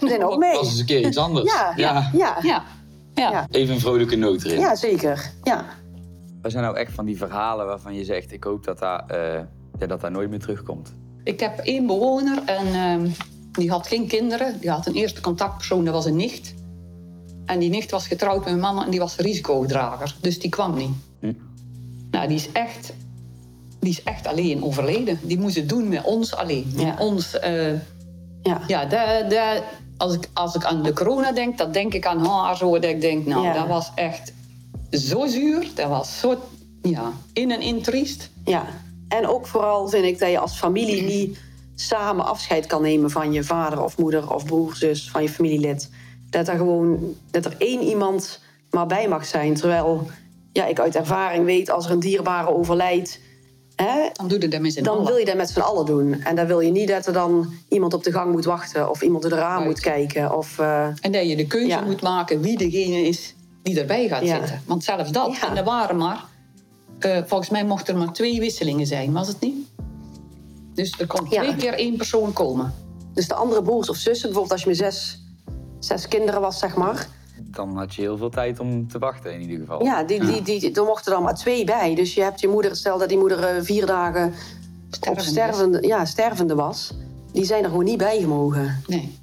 zijn 0.08 0.24
ook 0.24 0.38
mee. 0.38 0.52
Dat 0.52 0.60
was 0.60 0.70
eens 0.70 0.80
een 0.80 0.86
keer 0.86 1.06
iets 1.06 1.16
anders. 1.16 1.52
Ja, 1.52 1.72
ja, 1.76 2.10
ja. 2.12 2.36
Ja. 2.42 2.64
Ja. 3.14 3.30
Ja. 3.30 3.46
Even 3.50 3.74
een 3.74 3.80
vrolijke 3.80 4.16
noot 4.16 4.42
erin. 4.44 4.60
Ja, 4.60 4.74
zeker. 4.74 5.30
Ja. 5.42 5.64
Wat 6.42 6.50
zijn 6.50 6.64
nou 6.64 6.76
echt 6.76 6.92
van 6.92 7.04
die 7.04 7.16
verhalen 7.16 7.66
waarvan 7.66 7.94
je 7.94 8.04
zegt, 8.04 8.32
ik 8.32 8.44
hoop 8.44 8.64
dat 8.64 8.78
dat, 8.78 9.02
eh, 9.06 9.34
ja, 9.78 9.86
dat, 9.86 10.00
dat 10.00 10.10
nooit 10.10 10.30
meer 10.30 10.38
terugkomt? 10.38 10.94
Ik 11.24 11.40
heb 11.40 11.58
één 11.58 11.86
bewoner 11.86 12.42
en 12.44 12.66
ehm, 12.66 13.08
die 13.52 13.70
had 13.70 13.86
geen 13.86 14.06
kinderen. 14.06 14.60
Die 14.60 14.70
had 14.70 14.86
een 14.86 14.94
eerste 14.94 15.20
contactpersoon, 15.20 15.84
dat 15.84 15.94
was 15.94 16.04
een 16.04 16.16
nicht. 16.16 16.54
En 17.46 17.58
die 17.58 17.70
nicht 17.70 17.90
was 17.90 18.06
getrouwd 18.06 18.44
met 18.44 18.52
een 18.52 18.60
man 18.60 18.84
en 18.84 18.90
die 18.90 19.00
was 19.00 19.16
risicodrager. 19.16 20.14
Dus 20.20 20.38
die 20.38 20.50
kwam 20.50 20.76
niet. 20.76 20.90
Hm. 21.20 21.32
Nou, 22.10 22.28
die 22.28 22.36
is 22.36 22.52
echt, 22.52 22.92
die 23.80 23.90
is 23.90 24.02
echt 24.02 24.26
alleen 24.26 24.64
overleden. 24.64 25.18
Die 25.22 25.38
moest 25.38 25.56
het 25.56 25.68
doen 25.68 25.88
met 25.88 26.04
ons 26.04 26.34
alleen. 26.34 26.72
Ja. 26.76 26.84
Met 26.84 26.98
ons, 27.00 27.38
eh, 27.38 27.72
Ja. 28.42 28.60
ja, 28.66 28.84
dat, 28.84 29.30
dat, 29.30 29.62
als, 29.96 30.14
ik, 30.14 30.28
als 30.32 30.54
ik 30.54 30.64
aan 30.64 30.82
de 30.82 30.92
corona 30.92 31.32
denk, 31.32 31.58
dan 31.58 31.72
denk 31.72 31.94
ik 31.94 32.06
aan 32.06 32.26
haar 32.26 32.56
zo. 32.56 32.72
Dat 32.72 32.84
ik 32.90 33.00
denk, 33.00 33.26
nou, 33.26 33.44
Ja. 33.44 33.52
dat 33.52 33.66
was 33.66 33.90
echt 33.94 34.32
zo 34.90 35.26
zuur. 35.26 35.66
Dat 35.74 35.88
was 35.88 36.18
zo, 36.18 36.36
ja, 36.82 37.12
in 37.32 37.50
en 37.50 37.60
in 37.60 37.82
triest. 37.82 38.30
ja. 38.44 38.64
En 39.08 39.26
ook 39.26 39.46
vooral 39.46 39.88
vind 39.88 40.04
ik 40.04 40.18
dat 40.18 40.30
je 40.30 40.38
als 40.38 40.58
familie 40.58 41.02
niet 41.02 41.38
samen 41.74 42.24
afscheid 42.24 42.66
kan 42.66 42.82
nemen 42.82 43.10
van 43.10 43.32
je 43.32 43.44
vader 43.44 43.82
of 43.82 43.98
moeder 43.98 44.34
of 44.34 44.44
broer, 44.44 44.76
zus, 44.76 45.10
van 45.10 45.22
je 45.22 45.28
familielid. 45.28 45.90
Dat 46.32 46.48
er 46.48 46.56
gewoon 46.56 47.14
dat 47.30 47.44
er 47.44 47.54
één 47.58 47.82
iemand 47.82 48.40
maar 48.70 48.86
bij 48.86 49.08
mag 49.08 49.26
zijn. 49.26 49.54
Terwijl 49.54 50.06
ja, 50.52 50.66
ik 50.66 50.80
uit 50.80 50.96
ervaring 50.96 51.44
weet, 51.44 51.70
als 51.70 51.84
er 51.86 51.90
een 51.90 52.00
dierbare 52.00 52.54
overlijdt, 52.54 53.20
hè, 53.76 54.08
Dan 54.12 54.28
doe 54.28 54.40
je 54.40 54.48
dat 54.48 54.60
met 54.60 54.74
dan 54.74 54.94
allen. 54.94 55.06
wil 55.06 55.16
je 55.16 55.24
dat 55.24 55.36
met 55.36 55.50
z'n 55.50 55.60
allen 55.60 55.86
doen. 55.86 56.20
En 56.22 56.36
dan 56.36 56.46
wil 56.46 56.60
je 56.60 56.70
niet 56.70 56.88
dat 56.88 57.06
er 57.06 57.12
dan 57.12 57.52
iemand 57.68 57.94
op 57.94 58.02
de 58.04 58.12
gang 58.12 58.32
moet 58.32 58.44
wachten 58.44 58.90
of 58.90 59.02
iemand 59.02 59.22
door 59.22 59.30
de 59.30 59.36
raam 59.38 59.64
moet 59.64 59.80
kijken. 59.80 60.36
Of, 60.36 60.58
eh, 60.58 60.86
En 61.00 61.12
dat 61.12 61.28
je 61.28 61.36
de 61.36 61.46
keuze 61.46 61.66
Ja. 61.66 61.80
moet 61.80 62.02
maken 62.02 62.40
wie 62.40 62.58
degene 62.58 63.06
is 63.08 63.34
die 63.62 63.80
erbij 63.80 64.08
gaat 64.08 64.22
Ja. 64.24 64.36
zitten. 64.38 64.62
Want 64.66 64.84
zelfs 64.84 65.12
dat, 65.12 65.36
Ja. 65.40 65.50
en 65.50 65.56
er 65.56 65.64
waren 65.64 65.96
maar... 65.96 66.24
eh, 66.98 67.18
volgens 67.26 67.50
mij 67.50 67.64
mochten 67.64 67.94
er 67.94 68.00
maar 68.00 68.12
twee 68.12 68.40
wisselingen 68.40 68.86
zijn, 68.86 69.12
was 69.12 69.28
het 69.28 69.40
niet? 69.40 69.56
Dus 70.74 70.94
er 70.98 71.06
kon 71.06 71.28
twee 71.28 71.56
keer 71.56 71.72
één 71.74 71.96
persoon 71.96 72.32
komen. 72.32 72.74
Dus 73.14 73.28
de 73.28 73.34
andere 73.34 73.62
broers 73.62 73.88
of 73.88 73.96
zussen, 73.96 74.22
bijvoorbeeld 74.28 74.52
als 74.52 74.62
je 74.62 74.68
met 74.68 74.76
zes, 74.94 75.21
zes 75.84 76.08
kinderen 76.08 76.40
was, 76.40 76.58
zeg 76.58 76.76
maar. 76.76 77.06
Dan 77.36 77.76
had 77.76 77.94
je 77.94 78.02
heel 78.02 78.16
veel 78.16 78.30
tijd 78.30 78.60
om 78.60 78.88
te 78.88 78.98
wachten 78.98 79.32
in 79.32 79.40
ieder 79.40 79.58
geval. 79.58 79.84
Ja, 79.84 80.02
die, 80.02 80.24
die, 80.24 80.42
die, 80.42 80.72
er 80.72 80.84
mochten 80.84 81.12
dan 81.12 81.22
maar 81.22 81.34
twee 81.34 81.64
bij. 81.64 81.94
Dus 81.94 82.14
je 82.14 82.22
hebt 82.22 82.40
je 82.40 82.48
moeder, 82.48 82.76
stel 82.76 82.98
dat 82.98 83.08
die 83.08 83.18
moeder 83.18 83.44
eh, 83.44 83.62
vier 83.62 83.86
dagen 83.86 84.26
op 84.26 84.34
Stervende. 84.90 85.30
stervende, 85.30 85.86
ja, 85.86 86.04
stervende 86.04 86.54
was. 86.54 86.94
Die 87.32 87.44
zijn 87.44 87.62
er 87.62 87.68
gewoon 87.68 87.84
niet 87.84 87.98
bij 87.98 88.20
gemogen. 88.20 88.82
Nee. 88.86 89.18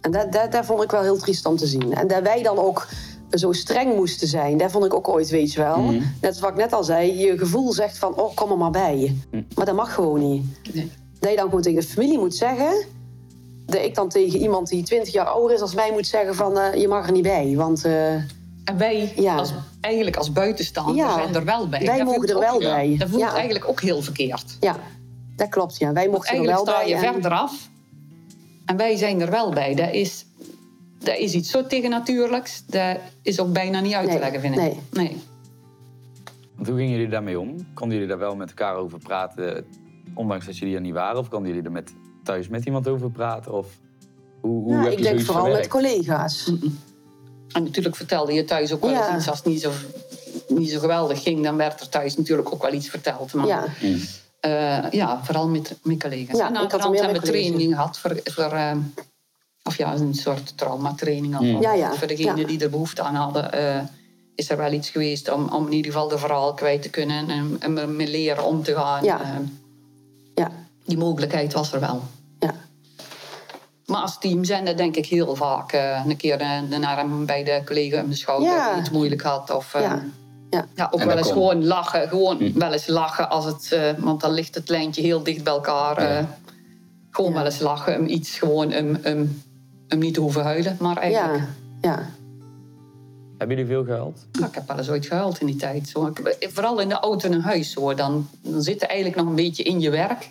En 0.00 0.10
dat, 0.10 0.32
dat, 0.32 0.52
dat 0.52 0.64
vond 0.64 0.82
ik 0.82 0.90
wel 0.90 1.02
heel 1.02 1.18
triest 1.18 1.46
om 1.46 1.56
te 1.56 1.66
zien. 1.66 1.94
En 1.94 2.06
dat 2.06 2.22
wij 2.22 2.42
dan 2.42 2.58
ook 2.58 2.88
zo 3.30 3.52
streng 3.52 3.94
moesten 3.94 4.28
zijn, 4.28 4.56
dat 4.56 4.70
vond 4.70 4.84
ik 4.84 4.94
ook 4.94 5.08
ooit, 5.08 5.30
weet 5.30 5.52
je 5.52 5.60
wel. 5.60 5.78
Mhm. 5.78 6.02
Net 6.20 6.38
wat 6.38 6.50
ik 6.50 6.56
net 6.56 6.72
al 6.72 6.84
zei, 6.84 7.18
je 7.18 7.38
gevoel 7.38 7.72
zegt 7.72 7.98
van, 7.98 8.14
oh, 8.14 8.34
kom 8.34 8.50
er 8.50 8.58
maar 8.58 8.70
bij. 8.70 9.16
Mhm. 9.30 9.42
Maar 9.54 9.66
dat 9.66 9.74
mag 9.74 9.94
gewoon 9.94 10.30
niet. 10.30 10.44
nee. 10.74 10.90
Dat 11.18 11.30
je 11.30 11.36
dan 11.36 11.44
gewoon 11.46 11.62
tegen 11.62 11.80
de 11.80 11.86
familie 11.86 12.18
moet 12.18 12.34
zeggen... 12.34 12.84
dat 13.72 13.82
ik 13.84 13.94
dan 13.94 14.08
tegen 14.08 14.40
iemand 14.40 14.68
die 14.68 14.82
20 14.82 15.12
jaar 15.12 15.26
ouder 15.26 15.54
is 15.56 15.60
als 15.62 15.74
mij 15.74 15.92
moet 15.92 16.06
zeggen 16.06 16.34
van... 16.34 16.58
eh, 16.58 16.80
je 16.80 16.88
mag 16.88 17.06
er 17.06 17.12
niet 17.12 17.22
bij, 17.22 17.52
want 17.56 17.84
eh, 17.84 18.14
En 18.64 18.76
wij, 18.78 19.12
Ja. 19.16 19.34
als, 19.36 19.52
eigenlijk 19.80 20.16
als 20.16 20.32
buitenstaander, 20.32 20.94
Ja. 20.94 21.12
zijn 21.14 21.34
er 21.34 21.44
wel 21.44 21.68
bij. 21.68 21.86
wij 21.86 21.96
Dat 21.98 22.06
mogen 22.06 22.28
er 22.28 22.34
ook- 22.36 22.42
wel 22.42 22.60
ja. 22.60 22.74
bij. 22.74 22.94
Dat 22.98 23.08
voelt 23.08 23.22
ja. 23.22 23.34
eigenlijk 23.34 23.68
ook 23.68 23.80
heel 23.80 24.02
verkeerd. 24.02 24.56
ja, 24.60 24.76
dat 25.36 25.48
klopt. 25.48 25.78
Ja. 25.78 25.92
Wij 25.92 26.08
mochten 26.08 26.28
er 26.30 26.36
eigenlijk 26.36 26.64
wel 26.66 26.74
sta 26.74 26.84
bij. 26.84 26.88
je 27.00 27.06
en- 27.06 27.12
verder 27.12 27.30
af. 27.32 27.68
En 28.66 28.76
wij 28.76 28.96
zijn 28.96 29.20
er 29.20 29.30
wel 29.30 29.50
bij. 29.52 29.74
Dat 29.74 29.92
is, 29.92 30.26
dat 30.98 31.16
is 31.16 31.34
iets 31.34 31.50
zo 31.50 31.66
tegennatuurlijks. 31.66 32.64
Dat 32.66 32.96
is 33.22 33.40
ook 33.40 33.52
bijna 33.52 33.80
niet 33.80 33.92
uit 33.94 34.04
te 34.06 34.10
Nee, 34.10 34.20
leggen, 34.20 34.40
vind 34.40 34.54
ik. 34.54 34.60
nee. 34.60 34.78
nee. 34.92 35.16
Want 36.54 36.68
hoe 36.68 36.76
gingen 36.76 36.92
jullie 36.92 37.08
daarmee 37.08 37.40
om? 37.40 37.56
Konden 37.74 37.94
jullie 37.96 38.10
daar 38.10 38.18
wel 38.18 38.36
met 38.36 38.48
elkaar 38.48 38.74
over 38.76 38.98
praten, 38.98 39.64
ondanks 40.14 40.46
dat 40.46 40.58
jullie 40.58 40.74
er 40.74 40.80
niet 40.80 40.92
waren? 40.94 41.18
Of 41.18 41.28
konden 41.28 41.48
jullie 41.48 41.64
er 41.64 41.72
met, 41.72 41.92
thuis 42.22 42.48
met 42.48 42.64
iemand 42.64 42.88
over 42.88 43.10
praten? 43.10 43.52
Of 43.52 43.66
hoe, 44.40 44.62
hoe 44.62 44.72
Ja, 44.74 44.82
heb 44.82 44.92
ik 44.92 44.98
je 44.98 45.04
denk 45.04 45.20
vooral 45.20 45.48
met 45.48 45.68
collega's. 45.68 46.52
En 47.52 47.62
natuurlijk 47.62 47.96
vertelde 47.96 48.32
je 48.32 48.44
thuis 48.44 48.72
ook 48.72 48.80
wel 48.80 48.90
eens 48.90 49.06
Ja. 49.06 49.16
iets 49.16 49.28
als 49.28 49.38
het 49.38 49.46
niet 49.46 49.60
zo, 49.60 49.70
niet 50.48 50.70
zo 50.70 50.78
geweldig 50.78 51.22
ging. 51.22 51.42
Dan 51.44 51.56
werd 51.56 51.80
er 51.80 51.88
thuis 51.88 52.16
natuurlijk 52.16 52.52
ook 52.52 52.62
wel 52.62 52.72
iets 52.72 52.88
verteld. 52.88 53.32
Maar 53.34 53.46
Ja. 53.46 53.64
Mm. 53.82 54.00
eh, 54.40 54.90
ja, 54.90 55.20
vooral 55.24 55.48
met, 55.48 55.76
met 55.82 56.00
collega's. 56.02 56.36
Ja, 56.38 56.54
en 56.54 56.62
ik 56.64 56.70
had 56.70 56.80
collega's. 56.82 57.24
training 57.24 57.74
gehad 57.74 57.98
voor... 57.98 58.20
voor 58.24 58.52
eh, 58.52 58.76
of 59.64 59.76
ja, 59.76 59.94
een 59.94 60.14
soort 60.14 60.58
traumatraining. 60.58 61.38
Mm. 61.40 61.60
Ja, 61.60 61.72
ja, 61.72 61.92
Voor 61.94 62.06
degenen 62.06 62.36
ja. 62.36 62.46
die 62.46 62.60
er 62.60 62.70
behoefte 62.70 63.02
aan 63.02 63.14
hadden... 63.14 63.52
eh, 63.52 63.80
is 64.34 64.50
er 64.50 64.56
wel 64.56 64.72
iets 64.72 64.90
geweest 64.90 65.32
om, 65.32 65.48
om 65.48 65.66
in 65.66 65.72
ieder 65.72 65.92
geval 65.92 66.08
de 66.08 66.18
verhaal 66.18 66.54
kwijt 66.54 66.82
te 66.82 66.90
kunnen... 66.90 67.28
en, 67.28 67.56
en 67.58 67.78
ermee 67.78 68.08
leren 68.10 68.44
om 68.44 68.62
te 68.62 68.74
gaan. 68.74 69.04
Die 70.84 70.98
mogelijkheid 70.98 71.52
was 71.52 71.72
er 71.72 71.80
wel. 71.80 72.02
ja. 72.38 72.54
Maar 73.86 74.00
als 74.00 74.18
team 74.18 74.44
zijn 74.44 74.64
dat 74.64 74.76
denk 74.76 74.96
ik 74.96 75.06
heel 75.06 75.36
vaak. 75.36 75.72
eh, 75.72 76.04
een 76.06 76.16
keer 76.16 76.36
naar 76.80 76.96
hem 76.96 77.26
bij 77.26 77.44
de 77.44 77.62
collega 77.66 78.02
om 78.02 78.08
de 78.08 78.16
schouder 78.16 78.48
Ja. 78.48 78.76
het 78.78 78.90
moeilijk 78.92 79.22
had. 79.22 79.50
Of, 79.50 79.74
eh, 79.74 79.80
Ja. 79.82 80.02
Ja. 80.50 80.66
ja, 80.74 80.88
ook 80.90 81.00
En 81.00 81.06
wel 81.06 81.16
eens 81.16 81.26
kon. 81.26 81.32
gewoon 81.32 81.64
lachen. 81.66 82.08
Gewoon 82.08 82.36
Hm. 82.36 82.58
wel 82.58 82.72
eens 82.72 82.86
lachen 82.86 83.30
als 83.30 83.44
het... 83.44 83.72
eh, 83.72 83.90
want 83.98 84.20
dan 84.20 84.30
ligt 84.32 84.54
het 84.54 84.68
lijntje 84.68 85.02
heel 85.02 85.22
dicht 85.22 85.44
bij 85.44 85.52
elkaar. 85.52 85.96
eh. 85.96 86.24
Gewoon 87.10 87.30
Ja. 87.30 87.36
wel 87.36 87.44
eens 87.44 87.58
lachen. 87.60 87.98
Om 87.98 88.06
iets 88.06 88.38
gewoon... 88.38 88.74
Om, 88.76 88.96
om, 89.04 89.42
om 89.88 89.98
niet 89.98 90.14
te 90.14 90.20
hoeven 90.20 90.42
huilen. 90.42 90.76
Maar 90.80 90.96
eigenlijk... 90.96 91.42
Ja. 91.80 91.90
Ja. 91.90 92.08
Hebben 93.38 93.56
jullie 93.56 93.72
veel 93.72 93.84
gehuild? 93.84 94.26
Ja, 94.32 94.46
ik 94.46 94.54
heb 94.54 94.68
wel 94.68 94.78
eens 94.78 94.90
ooit 94.90 95.06
gehuild 95.06 95.40
in 95.40 95.46
die 95.46 95.56
tijd. 95.56 95.88
Zo. 95.88 96.06
Ik- 96.06 96.50
Vooral 96.52 96.80
in 96.80 96.88
de 96.88 96.94
auto 97.00 97.28
naar 97.28 97.40
huis. 97.40 97.74
Hoor. 97.74 97.96
Dan, 97.96 98.28
dan 98.42 98.62
zit 98.62 98.80
je 98.80 98.86
eigenlijk 98.86 99.18
nog 99.20 99.26
een 99.28 99.34
beetje 99.34 99.62
in 99.62 99.80
je 99.80 99.90
werk. 99.90 100.30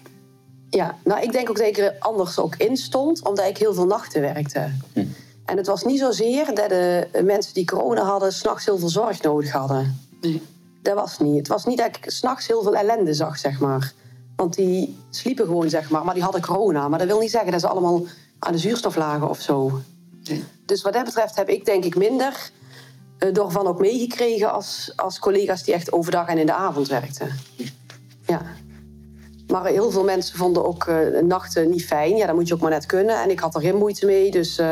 Ja, 0.72 0.98
nou 1.04 1.22
ik 1.22 1.32
denk 1.32 1.50
ook 1.50 1.58
dat 1.58 1.68
ik 1.68 1.78
er 1.78 1.96
anders 2.00 2.40
ook 2.40 2.56
in 2.56 2.78
stond, 2.78 3.28
omdat 3.28 3.48
ik 3.48 3.58
heel 3.58 3.74
veel 3.74 3.86
nachten 3.86 4.22
werkte. 4.22 4.72
Hm. 4.94 5.06
En 5.46 5.58
het 5.58 5.68
was 5.68 5.84
niet 5.84 6.00
zozeer 6.00 6.46
dat 6.46 6.70
de 6.70 7.08
mensen 7.24 7.54
die 7.54 7.66
corona 7.66 8.04
hadden, 8.04 8.34
s'nachts 8.34 8.66
heel 8.66 8.78
veel 8.78 8.90
zorg 8.90 9.22
nodig 9.22 9.52
hadden. 9.52 10.00
Nee. 10.22 10.42
Dat 10.82 10.96
was 10.96 11.20
niet. 11.20 11.38
Het 11.38 11.48
was 11.48 11.66
niet 11.66 11.78
dat 11.78 11.88
ik 11.88 12.04
s'nachts 12.06 12.48
heel 12.48 12.64
veel 12.64 12.76
ellende 12.76 13.14
zag, 13.14 13.38
zeg 13.38 13.60
maar. 13.60 13.94
Want 14.36 14.56
die 14.56 14.98
sliepen 15.10 15.46
gewoon, 15.46 15.70
zeg 15.70 15.90
maar, 15.90 16.06
maar 16.06 16.14
die 16.14 16.24
hadden 16.24 16.42
corona. 16.42 16.88
Maar 16.88 17.00
dat 17.00 17.08
wil 17.08 17.20
niet 17.20 17.32
zeggen 17.32 17.52
dat 17.52 17.62
ze 17.62 17.68
allemaal 17.68 18.06
aan 18.40 18.52
de 18.52 18.58
zuurstof 18.58 18.96
lagen 18.96 19.30
of 19.30 19.42
zo. 19.42 19.82
Nee. 20.24 20.44
Dus 20.66 20.82
wat 20.82 20.94
dat 20.94 21.06
betreft 21.06 21.36
heb 21.36 21.50
ik 21.50 21.66
denk 21.66 21.84
ik 21.84 21.96
minder 21.96 22.52
eh, 23.18 23.34
doorvan 23.34 23.68
ook 23.68 23.80
meegekregen 23.80 24.52
als, 24.52 24.94
als 24.96 25.20
collega's 25.20 25.64
die 25.64 25.74
echt 25.74 25.92
overdag 25.92 26.28
en 26.28 26.38
in 26.38 26.46
de 26.46 26.54
avond 26.54 26.88
werkten. 26.88 27.40
Ja. 28.26 28.42
Maar 29.52 29.66
heel 29.66 29.92
veel 29.92 30.04
mensen 30.04 30.38
vonden 30.38 30.66
ook 30.66 30.86
eh, 30.88 31.22
nachten 31.24 31.70
niet 31.70 31.86
fijn. 31.86 32.16
Ja, 32.16 32.26
dat 32.26 32.36
moet 32.36 32.48
je 32.48 32.54
ook 32.54 32.60
maar 32.60 32.70
net 32.70 32.86
kunnen. 32.86 33.22
En 33.24 33.30
ik 33.30 33.40
had 33.40 33.56
er 33.56 33.62
geen 33.62 33.76
moeite 33.78 34.06
mee. 34.06 34.32
Dus 34.32 34.58
eh, 34.58 34.68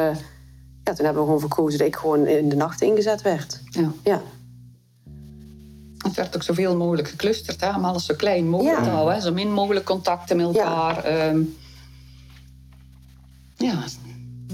ja, 0.84 0.94
toen 0.94 1.06
hebben 1.06 1.16
we 1.16 1.24
gewoon 1.24 1.40
verkozen 1.40 1.80
dat 1.80 1.88
ik 1.88 1.96
gewoon 1.96 2.28
in 2.28 2.50
de 2.50 2.56
nacht 2.56 2.82
ingezet 2.82 3.22
werd. 3.22 3.62
Ja. 3.70 3.92
Ja, 4.04 4.22
Het 5.98 6.16
werd 6.16 6.36
ook 6.36 6.44
zoveel 6.44 6.76
mogelijk 6.78 7.08
geclusterd, 7.08 7.62
hè, 7.62 7.76
om 7.76 7.86
alles 7.86 8.06
zo 8.06 8.14
klein 8.16 8.50
mogelijk 8.50 8.78
Ja. 8.78 8.84
te 8.84 8.90
houden. 8.90 9.14
Hè, 9.16 9.22
zo 9.22 9.34
min 9.34 9.52
mogelijk 9.52 9.86
contacten 9.86 10.38
met 10.38 10.54
Ja. 10.54 10.62
elkaar. 10.64 11.04
Ehm, 11.04 11.40
ja, 13.58 13.84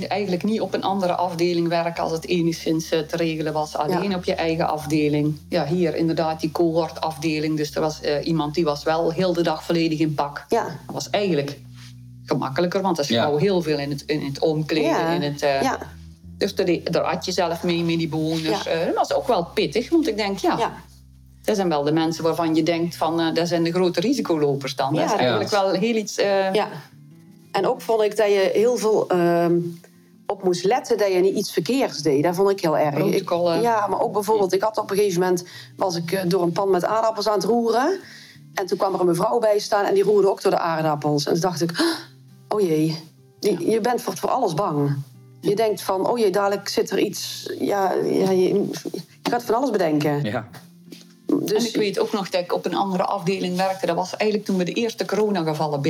eigenlijk 0.08 0.43
niet 0.43 0.62
op 0.62 0.73
een 0.73 0.84
andere 0.84 1.13
afdeling 1.15 1.67
werken 1.67 2.03
als 2.03 2.12
het 2.12 2.27
enigszins 2.27 2.89
eh, 2.91 2.99
te 2.99 3.15
regelen 3.15 3.53
was. 3.53 3.75
Alleen 3.75 4.10
Ja. 4.10 4.15
op 4.15 4.23
je 4.23 4.34
eigen 4.34 4.67
afdeling. 4.67 5.38
Ja, 5.49 5.65
hier 5.65 5.95
inderdaad 5.95 6.39
die 6.39 6.51
cohortafdeling. 6.51 7.58
Dus 7.58 7.75
er 7.75 7.81
was 7.81 8.01
eh, 8.01 8.27
iemand 8.27 8.53
die 8.55 8.63
was 8.63 8.84
wel 8.84 9.12
heel 9.12 9.34
de 9.34 9.41
dag 9.43 9.63
volledig 9.63 9.99
in 9.99 10.13
pak. 10.13 10.45
ja, 10.49 10.63
Dat 10.63 10.93
was 10.95 11.10
eigenlijk 11.10 11.60
gemakkelijker, 12.25 12.81
want 12.81 12.97
er 12.97 13.03
is 13.03 13.10
Ja. 13.10 13.36
heel 13.36 13.62
veel 13.62 13.79
in 13.79 13.89
het, 13.89 14.03
in 14.05 14.21
het 14.25 14.39
omkleden. 14.39 14.89
ja. 14.89 15.10
In 15.10 15.21
het, 15.21 15.41
eh, 15.41 15.62
ja, 15.62 15.77
Dus 16.38 16.55
daar, 16.55 16.77
daar 16.84 17.03
had 17.03 17.25
je 17.25 17.31
zelf 17.31 17.63
mee 17.63 17.84
met 17.84 17.97
die 17.97 18.08
bewoners. 18.08 18.63
Ja. 18.63 18.86
Dat 18.86 18.95
was 18.95 19.13
ook 19.13 19.27
wel 19.27 19.45
pittig, 19.45 19.89
want 19.89 20.08
ik 20.08 20.17
denk, 20.17 20.38
ja, 20.38 20.58
ja. 20.58 20.73
dat 21.43 21.55
zijn 21.55 21.69
wel 21.69 21.84
de 21.84 21.91
mensen 21.91 22.23
waarvan 22.23 22.55
je 22.55 22.63
denkt 22.63 22.95
van, 22.95 23.19
eh, 23.19 23.34
dat 23.34 23.47
zijn 23.47 23.63
de 23.63 23.71
grote 23.71 23.99
risicolopers 23.99 24.75
dan. 24.75 24.93
Ja, 24.93 24.99
dat 24.99 25.05
is 25.05 25.12
ja. 25.12 25.17
eigenlijk 25.19 25.49
wel 25.49 25.71
heel 25.71 25.95
iets... 25.95 26.17
eh, 26.17 26.53
ja. 26.53 26.67
En 27.55 27.67
ook 27.67 27.81
vond 27.81 28.01
ik 28.01 28.17
dat 28.17 28.27
je 28.27 28.49
heel 28.53 28.77
veel 28.77 29.07
ehm, 29.09 29.57
op 30.25 30.43
moest 30.43 30.63
letten 30.63 30.97
dat 30.97 31.07
je 31.13 31.19
niet 31.19 31.35
iets 31.35 31.51
verkeerds 31.53 32.01
deed. 32.01 32.23
Dat 32.23 32.35
vond 32.35 32.49
ik 32.49 32.59
heel 32.61 32.77
erg. 32.77 32.95
Ik- 33.13 33.27
ja, 33.61 33.87
maar 33.87 33.99
ook 34.01 34.13
bijvoorbeeld, 34.13 34.53
ik 34.53 34.61
had 34.61 34.77
op 34.77 34.89
een 34.91 34.97
gegeven 34.97 35.19
moment 35.21 35.43
was 35.75 35.95
ik 35.95 36.11
eh, 36.11 36.21
door 36.27 36.41
een 36.41 36.51
pan 36.51 36.69
met 36.69 36.85
aardappels 36.85 37.27
aan 37.27 37.33
het 37.33 37.43
roeren. 37.43 37.99
En 38.53 38.65
toen 38.65 38.77
kwam 38.77 38.93
er 38.93 38.99
een 38.99 39.05
mevrouw 39.05 39.39
bij 39.39 39.59
staan 39.59 39.85
en 39.85 39.93
die 39.93 40.03
roerde 40.03 40.29
ook 40.29 40.41
door 40.41 40.51
de 40.51 40.59
aardappels. 40.59 41.25
En 41.25 41.31
toen 41.31 41.41
dacht 41.41 41.61
ik, 41.61 41.71
oh 42.49 42.61
jee, 42.61 42.97
je, 43.39 43.69
je 43.69 43.81
bent 43.81 44.01
voor, 44.01 44.17
voor 44.17 44.29
alles 44.29 44.53
bang. 44.53 44.95
Je 45.41 45.55
denkt 45.55 45.81
van, 45.81 46.09
oh 46.09 46.17
jee, 46.17 46.29
dadelijk 46.31 46.67
zit 46.67 46.89
er 46.91 46.99
iets. 46.99 47.49
Ja, 47.59 47.91
ja 47.93 48.29
je, 48.31 48.53
je 48.53 48.69
gaat 49.23 49.43
van 49.43 49.55
alles 49.55 49.69
bedenken. 49.69 50.23
Ja. 50.23 50.47
Dus, 51.25 51.63
En 51.63 51.65
ik 51.69 51.75
weet 51.75 51.99
ook 51.99 52.11
nog 52.11 52.29
dat 52.29 52.41
ik 52.41 52.53
op 52.53 52.65
een 52.65 52.75
andere 52.75 53.03
afdeling 53.03 53.57
werkte. 53.57 53.85
Dat 53.85 53.95
was 53.95 54.15
eigenlijk 54.15 54.49
toen 54.49 54.57
we 54.57 54.63
de 54.63 54.71
eerste 54.73 55.05
coronagevallen 55.05 55.81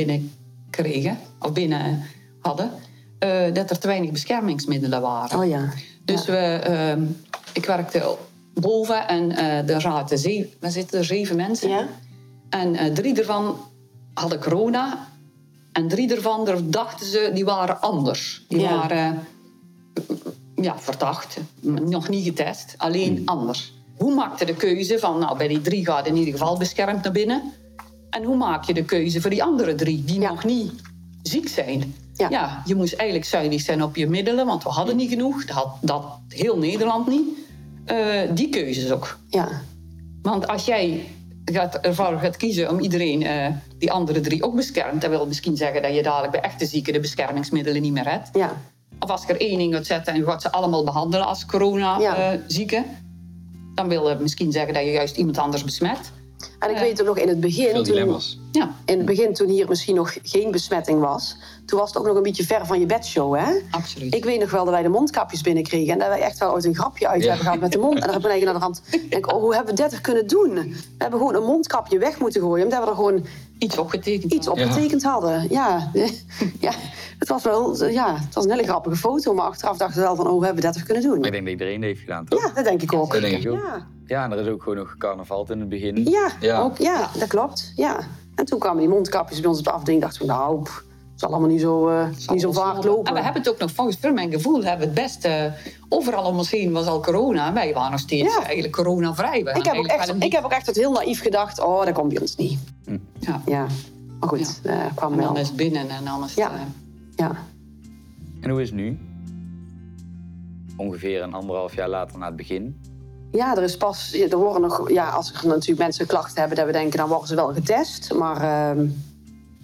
binnenkregen, 0.70 1.18
of 1.40 1.52
binnen 1.52 2.02
hadden, 2.40 2.70
eh, 3.18 3.54
dat 3.54 3.70
er 3.70 3.78
te 3.78 3.86
weinig 3.86 4.10
beschermingsmiddelen 4.10 5.00
waren. 5.00 5.38
Oh 5.38 5.48
ja. 5.48 5.72
Dus 6.04 6.26
we, 6.26 6.36
ehm, 6.36 7.02
ik 7.52 7.64
werkte 7.64 8.16
boven 8.54 9.08
en 9.08 9.36
eh 9.36 9.70
er 9.74 9.80
zaten 9.80 10.18
zeven, 10.18 10.50
we 10.60 10.70
zitten 10.70 10.98
er 10.98 11.04
zeven 11.04 11.36
mensen. 11.36 11.68
Ja? 11.68 11.86
En 12.48 12.74
eh, 12.74 12.92
drie 12.92 13.18
ervan 13.18 13.56
hadden 14.14 14.40
corona. 14.40 15.08
En 15.72 15.88
drie 15.88 16.14
ervan 16.14 16.44
daar 16.44 16.70
dachten 16.70 17.06
ze, 17.06 17.30
die 17.34 17.44
waren 17.44 17.80
anders. 17.80 18.44
Die 18.48 18.60
Ja. 18.60 18.76
waren 18.76 19.22
eh, 19.94 20.64
ja, 20.64 20.78
verdacht, 20.78 21.36
nog 21.84 22.08
niet 22.08 22.24
getest, 22.24 22.74
alleen 22.76 23.22
anders. 23.24 23.74
Hoe 23.96 24.14
maakte 24.14 24.44
de 24.44 24.54
keuze 24.54 24.98
van, 24.98 25.18
nou 25.18 25.36
bij 25.36 25.48
die 25.48 25.60
drie 25.60 25.84
gaat 25.86 26.06
in 26.06 26.16
ieder 26.16 26.32
geval 26.32 26.58
beschermd 26.58 27.02
naar 27.02 27.12
binnen. 27.12 27.52
En 28.16 28.24
hoe 28.24 28.36
maak 28.36 28.64
je 28.64 28.74
de 28.74 28.84
keuze 28.84 29.20
voor 29.20 29.30
die 29.30 29.42
andere 29.42 29.74
drie 29.74 30.04
die 30.04 30.20
Ja. 30.20 30.28
nog 30.28 30.44
niet 30.44 30.72
ziek 31.22 31.48
zijn? 31.48 31.94
Ja. 32.14 32.62
je 32.64 32.74
moest 32.74 32.92
eigenlijk 32.94 33.28
zuinig 33.28 33.60
zijn 33.60 33.82
op 33.82 33.96
je 33.96 34.06
middelen, 34.08 34.46
want 34.46 34.62
we 34.62 34.68
hadden 34.68 34.96
niet 34.96 35.10
genoeg. 35.10 35.44
Dat 35.44 35.56
had 35.56 35.76
dat 35.80 36.04
heel 36.28 36.58
Nederland 36.58 37.06
niet. 37.08 37.28
Eh, 37.84 38.20
die 38.34 38.48
keuzes 38.48 38.90
ook. 38.90 39.18
Ja. 39.28 39.48
Want 40.22 40.46
als 40.46 40.64
jij 40.64 41.06
gaat, 41.44 41.74
ervoor 41.80 42.18
gaat 42.18 42.36
kiezen 42.36 42.70
om 42.70 42.78
iedereen, 42.78 43.22
eh, 43.22 43.46
die 43.78 43.92
andere 43.92 44.20
drie 44.20 44.42
ook 44.42 44.54
beschermt, 44.54 45.00
dat 45.00 45.10
wil 45.10 45.26
misschien 45.26 45.56
zeggen 45.56 45.82
dat 45.82 45.94
je 45.94 46.02
dadelijk 46.02 46.32
bij 46.32 46.40
echte 46.40 46.66
zieken 46.66 46.92
de 46.92 47.00
beschermingsmiddelen 47.00 47.82
niet 47.82 47.92
meer 47.92 48.10
hebt. 48.10 48.28
Ja. 48.32 48.52
Of 49.00 49.10
als 49.10 49.22
ik 49.22 49.28
er 49.28 49.40
één 49.40 49.60
in 49.60 49.72
gaat 49.72 49.86
zetten 49.86 50.12
en 50.12 50.18
je 50.18 50.26
gaat 50.26 50.42
ze 50.42 50.52
allemaal 50.52 50.84
behandelen 50.84 51.26
als 51.26 51.40
Ja. 51.40 51.46
corona-zieken, 51.46 52.84
dan 53.74 53.88
wil 53.88 54.08
het 54.08 54.20
misschien 54.20 54.52
zeggen 54.52 54.74
dat 54.74 54.82
je 54.82 54.90
juist 54.90 55.16
iemand 55.16 55.38
anders 55.38 55.64
besmet. 55.64 56.12
En 56.58 56.70
ik 56.70 56.76
Ja. 56.76 56.82
weet 56.82 57.00
ook 57.00 57.06
nog 57.06 57.18
in 57.18 57.28
het 57.28 57.40
begin. 57.40 57.64
Veel 57.64 57.74
toen- 57.74 57.84
dilemma's. 57.84 58.38
Ja, 58.52 58.74
in 58.84 58.96
het 58.96 59.06
begin, 59.06 59.34
toen 59.34 59.48
hier 59.48 59.68
misschien 59.68 59.94
nog 59.94 60.16
geen 60.22 60.50
besmetting 60.50 61.00
was, 61.00 61.36
toen 61.66 61.78
was 61.78 61.88
het 61.88 61.98
ook 61.98 62.06
nog 62.06 62.16
een 62.16 62.22
beetje 62.22 62.44
ver 62.44 62.66
van 62.66 62.80
je 62.80 62.86
bedshow, 62.86 63.36
hè? 63.36 63.52
absoluut. 63.70 64.14
Ik 64.14 64.24
weet 64.24 64.40
nog 64.40 64.50
wel 64.50 64.64
dat 64.64 64.72
wij 64.74 64.82
de 64.82 64.88
mondkapjes 64.88 65.40
binnenkregen 65.40 65.92
en 65.92 65.98
dat 65.98 66.08
wij 66.08 66.20
echt 66.20 66.38
wel 66.38 66.52
ooit 66.52 66.64
een 66.64 66.74
grapje 66.74 67.08
uit 67.08 67.20
Ja. 67.22 67.26
hebben 67.28 67.44
gehad 67.44 67.60
met 67.60 67.72
de 67.72 67.78
mond. 67.78 67.94
En 67.94 68.00
dan 68.00 68.22
heb 68.22 68.32
ik 68.32 68.44
naar 68.44 68.52
de 68.54 68.60
rand. 68.60 68.82
Denk, 69.10 69.32
oh, 69.32 69.40
hoe 69.40 69.54
hebben 69.54 69.74
we 69.76 69.82
dit 69.82 69.92
er 69.92 70.00
kunnen 70.00 70.26
doen? 70.26 70.54
We 70.54 70.74
hebben 70.98 71.18
gewoon 71.18 71.34
een 71.34 71.42
mondkapje 71.44 71.98
weg 71.98 72.18
moeten 72.18 72.40
gooien, 72.40 72.64
omdat 72.64 72.82
we 72.84 72.88
er 72.90 72.94
gewoon 72.94 73.24
Iets 73.58 73.78
opgetekend. 73.78 74.32
iets 74.32 74.48
op 74.48 74.58
Ja. 74.58 74.66
getekend 74.70 75.02
hadden. 75.02 75.46
Ja. 75.50 75.90
ja, 76.60 76.72
het 77.18 77.28
was 77.28 77.42
wel, 77.42 77.84
ja, 77.88 78.14
het 78.16 78.34
was 78.34 78.44
een 78.44 78.50
hele 78.50 78.62
grappige 78.62 78.96
foto, 78.96 79.34
maar 79.34 79.46
achteraf 79.46 79.76
dachten 79.76 79.96
we 80.00 80.02
wel 80.06 80.16
van, 80.16 80.26
oh, 80.26 80.42
hebben 80.44 80.62
we 80.62 80.68
dit 80.68 80.76
er 80.80 80.84
kunnen 80.86 81.02
doen? 81.02 81.16
Maar 81.18 81.26
ik 81.26 81.32
denk 81.32 81.42
dat 81.44 81.52
iedereen 81.52 81.80
dat 81.80 81.88
heeft 81.88 82.00
gedaan, 82.00 82.24
toch? 82.26 82.42
Ja, 82.46 82.52
dat 82.54 82.64
denk 82.64 82.82
ik 82.82 82.92
ook. 82.92 83.12
Dat 83.12 83.20
denk 83.20 83.42
ik 83.44 83.50
ook. 83.52 83.58
Ja, 83.58 83.86
Ja, 84.06 84.24
en 84.24 84.32
er 84.32 84.38
is 84.38 84.48
ook 84.48 84.62
gewoon 84.62 84.78
nog 84.78 84.94
carnaval 84.98 85.46
in 85.50 85.60
het 85.60 85.68
begin. 85.68 86.04
ja, 86.04 86.28
Ja. 86.40 86.60
Ook, 86.60 86.78
ja 86.78 87.10
dat 87.18 87.28
klopt. 87.28 87.72
Ja. 87.76 87.98
En 88.34 88.44
toen 88.44 88.58
kwamen 88.58 88.78
die 88.78 88.88
mondkapjes 88.88 89.40
bij 89.40 89.48
ons 89.48 89.58
op 89.58 89.64
de 89.64 89.70
afdeling. 89.70 90.02
dachten 90.02 90.20
we, 90.20 90.26
nou, 90.26 90.62
pff, 90.62 90.84
het 91.10 91.20
zal 91.20 91.30
allemaal 91.30 91.48
niet 91.48 91.60
zo, 91.60 91.88
eh, 91.88 92.06
niet 92.26 92.40
zo 92.40 92.52
vaak 92.52 92.84
lopen. 92.84 93.04
En 93.04 93.14
we 93.14 93.22
hebben 93.22 93.42
het 93.42 93.50
ook 93.50 93.58
nog, 93.58 93.70
volgens 93.70 93.96
voor 94.00 94.12
mijn 94.12 94.30
gevoel, 94.32 94.62
hebben 94.64 94.78
we 94.94 95.00
het 95.00 95.02
best... 95.02 95.24
eh, 95.24 95.44
overal 95.88 96.24
om 96.24 96.36
ons 96.38 96.50
heen 96.50 96.72
was 96.72 96.86
al 96.86 97.00
corona. 97.02 97.46
En 97.46 97.54
wij 97.54 97.72
waren 97.74 97.90
nog 97.90 98.00
steeds 98.00 98.34
Ja. 98.34 98.42
eigenlijk 98.44 98.72
coronavrij. 98.76 99.44
We 99.44 99.50
Ik 99.50 99.64
heb, 99.64 99.74
ook 99.76 99.86
echt, 99.86 100.14
ik 100.18 100.32
heb 100.32 100.44
ook 100.44 100.52
echt 100.52 100.66
wat 100.66 100.74
heel 100.76 100.92
naïef 100.92 101.22
gedacht, 101.22 101.60
oh, 101.60 101.84
dat 101.84 101.94
komt 101.94 102.08
bij 102.12 102.20
ons 102.20 102.36
niet. 102.36 102.58
Ja. 103.26 103.42
Ja, 103.46 103.66
maar 104.20 104.28
goed, 104.28 104.60
eh 104.62 104.84
kwam 104.94 105.12
En 105.12 105.18
dan 105.20 105.32
wel. 105.32 105.42
is 105.42 105.54
binnen 105.54 105.88
en 105.88 106.04
dan 106.04 106.24
is 106.24 106.28
het... 106.30 106.38
Ja. 106.38 106.50
eh, 106.54 106.60
Ja. 107.16 107.36
En 108.40 108.50
hoe 108.50 108.60
is 108.62 108.68
het 108.68 108.76
nu? 108.78 108.98
Ongeveer 110.76 111.22
een 111.22 111.34
anderhalf 111.34 111.74
jaar 111.74 111.88
later 111.88 112.18
na 112.18 112.26
het 112.26 112.36
begin. 112.36 112.80
ja, 113.32 113.56
er 113.56 113.62
is 113.62 113.76
pas, 113.76 114.10
ja, 114.12 114.28
er 114.28 114.36
worden 114.36 114.60
nog, 114.62 114.90
ja, 114.90 115.08
als 115.10 115.32
er 115.32 115.46
natuurlijk 115.48 115.78
mensen 115.78 116.06
klachten 116.06 116.38
hebben, 116.40 116.56
dat 116.56 116.66
we 116.66 116.72
denken, 116.72 116.98
dan 116.98 117.08
worden 117.08 117.28
ze 117.28 117.34
wel 117.34 117.52
getest. 117.54 118.14
Maar 118.14 118.36
ehm, 118.36 118.86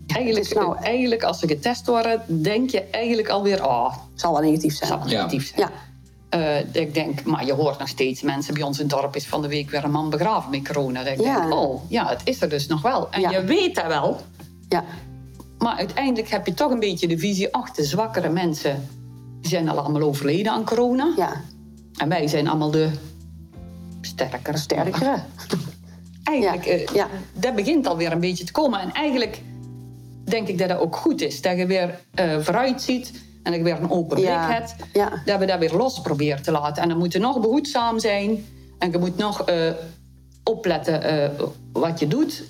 Eigenlijk, 0.06 0.44
is 0.46 0.52
nou- 0.52 0.76
eigenlijk 0.76 1.22
als 1.22 1.38
ze 1.38 1.46
getest 1.46 1.86
worden, 1.86 2.42
denk 2.42 2.70
je 2.70 2.82
eigenlijk 2.82 3.28
alweer... 3.28 3.64
Oh, 3.64 3.90
het 3.92 4.20
zal 4.20 4.32
wel 4.32 4.42
negatief 4.42 4.74
zijn. 4.76 4.90
zal 4.90 4.98
negatief 5.04 5.46
zijn. 5.54 5.60
Ja, 5.60 5.70
Eh, 6.32 6.74
ik 6.74 6.94
denk, 6.94 7.24
maar 7.24 7.44
je 7.46 7.52
hoort 7.52 7.78
nog 7.78 7.88
steeds 7.88 8.22
mensen 8.22 8.54
bij 8.54 8.62
ons 8.62 8.78
in 8.78 8.86
het 8.88 8.94
dorp 9.00 9.16
is 9.16 9.26
van 9.26 9.42
de 9.42 9.48
week 9.48 9.70
weer 9.70 9.84
een 9.84 9.90
man 9.90 10.10
begraven 10.10 10.50
met 10.50 10.68
corona. 10.68 11.02
Dat 11.04 11.12
ik 11.12 11.20
Ja. 11.20 11.40
denk, 11.40 11.52
oh, 11.54 11.80
ja, 11.90 12.08
het 12.08 12.20
is 12.24 12.40
er 12.40 12.48
dus 12.48 12.66
nog 12.66 12.82
wel. 12.82 13.10
En 13.10 13.20
Ja. 13.20 13.30
je 13.30 13.44
weet 13.44 13.74
dat 13.74 13.86
wel. 13.86 14.20
ja, 14.68 14.84
Maar 15.58 15.76
uiteindelijk 15.76 16.28
heb 16.30 16.46
je 16.46 16.54
toch 16.54 16.70
een 16.70 16.80
beetje 16.80 17.08
de 17.08 17.18
visie, 17.18 17.54
ach, 17.54 17.70
de 17.70 17.84
zwakkere 17.84 18.28
mensen 18.28 18.88
zijn 19.40 19.68
al 19.68 19.78
allemaal 19.78 20.02
overleden 20.02 20.52
aan 20.52 20.64
corona. 20.64 21.12
ja. 21.16 21.40
En 21.96 22.08
wij 22.08 22.26
zijn 22.28 22.48
allemaal 22.48 22.70
de 22.70 22.90
sterkere. 24.00 24.56
Sterkere. 24.58 25.14
Eigenlijk, 26.24 26.64
Ja. 26.64 26.72
eh, 26.72 26.86
Ja. 26.94 27.08
dat 27.32 27.54
begint 27.54 27.86
alweer 27.86 28.12
een 28.12 28.20
beetje 28.20 28.44
te 28.44 28.52
komen. 28.52 28.80
En 28.80 28.92
eigenlijk 28.92 29.42
denk 30.24 30.48
ik 30.48 30.58
dat 30.58 30.68
dat 30.68 30.78
ook 30.78 30.96
goed 30.96 31.20
is. 31.20 31.40
Dat 31.40 31.56
je 31.56 31.66
weer 31.66 32.00
eh, 32.14 32.38
vooruit 32.38 32.82
ziet 32.82 33.12
en 33.42 33.52
je 33.52 33.62
weer 33.62 33.76
een 33.80 33.90
open 33.90 34.16
blik 34.16 34.28
Ja. 34.28 34.50
hebt. 34.50 34.74
Ja. 34.92 35.22
Dat 35.24 35.38
we 35.38 35.46
dat 35.46 35.58
weer 35.58 35.74
los 35.74 36.00
proberen 36.00 36.42
te 36.42 36.50
laten. 36.50 36.82
En 36.82 36.88
dan 36.88 36.98
moet 36.98 37.12
je 37.12 37.18
nog 37.18 37.40
behoedzaam 37.40 37.98
zijn. 37.98 38.46
En 38.78 38.90
je 38.90 38.98
moet 38.98 39.16
nog 39.16 39.42
eh, 39.42 39.70
opletten 40.44 41.02
eh, 41.02 41.30
wat 41.72 41.98
je 41.98 42.06
doet. 42.08 42.42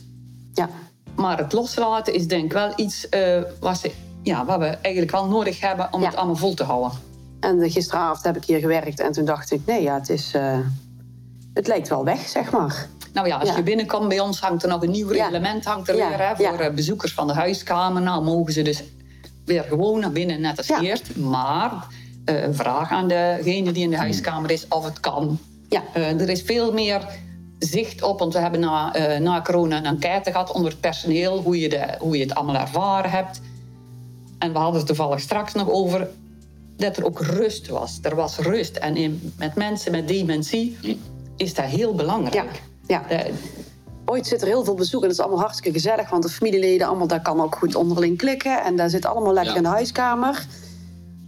Ja. 0.55 0.69
Maar 1.15 1.39
het 1.39 1.53
loslaten 1.53 2.15
is 2.15 2.27
denk 2.29 2.45
ik 2.45 2.53
wel 2.53 2.73
iets 2.77 3.09
eh, 3.09 3.41
wat 3.61 3.79
ze 3.79 3.91
ja, 4.23 4.45
wat 4.45 4.59
we 4.59 4.67
eigenlijk 4.67 5.13
wel 5.13 5.27
nodig 5.27 5.61
hebben 5.61 5.89
om 5.91 6.01
Ja. 6.01 6.07
het 6.07 6.17
allemaal 6.17 6.37
vol 6.37 6.55
te 6.55 6.65
houden. 6.65 6.91
En 7.41 7.71
gisteravond 7.71 8.25
heb 8.25 8.37
ik 8.37 8.45
hier 8.45 8.59
gewerkt 8.59 9.01
en 9.01 9.13
toen 9.13 9.25
dacht 9.25 9.51
ik, 9.51 9.61
nee, 9.67 9.83
ja, 9.83 9.95
het 9.95 10.09
is... 10.09 10.33
het 11.55 11.67
lijkt 11.67 11.89
wel 11.89 12.05
weg, 12.05 12.29
zeg 12.29 12.53
maar. 12.53 12.87
Nou 13.13 13.27
ja, 13.27 13.37
als 13.39 13.49
Ja. 13.49 13.57
je 13.57 13.63
binnenkomt 13.63 14.09
bij 14.09 14.21
ons 14.21 14.41
hangt 14.41 14.63
er 14.63 14.69
nog 14.69 14.83
een 14.83 14.91
nieuw 14.91 15.13
Ja. 15.15 15.25
reglement 15.29 15.65
hangt 15.65 15.89
er 15.89 15.97
Ja, 15.97 16.09
weer 16.09 16.29
hè, 16.29 16.37
voor 16.57 16.73
bezoekers 16.75 17.13
van 17.15 17.27
de 17.27 17.33
huiskamer. 17.33 18.03
Nou 18.03 18.25
mogen 18.25 18.53
ze 18.53 18.63
dus 18.63 18.83
weer 19.45 19.63
gewoon 19.63 20.01
naar 20.01 20.13
binnen, 20.13 20.41
net 20.41 20.59
als 20.59 20.67
Ja. 20.67 20.81
eerst. 20.81 21.17
Maar 21.17 21.87
een 22.25 22.55
vraag 22.55 22.91
aan 22.91 23.09
degene 23.09 23.73
die 23.73 23.83
in 23.83 23.91
de 23.91 23.97
huiskamer 23.97 24.51
is 24.51 24.69
of 24.69 24.85
het 24.85 25.01
kan. 25.01 25.39
Ja. 25.69 25.83
Eh, 25.95 26.21
er 26.21 26.29
is 26.29 26.43
veel 26.43 26.73
meer 26.73 27.07
zicht 27.59 28.03
op, 28.03 28.19
want 28.19 28.33
we 28.33 28.39
hebben 28.39 28.61
na, 28.61 28.95
eh, 28.95 29.21
na 29.21 29.43
corona 29.43 29.77
een 29.77 29.85
enquête 29.85 30.31
gehad 30.31 30.53
onder 30.53 30.71
het 30.71 30.81
personeel, 30.81 31.43
hoe 31.43 31.61
je, 31.61 31.69
de, 31.69 31.85
hoe 31.99 32.17
je 32.17 32.23
het 32.23 32.35
allemaal 32.35 32.57
ervaren 32.61 33.11
hebt. 33.11 33.41
En 34.39 34.53
we 34.53 34.59
hadden 34.59 34.77
het 34.77 34.87
toevallig 34.87 35.21
straks 35.21 35.53
nog 35.55 35.71
over 35.71 36.09
dat 36.77 36.97
er 36.97 37.05
ook 37.05 37.21
rust 37.21 37.69
was. 37.69 37.99
Er 38.03 38.15
was 38.15 38.39
rust. 38.39 38.77
En 38.77 38.97
in, 38.97 39.33
met 39.39 39.55
mensen 39.55 39.93
met 39.93 40.09
dementie 40.09 40.77
is 41.37 41.55
dat 41.55 41.65
heel 41.65 41.91
Ja, 41.91 41.97
belangrijk. 41.97 42.63
ja. 42.87 43.09
Eh, 43.09 43.33
Ooit 44.07 44.27
zit 44.27 44.41
er 44.43 44.47
heel 44.47 44.65
veel 44.65 44.75
bezoek 44.75 45.03
en 45.03 45.09
dat 45.09 45.17
is 45.17 45.23
allemaal 45.23 45.41
hartstikke 45.41 45.73
gezellig. 45.73 46.11
Want 46.11 46.23
de 46.23 46.29
familieleden, 46.29 46.87
allemaal, 46.87 47.07
daar 47.07 47.23
kan 47.23 47.41
ook 47.41 47.57
goed 47.57 47.75
onderling 47.75 48.19
klikken. 48.19 48.63
En 48.63 48.77
daar 48.77 48.91
zit 48.91 49.05
allemaal 49.07 49.33
lekker 49.33 49.51
Ja. 49.53 49.57
in 49.59 49.63
de 49.63 49.69
huiskamer. 49.69 50.47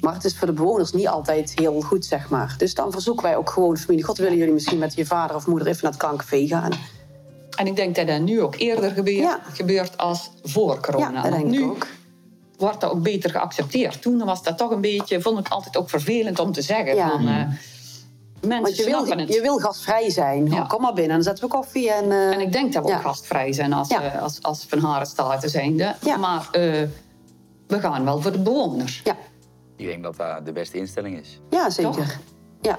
Maar 0.01 0.15
het 0.15 0.25
is 0.25 0.37
voor 0.37 0.47
de 0.47 0.53
bewoners 0.53 0.93
niet 0.93 1.09
altijd 1.09 1.53
heel 1.55 1.81
goed, 1.81 2.05
zeg 2.05 2.29
maar. 2.29 2.55
Dus 2.59 2.75
dan 2.75 2.93
verzoeken 2.93 3.25
wij 3.25 3.37
ook 3.37 3.51
gewoon 3.51 3.77
familie... 3.77 4.05
God, 4.05 4.19
willen 4.19 4.37
jullie 4.37 4.53
misschien 4.53 4.79
met 4.79 4.95
je 4.95 5.07
vader 5.07 5.37
of 5.37 5.47
moeder 5.47 5.69
even 5.69 5.81
naar 5.83 5.93
het 5.93 6.01
kankervee 6.01 6.47
gaan? 6.49 6.71
En 7.57 7.67
ik 7.67 7.77
denk 7.77 7.95
dat 7.97 8.07
dat 8.07 8.21
nu 8.21 8.43
ook 8.43 8.55
eerder 8.57 8.91
gebeurt, 8.91 9.17
Ja. 9.19 9.39
gebeurt 9.53 9.99
als 9.99 10.31
voor 10.43 10.81
corona. 10.81 11.07
Ja, 11.07 11.13
dat 11.13 11.23
Want 11.23 11.35
denk 11.35 11.55
ik 11.55 11.61
nu 11.61 11.65
ook. 11.65 11.87
wordt 12.59 12.81
dat 12.81 12.91
ook 12.91 13.03
beter 13.03 13.31
geaccepteerd. 13.31 14.03
Toen 14.03 14.25
was 14.25 14.43
dat 14.43 14.59
toch 14.59 14.71
een 14.71 14.81
beetje, 14.81 15.21
vond 15.21 15.39
ik 15.39 15.49
altijd 15.49 15.77
ook 15.77 15.91
vervelend 15.91 16.39
om 16.39 16.53
te 16.53 16.63
zeggen. 16.63 16.95
Ja. 16.97 17.11
Van, 17.11 17.29
eh, 17.29 17.43
mensen 18.47 18.63
Want 18.63 18.77
je 18.77 18.85
wil, 19.15 19.19
het. 19.19 19.35
je 19.35 19.41
wil 19.41 19.59
gastvrij 19.59 20.11
zijn. 20.11 20.47
Ja. 20.47 20.63
Kom 20.63 20.83
maar 20.83 20.93
binnen, 20.93 21.13
dan 21.15 21.23
zetten 21.23 21.45
we 21.45 21.51
koffie 21.51 21.91
en... 21.93 22.11
eh, 22.11 22.31
En 22.33 22.41
ik 22.41 22.53
denk 22.53 22.73
dat 22.73 22.83
we 22.85 22.89
Ja. 22.91 22.97
ook 22.97 23.03
gastvrij 23.03 23.53
zijn 23.53 23.73
als, 23.73 23.89
Ja. 23.89 24.03
eh, 24.03 24.23
als, 24.23 24.43
als 24.43 24.65
Van 24.69 24.79
Haren 24.79 25.07
Staten 25.07 25.51
zijnde. 25.51 25.95
Ja. 26.01 26.17
Maar 26.17 26.49
eh, 26.53 26.83
we 27.67 27.81
gaan 27.81 28.05
wel 28.05 28.21
voor 28.21 28.33
de 28.33 28.39
bewoners. 28.43 29.01
ja. 29.05 29.17
Ik 29.77 29.87
denk 29.87 30.03
dat 30.03 30.17
dat 30.17 30.47
de 30.47 30.53
beste 30.53 30.77
instelling 30.79 31.19
is. 31.21 31.41
ja, 31.51 31.71
zeker. 31.71 31.93
Toch? 31.93 32.19
Ja. 32.61 32.79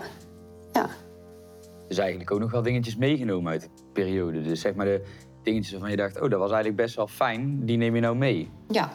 ja. 0.74 0.90
Dus 1.88 1.98
eigenlijk 1.98 2.32
ook 2.32 2.40
nog 2.40 2.52
wel 2.52 2.62
dingetjes 2.62 2.96
meegenomen 2.96 3.52
uit 3.52 3.62
de 3.62 3.68
periode. 3.94 4.42
Dus 4.42 4.62
zeg 4.62 4.74
maar 4.74 4.86
de 4.86 5.06
dingetjes 5.44 5.72
waarvan 5.72 5.90
je 5.92 5.98
dacht, 5.98 6.16
oh, 6.22 6.30
dat 6.30 6.40
was 6.40 6.48
eigenlijk 6.52 6.76
best 6.82 6.96
wel 6.96 7.08
fijn. 7.08 7.66
Die 7.66 7.78
neem 7.78 7.96
je 7.96 8.02
nou 8.02 8.16
mee. 8.16 8.50
Ja, 8.70 8.90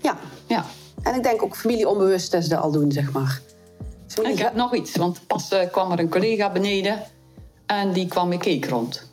ja. 0.00 0.16
ja. 0.46 0.64
En 1.02 1.14
ik 1.14 1.22
denk 1.22 1.42
ook 1.42 1.56
familie 1.56 1.88
onbewust 1.88 2.32
dat 2.32 2.42
ze 2.42 2.48
dat 2.48 2.60
al 2.60 2.70
doen, 2.70 2.92
zeg 2.92 3.12
maar. 3.12 3.40
En 4.24 4.30
ik 4.30 4.38
heb 4.38 4.54
nog 4.54 4.74
iets, 4.74 4.96
want 4.96 5.20
pas 5.26 5.50
eh, 5.50 5.70
kwam 5.70 5.92
er 5.92 5.98
een 5.98 6.08
collega 6.08 6.50
beneden 6.50 7.02
en 7.66 7.92
die 7.92 8.06
kwam 8.06 8.28
met 8.28 8.38
cake 8.38 8.68
rond. 8.68 9.10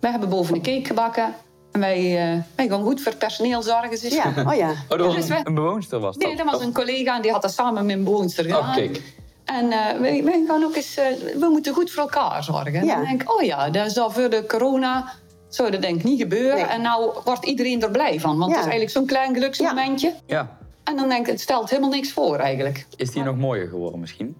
Wij 0.00 0.10
hebben 0.10 0.28
boven 0.28 0.54
een 0.54 0.62
cake 0.62 0.84
gebakken 0.84 1.34
en 1.72 1.80
wij, 1.80 1.96
eh, 2.32 2.38
wij 2.56 2.68
gaan 2.68 2.82
goed 2.82 3.00
voor 3.00 3.10
het 3.10 3.20
personeel 3.20 3.62
zorgen. 3.62 3.90
Is- 3.90 4.02
Ja, 4.14 4.32
oh 4.46 4.54
ja. 4.54 4.70
Oh, 4.70 4.88
dat 4.88 5.00
was 5.00 5.14
Dus 5.14 5.28
wij- 5.28 5.38
een, 5.38 5.46
een 5.46 5.54
bewoonster 5.54 5.98
was 6.00 6.16
dat? 6.16 6.26
Nee, 6.28 6.36
dat 6.36 6.46
was 6.50 6.60
een 6.62 6.72
collega 6.72 7.16
en 7.16 7.22
die 7.22 7.30
had 7.32 7.42
dat 7.42 7.52
samen 7.52 7.86
met 7.86 7.96
een 7.96 8.04
bewoonster 8.04 8.44
gedaan. 8.44 8.60
Oh, 8.60 8.74
kijk. 8.74 9.02
En 9.44 9.70
eh, 9.70 10.00
wij, 10.00 10.24
wij 10.24 10.44
gaan 10.48 10.64
ook 10.64 10.76
eens, 10.76 10.94
we 11.38 11.46
moeten 11.50 11.74
goed 11.74 11.90
voor 11.90 12.02
elkaar 12.02 12.44
zorgen. 12.44 12.74
En 12.74 12.84
Ja. 12.84 12.94
dan 12.96 13.04
denk 13.04 13.22
ik, 13.22 13.32
oh 13.32 13.42
ja, 13.42 13.70
dat 13.70 13.92
zou 13.92 14.12
voor 14.12 14.30
de 14.30 14.44
corona 14.46 15.12
zou 15.48 15.70
dat 15.70 15.82
denk 15.82 15.96
ik 15.98 16.04
niet 16.04 16.20
gebeuren. 16.20 16.54
Nee. 16.56 16.64
En 16.64 16.82
nou 16.82 17.10
wordt 17.24 17.44
iedereen 17.46 17.82
er 17.82 17.90
blij 17.90 18.20
van, 18.20 18.38
want 18.38 18.50
Ja. 18.50 18.56
het 18.56 18.66
is 18.66 18.70
eigenlijk 18.72 18.90
zo'n 18.90 19.06
klein 19.06 19.34
geluksmomentje. 19.34 20.14
Ja. 20.26 20.58
En 20.84 20.96
dan 20.96 21.08
denk 21.08 21.20
ik, 21.26 21.32
het 21.32 21.40
stelt 21.40 21.70
helemaal 21.70 21.90
niks 21.90 22.12
voor 22.12 22.36
eigenlijk. 22.38 22.86
Is 22.96 23.10
die 23.10 23.22
nog 23.22 23.36
mooier 23.36 23.68
geworden 23.68 24.00
misschien? 24.00 24.36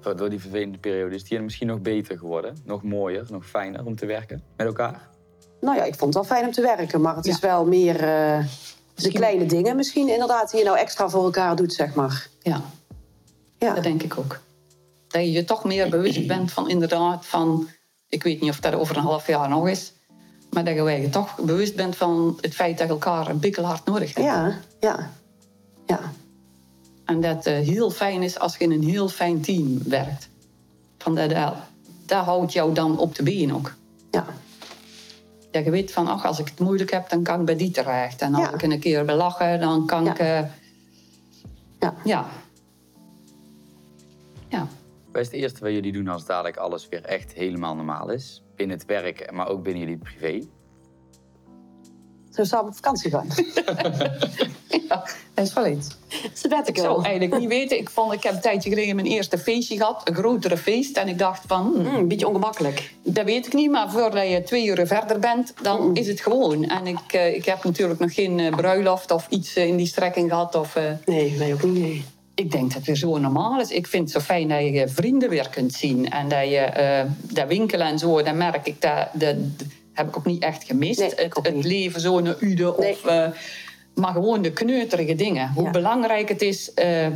Door- 0.00 0.16
Door 0.16 0.30
die 0.30 0.40
vervelende 0.40 0.78
periode 0.78 1.14
is 1.14 1.24
die 1.24 1.40
misschien 1.40 1.66
nog 1.66 1.80
beter 1.80 2.18
geworden? 2.18 2.56
Nog 2.64 2.82
mooier, 2.82 3.26
nog 3.30 3.46
fijner 3.46 3.84
om 3.86 3.96
te 3.96 4.06
werken 4.06 4.42
met 4.56 4.66
elkaar? 4.66 5.08
Nou 5.60 5.76
ja, 5.76 5.84
ik 5.84 5.94
vond 5.94 6.14
het 6.14 6.26
wel 6.26 6.36
fijn 6.36 6.46
om 6.46 6.52
te 6.52 6.62
werken, 6.62 7.00
maar 7.00 7.16
het 7.16 7.26
is 7.26 7.38
wel 7.38 7.66
meer 7.66 7.94
eh, 7.94 8.44
de 8.94 9.12
kleine 9.12 9.46
dingen 9.46 9.76
misschien 9.76 10.08
inderdaad 10.08 10.50
die 10.50 10.58
je 10.58 10.64
nou 10.64 10.78
extra 10.78 11.08
voor 11.08 11.24
elkaar 11.24 11.56
doet, 11.56 11.72
zeg 11.72 11.94
maar. 11.94 12.28
Ja, 12.42 12.60
Ja, 13.58 13.74
dat 13.74 13.82
denk 13.82 14.02
ik 14.02 14.18
ook. 14.18 14.40
Dat 15.08 15.22
je 15.22 15.32
je 15.32 15.44
toch 15.44 15.64
meer 15.64 15.88
bewust 15.90 16.26
bent 16.26 16.52
van 16.52 16.68
inderdaad 16.68 17.26
van... 17.26 17.68
Ik 18.08 18.22
weet 18.22 18.40
niet 18.40 18.50
of 18.50 18.60
dat 18.60 18.74
over 18.74 18.96
een 18.96 19.02
half 19.02 19.26
jaar 19.26 19.48
nog 19.48 19.68
is. 19.68 19.92
Maar 20.50 20.64
dat 20.64 20.74
je 20.74 20.82
je 20.82 21.08
toch 21.10 21.36
bewust 21.40 21.76
bent 21.76 21.96
van 21.96 22.38
het 22.40 22.54
feit 22.54 22.78
dat 22.78 22.86
je 22.86 22.92
elkaar 22.92 23.28
een 23.28 23.38
bikkelhard 23.38 23.84
nodig 23.84 24.14
hebt. 24.14 24.26
ja, 24.26 24.58
ja. 24.80 25.10
ja. 25.86 26.00
En 27.08 27.20
dat 27.20 27.44
het 27.44 27.66
heel 27.66 27.90
fijn 27.90 28.22
is 28.22 28.38
als 28.38 28.56
je 28.56 28.64
in 28.64 28.70
een 28.72 28.82
heel 28.82 29.08
fijn 29.08 29.40
team 29.40 29.78
werkt. 29.84 30.28
Van 30.98 31.14
dat, 31.14 31.30
dat, 31.30 31.54
dat 32.06 32.24
houdt 32.24 32.52
jou 32.52 32.74
dan 32.74 32.98
op 32.98 33.14
de 33.14 33.22
been 33.22 33.54
ook. 33.54 33.74
ja. 34.10 34.24
Dat 35.50 35.64
je 35.64 35.70
weet 35.70 35.92
van, 35.92 36.06
ach, 36.08 36.26
als 36.26 36.38
ik 36.38 36.48
het 36.48 36.58
moeilijk 36.58 36.90
heb, 36.90 37.08
dan 37.08 37.22
kan 37.22 37.40
ik 37.40 37.46
bij 37.46 37.56
die 37.56 37.70
terecht. 37.70 38.22
En 38.22 38.34
als 38.34 38.48
Ja. 38.48 38.54
ik 38.54 38.62
een 38.62 38.80
keer 38.80 39.06
wil 39.06 39.16
lachen, 39.16 39.60
dan 39.60 39.86
kan 39.86 40.04
Ja. 40.04 40.10
ik... 40.12 40.18
eh, 40.18 40.40
Ja. 41.80 41.94
ja. 42.04 42.26
Ja. 44.48 44.66
Wat 45.12 45.20
is 45.20 45.26
het 45.26 45.36
eerste 45.36 45.60
wat 45.60 45.72
jullie 45.72 45.92
doen 45.92 46.08
als 46.08 46.26
dadelijk 46.26 46.56
alles 46.56 46.88
weer 46.88 47.04
echt 47.04 47.32
helemaal 47.32 47.74
normaal 47.74 48.10
is? 48.10 48.42
Binnen 48.56 48.76
het 48.76 48.86
werk, 48.86 49.32
maar 49.32 49.48
ook 49.48 49.62
binnen 49.62 49.82
jullie 49.82 49.98
privé? 49.98 50.46
We 52.38 52.44
samen 52.44 52.66
op 52.66 52.74
vakantie 52.74 53.10
gaan? 53.10 53.26
ja, 54.88 55.04
dat 55.34 55.46
is 55.46 55.52
wel 55.52 55.66
iets. 55.66 55.88
Ik 56.64 56.78
zou 56.78 57.04
eigenlijk 57.04 57.40
niet 57.40 57.48
weten. 57.48 57.78
Ik, 57.78 57.90
vond, 57.90 58.12
ik 58.12 58.22
heb 58.22 58.34
een 58.34 58.40
tijdje 58.40 58.70
geleden 58.70 58.94
mijn 58.94 59.06
eerste 59.06 59.38
feestje 59.38 59.76
gehad. 59.76 60.08
Een 60.08 60.14
grotere 60.14 60.56
feest. 60.56 60.96
En 60.96 61.08
ik 61.08 61.18
dacht 61.18 61.42
van, 61.46 61.62
hmm, 61.74 61.86
Mm, 61.88 61.94
een 61.94 62.08
beetje 62.08 62.28
ongemakkelijk. 62.28 62.92
dat 63.02 63.24
weet 63.24 63.46
ik 63.46 63.52
niet. 63.52 63.70
Maar 63.70 63.90
voordat 63.90 64.28
je 64.28 64.42
twee 64.42 64.66
uur 64.66 64.86
verder 64.86 65.18
bent, 65.18 65.54
dan 65.62 65.94
is 65.96 66.08
het 66.08 66.20
gewoon. 66.20 66.64
En 66.64 66.86
ik, 66.86 67.12
eh, 67.12 67.34
ik 67.34 67.44
heb 67.44 67.64
natuurlijk 67.64 68.00
nog 68.00 68.14
geen 68.14 68.38
eh, 68.40 68.56
bruiloft 68.56 69.10
of 69.10 69.26
iets 69.28 69.56
eh, 69.56 69.66
in 69.66 69.76
die 69.76 69.86
strekking 69.86 70.28
gehad. 70.30 70.54
Of, 70.54 70.78
Nee, 71.04 71.30
nee, 71.38 71.52
ook 71.52 71.62
niet. 71.62 71.82
Nee. 71.82 72.04
ik 72.34 72.50
denk 72.50 72.64
dat 72.64 72.72
het 72.72 72.86
weer 72.86 72.96
zo 72.96 73.18
normaal 73.18 73.60
is. 73.60 73.70
Ik 73.70 73.86
vind 73.86 74.02
het 74.02 74.12
zo 74.12 74.20
fijn 74.20 74.48
dat 74.48 74.60
je 74.60 74.88
vrienden 74.88 75.28
weer 75.28 75.48
kunt 75.48 75.72
zien. 75.72 76.10
En 76.10 76.28
dat 76.28 76.48
je 76.48 77.04
dat 77.20 77.48
winkelen 77.48 77.86
en 77.86 77.98
zo, 77.98 78.22
dan 78.22 78.36
merk 78.36 78.66
ik 78.66 78.80
dat... 78.80 79.08
dat 79.12 79.36
heb 79.98 80.08
ik 80.08 80.16
ook 80.16 80.24
niet 80.26 80.42
echt 80.42 80.64
gemist. 80.64 80.98
Nee, 80.98 81.08
het, 81.16 81.36
ook 81.36 81.44
het 81.46 81.54
niet. 81.54 81.64
leven 81.64 82.00
zo 82.00 82.18
een 82.18 82.34
ude 82.40 82.74
Nee. 82.78 82.92
of... 82.92 83.04
eh, 83.04 83.28
maar 83.94 84.12
gewoon 84.12 84.42
de 84.42 84.52
kneuterige 84.52 85.14
dingen. 85.14 85.52
Hoe 85.54 85.64
Ja. 85.64 85.70
belangrijk 85.70 86.28
het 86.28 86.42
is 86.42 86.74
eh, 86.74 87.06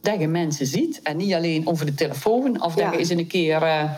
dat 0.00 0.20
je 0.20 0.28
mensen 0.28 0.66
ziet. 0.66 1.00
En 1.02 1.16
niet 1.16 1.32
alleen 1.34 1.66
over 1.66 1.86
de 1.86 1.94
telefoon. 1.94 2.62
Of 2.62 2.76
Ja. 2.76 2.82
dat 2.84 2.92
je 2.92 2.98
eens 2.98 3.08
een 3.08 3.26
keer 3.26 3.62
eh, 3.62 3.90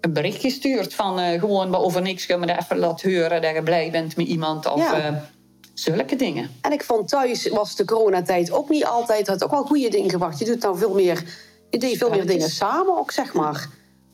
een 0.00 0.12
berichtje 0.12 0.50
stuurt 0.50 0.94
van 0.94 1.18
gewoon 1.18 1.74
over 1.74 2.02
niks. 2.02 2.26
Je 2.26 2.36
me 2.36 2.46
dat 2.46 2.56
even 2.58 2.78
laat 2.78 3.02
horen 3.02 3.42
dat 3.42 3.54
je 3.54 3.62
blij 3.62 3.90
bent 3.90 4.16
met 4.16 4.26
iemand. 4.26 4.66
Of 4.72 4.78
Ja. 4.92 5.28
zulke 5.74 6.16
dingen. 6.16 6.50
En 6.60 6.72
ik 6.72 6.84
vond 6.84 7.08
thuis 7.08 7.48
was 7.48 7.76
de 7.76 7.84
coronatijd 7.84 8.50
ook 8.52 8.68
niet 8.68 8.84
altijd... 8.84 9.26
had 9.26 9.44
ook 9.44 9.50
wel 9.50 9.62
goede 9.64 9.88
dingen 9.88 10.10
gebracht. 10.10 10.38
Je 10.38 10.44
doet 10.44 10.62
nou 10.62 10.78
veel 10.78 10.94
meer... 10.94 11.24
Je 11.70 11.78
deed 11.78 11.96
veel 11.98 12.10
meer 12.10 12.26
dingen 12.26 12.50
samen 12.50 12.98
ook, 12.98 13.10
zeg 13.12 13.32
maar. 13.32 13.68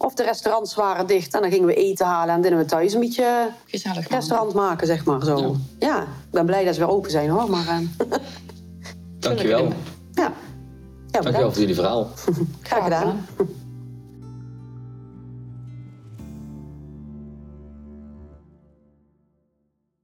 Of 0.04 0.14
de 0.14 0.22
restaurants 0.22 0.74
waren 0.74 1.06
dicht 1.06 1.34
en 1.34 1.40
dan 1.40 1.50
gingen 1.50 1.66
we 1.66 1.74
eten 1.74 2.06
halen... 2.06 2.34
en 2.34 2.40
deden 2.40 2.58
we 2.58 2.64
thuis 2.64 2.92
een 2.94 3.00
beetje 3.00 3.48
Gezellig. 3.66 4.08
man. 4.10 4.18
restaurant 4.18 4.52
maken, 4.54 4.86
zeg 4.86 5.04
maar. 5.04 5.24
Zo. 5.24 5.56
Ja. 5.78 6.00
ik 6.02 6.06
ben 6.30 6.46
blij 6.46 6.64
dat 6.64 6.74
ze 6.74 6.80
weer 6.80 6.90
open 6.90 7.10
zijn, 7.10 7.28
hoor. 7.30 7.50
Maar 7.50 7.66
eh, 7.68 7.78
Dankjewel. 9.18 9.62
ja. 9.64 9.72
ja, 10.12 10.32
Dankjewel 11.10 11.32
bedankt. 11.32 11.52
voor 11.52 11.60
jullie 11.60 11.74
verhaal. 11.74 12.08
Graag 12.62 12.82
gedaan. 12.84 13.26